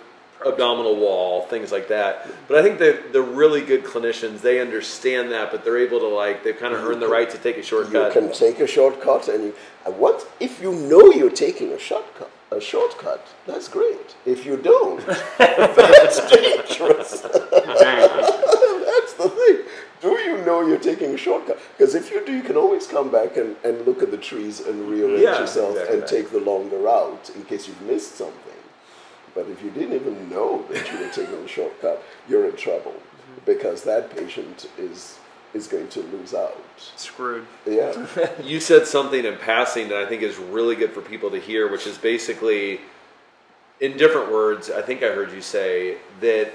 abdominal 0.46 0.96
wall, 0.96 1.44
things 1.48 1.72
like 1.72 1.88
that. 1.90 2.28
But 2.48 2.58
I 2.58 2.62
think 2.64 2.80
that 2.80 3.14
the 3.14 3.22
really 3.22 3.62
good 3.62 3.84
clinicians, 3.84 4.42
they 4.42 4.60
understand 4.60 5.32
that, 5.32 5.52
but 5.52 5.64
they're 5.64 5.78
able 5.78 6.00
to 6.00 6.08
like, 6.08 6.44
they've 6.44 6.58
kind 6.58 6.74
of 6.74 6.84
earned 6.84 7.02
the 7.02 7.08
right 7.08 7.30
to 7.30 7.38
take 7.38 7.58
a 7.58 7.64
shortcut. 7.64 8.14
You 8.16 8.22
can 8.22 8.32
take 8.32 8.60
a 8.60 8.68
shortcut, 8.68 9.28
and 9.28 9.44
you. 9.46 9.54
Uh, 9.86 9.92
what 9.92 10.28
if 10.40 10.62
you 10.62 10.72
know 10.74 11.12
you're 11.12 11.30
taking 11.30 11.72
a 11.72 11.80
shortcut? 11.80 12.32
A 12.52 12.62
shortcut. 12.62 13.26
That's 13.48 13.68
great. 13.68 14.16
If 14.26 14.46
you 14.46 14.58
don't, 14.58 15.06
that's 15.38 16.20
dangerous. 16.32 17.22
that's 17.22 19.14
the 19.14 19.30
thing. 19.30 19.66
Do 20.02 20.10
you 20.20 20.38
know 20.46 20.62
you're 20.68 20.78
taking 20.78 21.14
a 21.14 21.18
shortcut? 21.18 21.60
Because 21.78 21.96
if 21.96 22.12
you 22.12 22.26
do, 22.26 22.34
you 22.34 22.44
can 22.44 22.58
always 22.58 22.86
come 22.88 23.10
back 23.12 23.38
and, 23.38 23.56
and 23.64 23.86
look 23.86 24.04
at 24.04 24.12
the 24.12 24.18
trees 24.18 24.60
and 24.60 24.90
rearrange 24.90 25.22
Yeah, 25.22 25.40
yourself 25.40 25.72
exactly. 25.78 26.00
and 26.00 26.08
take 26.08 26.30
the 26.32 26.40
longer 26.40 26.78
route 26.78 27.32
in 27.36 27.44
case 27.46 27.68
you've 27.68 27.82
missed 27.82 28.16
something. 28.18 28.53
But 29.36 29.48
if 29.48 29.64
you 29.64 29.72
didn't 29.72 29.96
even 29.96 30.30
know 30.30 30.66
that 30.70 30.92
you 30.92 31.00
were 31.00 31.10
taking 31.10 31.36
a 31.36 31.48
shortcut, 31.48 32.04
you're 32.30 32.48
in 32.48 32.56
trouble 32.56 32.92
mm-hmm. 32.92 33.46
because 33.46 33.84
that 33.84 34.16
patient 34.16 34.70
is 34.78 35.18
is 35.54 35.68
going 35.68 35.88
to 35.88 36.02
lose 36.02 36.34
out. 36.34 36.58
Screwed. 36.96 37.46
Yeah. 37.66 38.08
you 38.44 38.60
said 38.60 38.88
something 38.88 39.24
in 39.24 39.38
passing 39.38 39.90
that 39.90 39.98
I 39.98 40.06
think 40.08 40.24
is 40.24 40.38
really 40.38 40.76
good 40.76 40.92
for 40.92 41.02
people 41.02 41.30
to 41.32 41.40
hear, 41.40 41.72
which 41.72 41.86
is 41.86 41.98
basically, 41.98 42.82
in 43.80 43.96
different 43.98 44.32
words, 44.32 44.72
I 44.72 44.82
think 44.82 45.04
I 45.04 45.08
heard 45.08 45.32
you 45.32 45.42
say 45.42 45.98
that 46.22 46.54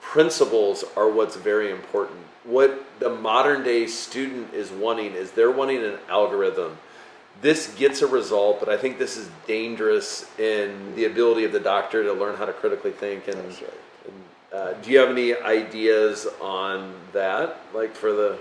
principles 0.00 0.84
are 0.96 1.08
what's 1.08 1.36
very 1.36 1.70
important. 1.70 2.18
What 2.44 2.84
the 3.00 3.10
modern 3.10 3.64
day 3.64 3.86
student 3.86 4.54
is 4.54 4.70
wanting 4.70 5.12
is 5.12 5.32
they're 5.32 5.50
wanting 5.50 5.84
an 5.84 5.98
algorithm. 6.08 6.78
This 7.42 7.74
gets 7.74 8.02
a 8.02 8.06
result, 8.06 8.60
but 8.60 8.68
I 8.68 8.76
think 8.76 8.98
this 8.98 9.16
is 9.16 9.28
dangerous 9.46 10.26
in 10.38 10.94
the 10.94 11.04
ability 11.04 11.44
of 11.44 11.52
the 11.52 11.60
doctor 11.60 12.02
to 12.02 12.12
learn 12.12 12.36
how 12.36 12.46
to 12.46 12.52
critically 12.52 12.92
think. 12.92 13.28
And, 13.28 13.36
That's 13.36 13.62
right. 13.62 13.70
and 14.06 14.24
uh, 14.52 14.72
do 14.74 14.90
you 14.90 14.98
have 14.98 15.10
any 15.10 15.34
ideas 15.34 16.26
on 16.40 16.94
that, 17.12 17.58
like 17.74 17.94
for 17.94 18.12
the? 18.12 18.38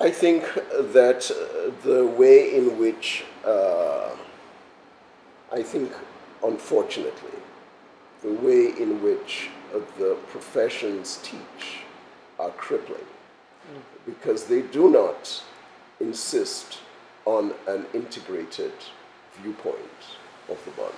I 0.00 0.10
think 0.10 0.44
that 0.92 1.30
uh, 1.30 1.72
the 1.84 2.06
way 2.06 2.54
in 2.56 2.78
which, 2.78 3.24
uh, 3.44 4.10
I 5.52 5.62
think, 5.62 5.92
unfortunately, 6.44 7.38
the 8.22 8.32
way 8.32 8.66
in 8.80 9.02
which 9.02 9.50
uh, 9.74 9.80
the 9.98 10.16
professions 10.28 11.18
teach 11.24 11.80
are 12.38 12.50
crippling 12.50 13.04
because 14.06 14.44
they 14.44 14.62
do 14.62 14.88
not 14.88 15.42
insist 16.00 16.78
on 17.28 17.52
an 17.66 17.84
integrated 17.92 18.72
viewpoint 19.42 20.00
of 20.48 20.58
the 20.64 20.70
body. 20.70 20.94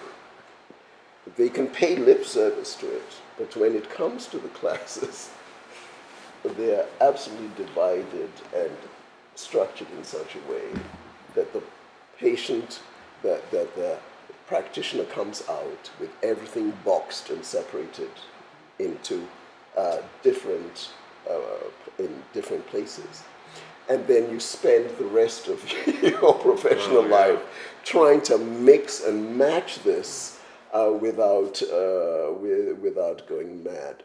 They 1.36 1.48
can 1.48 1.66
pay 1.66 1.96
lip 1.96 2.24
service 2.24 2.76
to 2.76 2.86
it, 2.86 3.10
but 3.36 3.56
when 3.56 3.74
it 3.74 3.90
comes 3.90 4.28
to 4.28 4.38
the 4.38 4.48
classes, 4.50 5.30
they 6.56 6.76
are 6.76 6.86
absolutely 7.00 7.50
divided 7.64 8.30
and 8.54 8.70
structured 9.34 9.88
in 9.98 10.04
such 10.04 10.36
a 10.36 10.52
way 10.52 10.68
that 11.34 11.52
the 11.52 11.62
patient, 12.16 12.80
that, 13.24 13.50
that 13.50 13.74
the 13.74 13.98
practitioner 14.46 15.04
comes 15.04 15.42
out 15.48 15.90
with 15.98 16.10
everything 16.22 16.72
boxed 16.84 17.30
and 17.30 17.44
separated 17.44 18.10
into 18.78 19.26
uh, 19.76 19.98
different, 20.22 20.90
uh, 21.28 21.64
in 21.98 22.22
different 22.32 22.64
places. 22.68 23.24
And 23.90 24.06
then 24.06 24.30
you 24.30 24.40
spend 24.40 24.90
the 24.98 25.04
rest 25.04 25.48
of 25.48 25.58
your 26.02 26.34
professional 26.34 26.98
Oh, 26.98 27.08
yeah. 27.08 27.16
life 27.26 27.42
trying 27.84 28.22
to 28.22 28.38
mix 28.38 29.04
and 29.04 29.36
match 29.36 29.82
this 29.82 30.38
uh, 30.72 30.92
without, 31.06 31.60
uh, 31.62 32.32
with, 32.42 32.78
without 32.78 33.26
going 33.26 33.64
mad. 33.64 34.04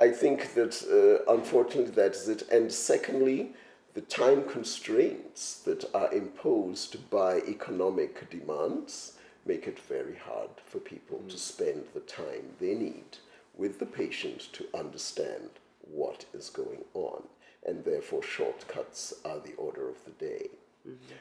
I 0.00 0.08
think 0.10 0.54
that 0.54 0.74
uh, 0.90 1.32
unfortunately 1.32 1.92
that 1.92 2.12
is 2.16 2.28
it. 2.28 2.42
And 2.50 2.72
secondly, 2.72 3.52
the 3.94 4.00
time 4.00 4.44
constraints 4.48 5.60
that 5.66 5.84
are 5.94 6.12
imposed 6.12 7.08
by 7.10 7.38
economic 7.56 8.28
demands 8.30 9.18
make 9.46 9.66
it 9.68 9.78
very 9.78 10.16
hard 10.16 10.50
for 10.66 10.78
people 10.78 11.20
to 11.28 11.38
spend 11.38 11.84
the 11.94 12.00
time 12.00 12.44
they 12.58 12.74
need 12.74 13.18
with 13.56 13.78
the 13.78 13.86
patient 13.86 14.48
to 14.54 14.66
understand 14.74 15.50
what 15.82 16.24
is 16.32 16.48
going 16.50 16.84
on. 16.94 17.22
And 17.66 17.84
therefore, 17.84 18.22
shortcuts 18.22 19.14
are 19.24 19.40
the 19.40 19.54
order 19.54 19.88
of 19.88 20.04
the 20.04 20.10
day. 20.12 20.48
Mm-hmm. 20.86 21.14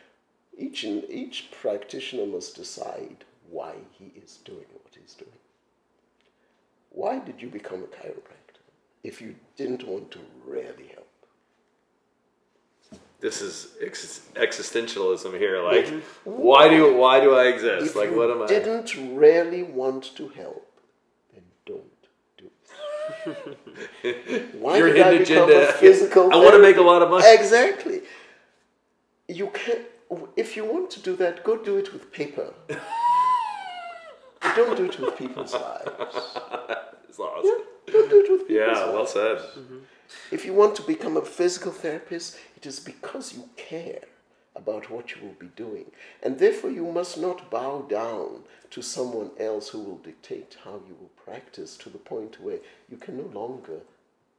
Each, 0.57 0.83
and 0.83 1.03
each 1.09 1.49
practitioner 1.51 2.25
must 2.25 2.55
decide 2.55 3.23
why 3.49 3.75
he 3.91 4.11
is 4.15 4.37
doing 4.43 4.65
what 4.73 4.93
he's 4.99 5.13
doing. 5.13 5.31
Why 6.89 7.19
did 7.19 7.41
you 7.41 7.49
become 7.49 7.83
a 7.83 7.87
chiropractor 7.87 8.61
if 9.03 9.21
you 9.21 9.35
didn't 9.57 9.87
want 9.87 10.11
to 10.11 10.19
really 10.45 10.87
help? 10.93 11.07
This 13.19 13.41
is 13.41 13.69
ex- 13.81 14.21
existentialism 14.35 15.37
here. 15.39 15.63
Like, 15.63 15.85
mm-hmm. 15.85 16.29
why 16.29 16.67
do 16.67 16.95
why 16.97 17.21
do 17.21 17.33
I 17.33 17.45
exist? 17.45 17.87
If 17.87 17.95
like, 17.95 18.13
what 18.13 18.29
am 18.29 18.43
I? 18.43 18.47
didn't 18.47 18.93
really 19.17 19.63
want 19.63 20.15
to 20.17 20.27
help, 20.27 20.69
then 21.33 21.43
don't 21.65 22.01
do 22.37 22.47
it. 22.47 23.12
Why 24.59 24.77
Your 24.77 24.87
hidden 24.87 25.21
agenda. 25.21 25.69
a 25.69 25.71
physical? 25.73 26.31
I 26.33 26.37
wanna 26.37 26.59
make 26.59 26.77
a 26.77 26.81
lot 26.81 27.01
of 27.01 27.09
money. 27.09 27.25
Exactly. 27.27 28.01
You 29.27 29.47
can. 29.53 29.77
If 30.35 30.55
you 30.55 30.65
want 30.65 30.91
to 30.91 30.99
do 30.99 31.15
that, 31.15 31.43
go 31.43 31.57
do 31.57 31.77
it 31.77 31.91
with 31.93 32.11
paper. 32.11 32.53
don't 34.55 34.77
do 34.77 34.85
it 34.85 34.99
with 34.99 35.17
people's 35.17 35.53
lives. 35.53 35.89
It's 37.09 37.19
awesome. 37.19 37.63
Don't 37.87 38.09
do 38.09 38.19
it 38.23 38.31
with 38.31 38.41
people's 38.47 38.49
Yeah, 38.49 38.73
lives. 38.79 38.93
well 38.93 39.07
said. 39.07 39.37
If 40.31 40.45
you 40.45 40.53
want 40.53 40.75
to 40.75 40.83
become 40.83 41.17
a 41.17 41.21
physical 41.25 41.71
therapist, 41.71 42.37
it 42.57 42.65
is 42.65 42.79
because 42.79 43.33
you 43.35 43.49
care 43.55 44.01
about 44.55 44.89
what 44.89 45.15
you 45.15 45.21
will 45.21 45.35
be 45.39 45.49
doing. 45.55 45.85
And 46.21 46.37
therefore, 46.37 46.69
you 46.69 46.85
must 46.85 47.17
not 47.17 47.49
bow 47.49 47.81
down 47.89 48.43
to 48.69 48.81
someone 48.81 49.31
else 49.39 49.69
who 49.69 49.79
will 49.79 49.97
dictate 49.97 50.57
how 50.63 50.81
you 50.87 50.95
will 50.99 51.11
practice 51.25 51.75
to 51.77 51.89
the 51.89 51.97
point 51.97 52.41
where 52.41 52.59
you 52.89 52.97
can 52.97 53.17
no 53.17 53.39
longer 53.39 53.81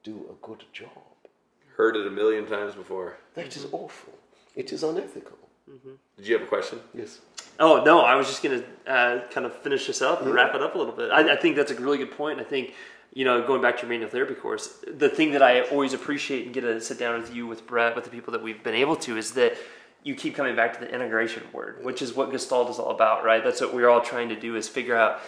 do 0.02 0.26
a 0.30 0.46
good 0.46 0.64
job. 0.72 0.88
Heard 1.76 1.96
it 1.96 2.06
a 2.06 2.10
million 2.10 2.46
times 2.46 2.74
before. 2.74 3.16
That 3.34 3.56
is 3.56 3.64
mm-hmm. 3.64 3.74
awful. 3.74 4.12
It 4.54 4.72
is 4.72 4.84
unethical. 4.84 5.38
Mm-hmm. 5.68 5.92
Did 6.16 6.26
you 6.26 6.34
have 6.34 6.42
a 6.42 6.48
question? 6.48 6.78
Yes. 6.94 7.20
Oh 7.58 7.82
no, 7.84 8.00
I 8.00 8.14
was 8.16 8.26
just 8.26 8.42
gonna 8.42 8.62
uh, 8.86 9.20
kind 9.30 9.46
of 9.46 9.54
finish 9.62 9.86
this 9.86 10.02
up 10.02 10.18
and 10.18 10.28
mm-hmm. 10.28 10.36
wrap 10.36 10.54
it 10.54 10.62
up 10.62 10.74
a 10.74 10.78
little 10.78 10.92
bit. 10.92 11.10
I, 11.10 11.32
I 11.32 11.36
think 11.36 11.56
that's 11.56 11.72
a 11.72 11.74
really 11.80 11.98
good 11.98 12.10
point. 12.10 12.38
I 12.38 12.44
think 12.44 12.74
you 13.14 13.24
know, 13.24 13.46
going 13.46 13.62
back 13.62 13.76
to 13.76 13.82
your 13.82 13.90
manual 13.90 14.10
therapy 14.10 14.34
course, 14.34 14.84
the 14.92 15.08
thing 15.08 15.30
that 15.32 15.42
I 15.42 15.62
always 15.62 15.92
appreciate 15.92 16.46
and 16.46 16.54
get 16.54 16.62
to 16.62 16.80
sit 16.80 16.98
down 16.98 17.20
with 17.20 17.32
you, 17.32 17.46
with 17.46 17.64
Brett, 17.64 17.94
with 17.94 18.04
the 18.04 18.10
people 18.10 18.32
that 18.32 18.42
we've 18.42 18.62
been 18.62 18.74
able 18.74 18.96
to, 18.96 19.16
is 19.16 19.32
that 19.32 19.56
you 20.04 20.14
keep 20.14 20.34
coming 20.36 20.54
back 20.54 20.74
to 20.74 20.80
the 20.80 20.94
integration 20.94 21.42
word, 21.52 21.82
which 21.82 22.02
is 22.02 22.14
what 22.14 22.30
Gestalt 22.30 22.70
is 22.70 22.78
all 22.78 22.90
about, 22.90 23.24
right? 23.24 23.42
That's 23.42 23.60
what 23.60 23.74
we're 23.74 23.88
all 23.88 24.02
trying 24.02 24.28
to 24.28 24.38
do 24.38 24.54
is 24.54 24.68
figure 24.68 24.96
out 24.96 25.20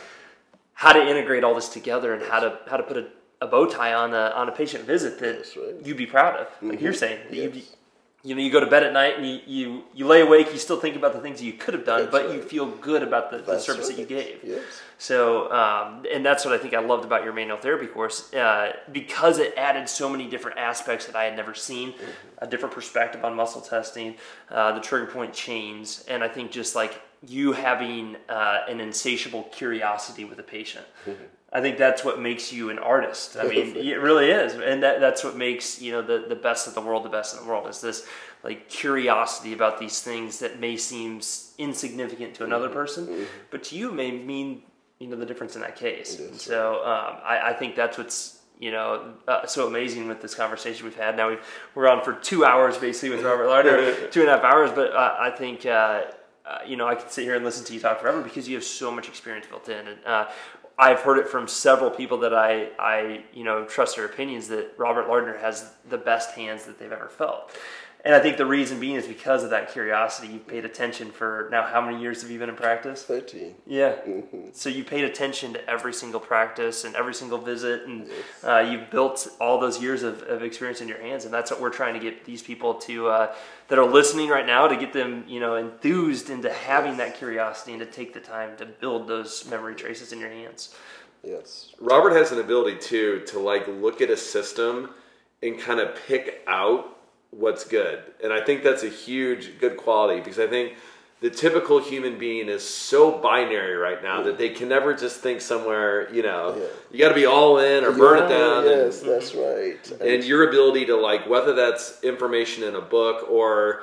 how 0.74 0.92
to 0.92 1.04
integrate 1.04 1.42
all 1.42 1.54
this 1.54 1.70
together 1.70 2.14
and 2.14 2.22
how 2.22 2.40
to 2.40 2.58
how 2.68 2.76
to 2.76 2.82
put 2.82 2.98
a, 2.98 3.06
a 3.40 3.46
bow 3.46 3.66
tie 3.66 3.94
on 3.94 4.12
a 4.12 4.32
on 4.36 4.48
a 4.48 4.52
patient 4.52 4.84
visit 4.84 5.18
that 5.18 5.46
right. 5.56 5.86
you'd 5.86 5.96
be 5.96 6.06
proud 6.06 6.36
of, 6.36 6.48
like 6.62 6.80
you're 6.80 6.92
mm-hmm. 6.92 6.98
saying. 6.98 7.20
that 7.30 7.36
you'd 7.36 7.52
be, 7.54 7.58
Yes. 7.60 7.76
You 8.22 8.34
know, 8.34 8.40
you 8.40 8.50
go 8.50 8.58
to 8.58 8.66
bed 8.66 8.82
at 8.82 8.92
night 8.92 9.18
and 9.18 9.26
you, 9.26 9.40
you, 9.46 9.84
you 9.94 10.06
lay 10.06 10.20
awake, 10.20 10.52
you 10.52 10.58
still 10.58 10.80
think 10.80 10.96
about 10.96 11.12
the 11.12 11.20
things 11.20 11.38
that 11.38 11.44
you 11.44 11.52
could 11.52 11.74
have 11.74 11.84
done, 11.84 12.00
That's 12.00 12.10
but 12.10 12.34
you 12.34 12.42
feel 12.42 12.66
good 12.66 13.04
about 13.04 13.30
the, 13.30 13.38
the 13.38 13.60
service 13.60 13.88
that 13.88 13.98
you 13.98 14.04
gave. 14.04 14.40
Yes. 14.42 14.64
So, 14.98 15.52
um, 15.52 16.04
and 16.12 16.26
that's 16.26 16.44
what 16.44 16.52
I 16.52 16.58
think 16.58 16.74
I 16.74 16.80
loved 16.80 17.04
about 17.04 17.22
your 17.22 17.32
manual 17.32 17.58
therapy 17.58 17.86
course 17.86 18.32
uh, 18.34 18.72
because 18.90 19.38
it 19.38 19.54
added 19.56 19.88
so 19.88 20.08
many 20.08 20.28
different 20.28 20.58
aspects 20.58 21.06
that 21.06 21.14
I 21.14 21.24
had 21.24 21.36
never 21.36 21.54
seen, 21.54 21.94
a 22.38 22.46
different 22.46 22.74
perspective 22.74 23.24
on 23.24 23.36
muscle 23.36 23.60
testing, 23.60 24.16
uh, 24.50 24.72
the 24.72 24.80
trigger 24.80 25.06
point 25.06 25.32
chains, 25.32 26.04
and 26.08 26.24
I 26.24 26.28
think 26.28 26.50
just 26.50 26.74
like 26.74 27.00
you 27.26 27.52
having 27.52 28.16
uh, 28.28 28.62
an 28.68 28.80
insatiable 28.80 29.44
curiosity 29.44 30.24
with 30.24 30.38
a 30.38 30.44
patient. 30.44 30.86
I 31.52 31.60
think 31.60 31.78
that's 31.78 32.04
what 32.04 32.20
makes 32.20 32.52
you 32.52 32.70
an 32.70 32.78
artist. 32.78 33.36
I 33.38 33.44
mean, 33.44 33.76
it 33.76 34.00
really 34.00 34.30
is, 34.30 34.54
and 34.54 34.82
that, 34.82 35.00
that's 35.00 35.22
what 35.22 35.36
makes 35.36 35.80
you 35.80 35.92
know 35.92 36.02
the, 36.02 36.26
the 36.28 36.34
best 36.34 36.66
of 36.66 36.74
the 36.74 36.80
world 36.80 37.04
the 37.04 37.08
best 37.08 37.36
in 37.36 37.42
the 37.42 37.48
world 37.48 37.68
is 37.68 37.80
this 37.80 38.06
like 38.42 38.68
curiosity 38.68 39.52
about 39.52 39.78
these 39.78 40.00
things 40.00 40.38
that 40.40 40.60
may 40.60 40.76
seem 40.76 41.20
insignificant 41.58 42.34
to 42.34 42.44
another 42.44 42.68
person, 42.68 43.26
but 43.50 43.64
to 43.64 43.76
you 43.76 43.90
may 43.92 44.10
mean 44.10 44.62
you 44.98 45.08
know 45.08 45.16
the 45.16 45.26
difference 45.26 45.54
in 45.54 45.62
that 45.62 45.76
case. 45.76 46.18
And 46.18 46.38
so 46.38 46.76
um, 46.84 47.18
I, 47.24 47.50
I 47.50 47.52
think 47.52 47.76
that's 47.76 47.96
what's 47.96 48.40
you 48.58 48.72
know 48.72 49.14
uh, 49.28 49.46
so 49.46 49.66
amazing 49.66 50.08
with 50.08 50.20
this 50.20 50.34
conversation 50.34 50.84
we've 50.84 50.96
had. 50.96 51.16
Now 51.16 51.30
we've, 51.30 51.46
we're 51.74 51.88
on 51.88 52.02
for 52.02 52.14
two 52.14 52.44
hours 52.44 52.76
basically 52.76 53.10
with 53.10 53.24
Robert 53.24 53.46
Lardner, 53.46 54.08
two 54.10 54.20
and 54.20 54.28
a 54.28 54.36
half 54.36 54.44
hours, 54.44 54.70
but 54.72 54.92
uh, 54.92 55.16
I 55.18 55.30
think. 55.30 55.64
Uh, 55.64 56.02
uh, 56.46 56.58
you 56.64 56.76
know, 56.76 56.86
I 56.86 56.94
could 56.94 57.10
sit 57.10 57.24
here 57.24 57.34
and 57.34 57.44
listen 57.44 57.64
to 57.64 57.74
you 57.74 57.80
talk 57.80 58.00
forever 58.00 58.22
because 58.22 58.48
you 58.48 58.54
have 58.54 58.62
so 58.62 58.92
much 58.92 59.08
experience 59.08 59.48
built 59.48 59.68
in. 59.68 59.88
And 59.88 59.98
uh, 60.06 60.28
I've 60.78 61.00
heard 61.00 61.18
it 61.18 61.28
from 61.28 61.48
several 61.48 61.90
people 61.90 62.18
that 62.18 62.34
I, 62.34 62.68
I, 62.78 63.24
you 63.32 63.44
know, 63.44 63.64
trust 63.64 63.96
their 63.96 64.04
opinions 64.04 64.48
that 64.48 64.74
Robert 64.76 65.08
Lardner 65.08 65.38
has 65.38 65.72
the 65.88 65.96
best 65.96 66.32
hands 66.32 66.66
that 66.66 66.78
they've 66.78 66.92
ever 66.92 67.08
felt. 67.08 67.50
And 68.06 68.14
I 68.14 68.20
think 68.20 68.36
the 68.36 68.46
reason 68.46 68.78
being 68.78 68.94
is 68.94 69.04
because 69.04 69.42
of 69.42 69.50
that 69.50 69.72
curiosity. 69.72 70.28
You've 70.28 70.46
paid 70.46 70.64
attention 70.64 71.10
for 71.10 71.48
now. 71.50 71.66
How 71.66 71.80
many 71.80 72.00
years 72.00 72.22
have 72.22 72.30
you 72.30 72.38
been 72.38 72.48
in 72.48 72.54
practice? 72.54 73.02
30. 73.02 73.56
Yeah. 73.66 73.96
So 74.52 74.68
you 74.68 74.84
paid 74.84 75.02
attention 75.02 75.54
to 75.54 75.68
every 75.68 75.92
single 75.92 76.20
practice 76.20 76.84
and 76.84 76.94
every 76.94 77.14
single 77.14 77.38
visit, 77.38 77.82
and 77.82 78.08
uh, 78.44 78.60
you've 78.60 78.92
built 78.92 79.26
all 79.40 79.58
those 79.58 79.82
years 79.82 80.04
of, 80.04 80.22
of 80.22 80.44
experience 80.44 80.80
in 80.80 80.86
your 80.86 81.00
hands, 81.02 81.24
and 81.24 81.34
that's 81.34 81.50
what 81.50 81.60
we're 81.60 81.68
trying 81.68 81.94
to 81.94 82.00
get 82.00 82.24
these 82.24 82.42
people 82.42 82.74
to 82.74 83.08
uh, 83.08 83.34
that 83.66 83.76
are 83.76 83.84
listening 83.84 84.28
right 84.28 84.46
now 84.46 84.68
to 84.68 84.76
get 84.76 84.92
them, 84.92 85.24
you 85.26 85.40
know, 85.40 85.56
enthused 85.56 86.30
into 86.30 86.52
having 86.52 86.98
that 86.98 87.16
curiosity 87.16 87.72
and 87.72 87.80
to 87.80 87.86
take 87.86 88.14
the 88.14 88.20
time 88.20 88.56
to 88.58 88.66
build 88.66 89.08
those 89.08 89.44
memory 89.50 89.74
traces 89.74 90.12
in 90.12 90.20
your 90.20 90.30
hands. 90.30 90.76
Yes. 91.24 91.72
Robert 91.80 92.12
has 92.12 92.30
an 92.30 92.38
ability 92.38 92.78
too 92.78 93.24
to 93.26 93.40
like 93.40 93.66
look 93.66 94.00
at 94.00 94.10
a 94.10 94.16
system 94.16 94.90
and 95.42 95.58
kind 95.58 95.80
of 95.80 95.96
pick 96.06 96.44
out 96.46 96.95
what's 97.30 97.64
good. 97.64 98.02
And 98.22 98.32
I 98.32 98.40
think 98.40 98.62
that's 98.62 98.82
a 98.82 98.88
huge 98.88 99.58
good 99.58 99.76
quality 99.76 100.20
because 100.20 100.38
I 100.38 100.46
think 100.46 100.74
the 101.20 101.30
typical 101.30 101.78
human 101.80 102.18
being 102.18 102.48
is 102.48 102.62
so 102.62 103.10
binary 103.10 103.74
right 103.74 104.02
now 104.02 104.22
that 104.22 104.36
they 104.36 104.50
can 104.50 104.68
never 104.68 104.94
just 104.94 105.20
think 105.20 105.40
somewhere, 105.40 106.12
you 106.14 106.22
know, 106.22 106.54
Yeah. 106.58 106.66
you 106.92 106.98
got 106.98 107.08
to 107.08 107.14
be 107.14 107.24
all 107.26 107.58
in 107.58 107.84
or 107.84 107.92
burn 107.92 108.18
it 108.18 108.30
Yeah, 108.30 108.38
down. 108.38 108.58
and- 108.66 108.66
Yes, 108.84 109.00
that's 109.00 109.34
right. 109.34 109.92
and 110.00 110.22
your 110.24 110.48
ability 110.48 110.86
to 110.86 110.96
like 110.96 111.26
whether 111.28 111.54
that's 111.54 112.02
information 112.04 112.64
in 112.64 112.74
a 112.74 112.80
book 112.82 113.30
or 113.30 113.82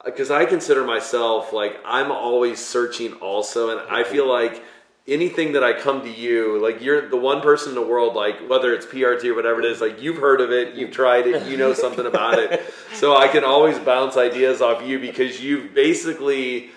uh, 0.00 0.04
because 0.06 0.32
i 0.32 0.44
consider 0.44 0.82
myself 0.84 1.52
like 1.52 1.78
i'm 1.84 2.10
always 2.10 2.58
searching 2.58 3.12
also 3.14 3.70
and 3.70 3.80
i 3.88 4.02
feel 4.02 4.26
like 4.28 4.60
anything 5.08 5.52
that 5.52 5.64
i 5.64 5.72
come 5.72 6.02
to 6.02 6.10
you 6.10 6.60
like 6.62 6.80
you're 6.80 7.08
the 7.08 7.16
one 7.16 7.40
person 7.40 7.70
in 7.70 7.74
the 7.74 7.86
world 7.86 8.14
like 8.14 8.48
whether 8.48 8.72
it's 8.72 8.86
prt 8.86 9.24
or 9.24 9.34
whatever 9.34 9.58
it 9.60 9.66
is 9.66 9.80
like 9.80 10.00
you've 10.00 10.18
heard 10.18 10.40
of 10.40 10.52
it 10.52 10.74
you've 10.74 10.92
tried 10.92 11.26
it 11.26 11.46
you 11.48 11.56
know 11.56 11.72
something 11.72 12.06
about 12.06 12.38
it. 12.38 12.62
So 12.94 13.16
i 13.16 13.26
can 13.26 13.42
always 13.42 13.78
bounce 13.78 14.16
ideas 14.16 14.60
off 14.60 14.86
you 14.86 14.98
because 15.00 15.40
you've 15.40 15.74
basically 15.74 16.70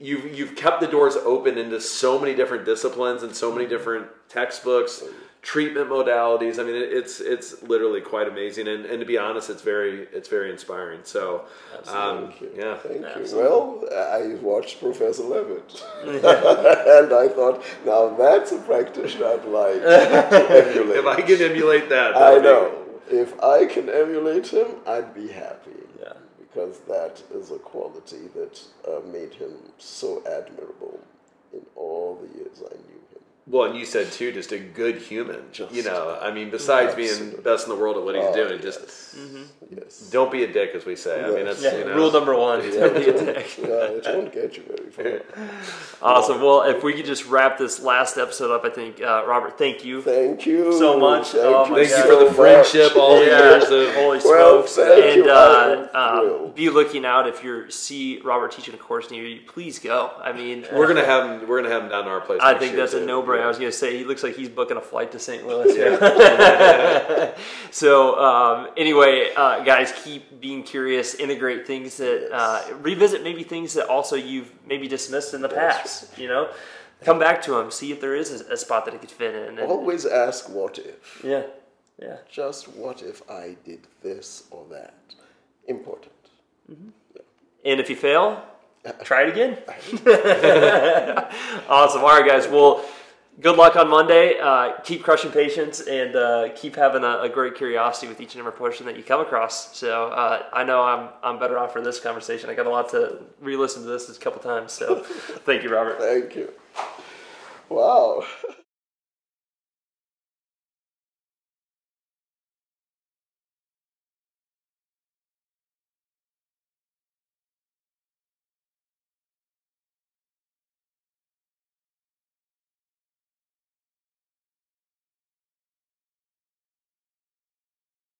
you've 0.00 0.38
you've 0.38 0.56
kept 0.56 0.80
the 0.80 0.86
doors 0.86 1.16
open 1.16 1.58
into 1.58 1.80
so 1.80 2.18
many 2.18 2.34
different 2.34 2.64
disciplines 2.64 3.22
and 3.22 3.34
so 3.34 3.52
many 3.52 3.66
different 3.66 4.06
textbooks 4.28 5.02
treatment 5.46 5.88
modalities. 5.88 6.58
I 6.58 6.64
mean, 6.64 6.74
it's 6.74 7.20
it's 7.20 7.62
literally 7.62 8.00
quite 8.00 8.26
amazing, 8.26 8.66
and, 8.66 8.84
and 8.84 8.98
to 8.98 9.06
be 9.06 9.16
honest, 9.16 9.48
it's 9.48 9.62
very 9.62 10.08
it's 10.12 10.28
very 10.28 10.50
inspiring. 10.50 11.00
So, 11.04 11.44
um, 11.86 12.32
Thank 12.32 12.56
yeah, 12.56 12.76
Thank 12.76 13.30
you. 13.30 13.36
Well, 13.36 13.84
I 13.94 14.34
watched 14.42 14.80
Professor 14.80 15.22
Lewit, 15.22 15.82
and 16.04 17.12
I 17.14 17.28
thought, 17.28 17.62
now 17.86 18.08
that's 18.16 18.50
a 18.52 18.58
practitioner 18.58 19.26
I'd 19.26 19.44
like 19.44 19.80
to 19.80 20.68
emulate. 20.68 20.98
if 20.98 21.06
I 21.06 21.20
can 21.22 21.40
emulate 21.40 21.88
that, 21.90 22.16
I 22.16 22.20
that'd 22.20 22.42
be- 22.42 22.48
know. 22.48 22.82
If 23.08 23.40
I 23.40 23.66
can 23.66 23.88
emulate 23.88 24.48
him, 24.48 24.66
I'd 24.84 25.14
be 25.14 25.28
happy. 25.28 25.70
Yeah. 26.00 26.14
Because 26.40 26.80
that 26.88 27.22
is 27.32 27.52
a 27.52 27.58
quality 27.58 28.22
that 28.34 28.60
uh, 28.88 28.98
made 29.12 29.32
him 29.32 29.52
so 29.78 30.24
admirable 30.26 30.98
in 31.52 31.60
all 31.76 32.16
the 32.20 32.36
years 32.36 32.64
I 32.68 32.74
knew 32.74 32.94
him. 32.94 32.95
Well, 33.48 33.64
and 33.70 33.78
you 33.78 33.84
said 33.84 34.10
too, 34.10 34.32
just 34.32 34.50
a 34.52 34.58
good 34.58 34.98
human. 34.98 35.44
Just- 35.52 35.72
you 35.72 35.84
know, 35.84 36.18
I 36.20 36.32
mean, 36.32 36.50
besides 36.50 36.94
being 36.96 37.08
Absolutely. 37.10 37.42
best 37.42 37.66
in 37.68 37.72
the 37.74 37.78
world 37.80 37.96
at 37.96 38.02
what 38.02 38.16
he's 38.16 38.24
Oh, 38.24 38.34
doing, 38.34 38.60
just 38.60 38.80
yes. 38.80 39.14
Mm-hmm. 39.18 39.65
Yes. 39.70 40.08
don't 40.10 40.30
be 40.30 40.44
a 40.44 40.52
dick, 40.52 40.70
as 40.74 40.84
we 40.84 40.96
say. 40.96 41.22
I 41.24 41.30
mean, 41.30 41.44
that's 41.44 41.62
Yeah, 41.62 41.76
you 41.78 41.84
know, 41.84 41.94
rule 41.94 42.10
number 42.12 42.34
one: 42.36 42.60
don't 42.60 42.94
be 42.94 43.08
a 43.08 43.12
dick. 43.12 43.58
Yeah, 43.66 43.88
it 43.88 44.04
won't 44.06 44.32
get 44.32 44.56
you 44.56 44.62
very 44.64 44.90
far. 44.90 45.22
Awesome. 46.02 46.40
Well, 46.40 46.62
if 46.62 46.82
we 46.82 46.92
could 46.94 47.06
just 47.06 47.26
wrap 47.26 47.58
this 47.58 47.80
last 47.80 48.16
episode 48.18 48.50
up, 48.54 48.64
I 48.64 48.70
think 48.70 49.00
uh, 49.00 49.24
Robert, 49.26 49.58
thank 49.58 49.84
you. 49.84 50.02
Thank 50.02 50.46
you 50.46 50.72
So 50.78 50.98
much. 50.98 51.28
Thank 51.28 51.44
Oh 51.44 51.66
you, 51.68 51.74
Thank 51.76 51.88
you 51.90 51.96
God. 51.96 52.18
for 52.18 52.24
the 52.28 52.32
friendship, 52.34 52.88
much. 52.94 52.96
all 52.96 53.18
the 53.18 53.24
years 53.24 53.64
of 53.64 53.94
Holy 53.94 54.18
Well, 54.24 54.66
smokes! 54.66 54.76
thank 54.76 55.04
and 55.04 55.24
you. 55.24 55.30
uh, 55.30 55.88
I 55.94 56.44
um, 56.46 56.52
be 56.52 56.68
looking 56.70 57.04
out 57.04 57.26
if 57.28 57.42
you 57.42 57.70
see 57.70 58.20
Robert 58.24 58.52
teaching 58.52 58.74
a 58.74 58.78
course 58.78 59.10
near 59.10 59.24
you. 59.24 59.40
Please 59.46 59.78
go. 59.78 60.10
I 60.22 60.32
mean, 60.32 60.64
We're 60.72 60.86
gonna 60.86 61.04
have 61.04 61.24
him. 61.42 61.48
We're 61.48 61.60
gonna 61.62 61.72
have 61.74 61.82
him 61.84 61.88
down 61.88 62.04
to 62.04 62.10
our 62.10 62.20
place. 62.20 62.40
I 62.42 62.54
think 62.58 62.72
year, 62.72 62.80
that's 62.82 62.94
a 62.94 63.04
no-brainer. 63.04 63.42
I 63.42 63.48
was 63.48 63.58
going 63.58 63.70
to 63.70 63.76
say 63.76 63.96
he 63.96 64.04
looks 64.04 64.22
like 64.22 64.36
he's 64.36 64.48
booking 64.48 64.76
a 64.76 64.80
flight 64.80 65.12
to 65.12 65.18
St. 65.18 65.46
Louis. 65.46 65.74
so 67.70 68.18
um, 68.18 68.68
anyway, 68.76 69.30
uh, 69.60 69.64
guys, 69.64 69.92
keep 70.04 70.40
being 70.40 70.62
curious. 70.62 71.14
Integrate 71.14 71.66
things 71.66 71.96
that 71.96 72.32
uh, 72.32 72.62
revisit 72.80 73.22
maybe 73.22 73.42
things 73.42 73.74
that 73.74 73.88
also 73.88 74.16
you've 74.16 74.52
maybe 74.66 74.88
dismissed 74.88 75.34
in 75.34 75.40
the 75.40 75.48
past. 75.48 76.18
You 76.18 76.28
know, 76.28 76.50
come 77.04 77.18
back 77.18 77.42
to 77.42 77.52
them. 77.52 77.70
See 77.70 77.92
if 77.92 78.00
there 78.00 78.14
is 78.14 78.40
a, 78.40 78.52
a 78.52 78.56
spot 78.56 78.84
that 78.84 78.94
it 78.94 79.00
could 79.00 79.10
fit 79.10 79.34
in. 79.34 79.58
And, 79.58 79.70
Always 79.70 80.06
ask 80.06 80.48
what 80.48 80.78
if. 80.78 81.22
yeah, 81.24 81.42
yeah. 82.00 82.16
Just 82.30 82.68
what 82.68 83.02
if 83.02 83.22
I 83.30 83.56
did 83.64 83.86
this 84.02 84.44
or 84.50 84.64
that? 84.70 84.94
Important. 85.66 86.12
And 87.64 87.80
if 87.80 87.90
you 87.90 87.96
fail, 87.96 88.42
try 89.04 89.24
it 89.24 89.30
again. 89.30 89.58
awesome. 91.68 92.02
All 92.02 92.08
right, 92.08 92.26
guys. 92.26 92.46
Well, 92.48 92.84
good 93.40 93.56
luck 93.56 93.76
on 93.76 93.88
Monday. 93.88 94.38
Uh, 94.38 94.72
keep 94.82 95.02
crushing 95.02 95.30
patients 95.30 95.80
and 95.80 96.16
uh, 96.16 96.48
keep 96.54 96.76
having 96.76 97.04
a, 97.04 97.20
a 97.22 97.28
great 97.28 97.54
curiosity 97.54 98.08
with 98.08 98.20
each 98.20 98.34
and 98.34 98.40
every 98.40 98.52
person 98.52 98.86
that 98.86 98.96
you 98.96 99.02
come 99.02 99.20
across. 99.20 99.76
So 99.76 100.08
uh, 100.08 100.44
I 100.52 100.64
know 100.64 100.82
I'm 100.82 101.10
I'm 101.22 101.38
better 101.38 101.58
off 101.58 101.72
for 101.72 101.80
this 101.80 102.00
conversation. 102.00 102.50
I 102.50 102.54
got 102.54 102.66
a 102.66 102.70
lot 102.70 102.88
to 102.90 103.22
re-listen 103.40 103.82
to 103.82 103.88
this 103.88 104.14
a 104.14 104.20
couple 104.20 104.40
times. 104.40 104.72
So 104.72 104.96
thank 105.44 105.62
you, 105.62 105.72
Robert. 105.72 105.98
Thank 105.98 106.34
you. 106.36 106.52
Wow. 107.68 108.24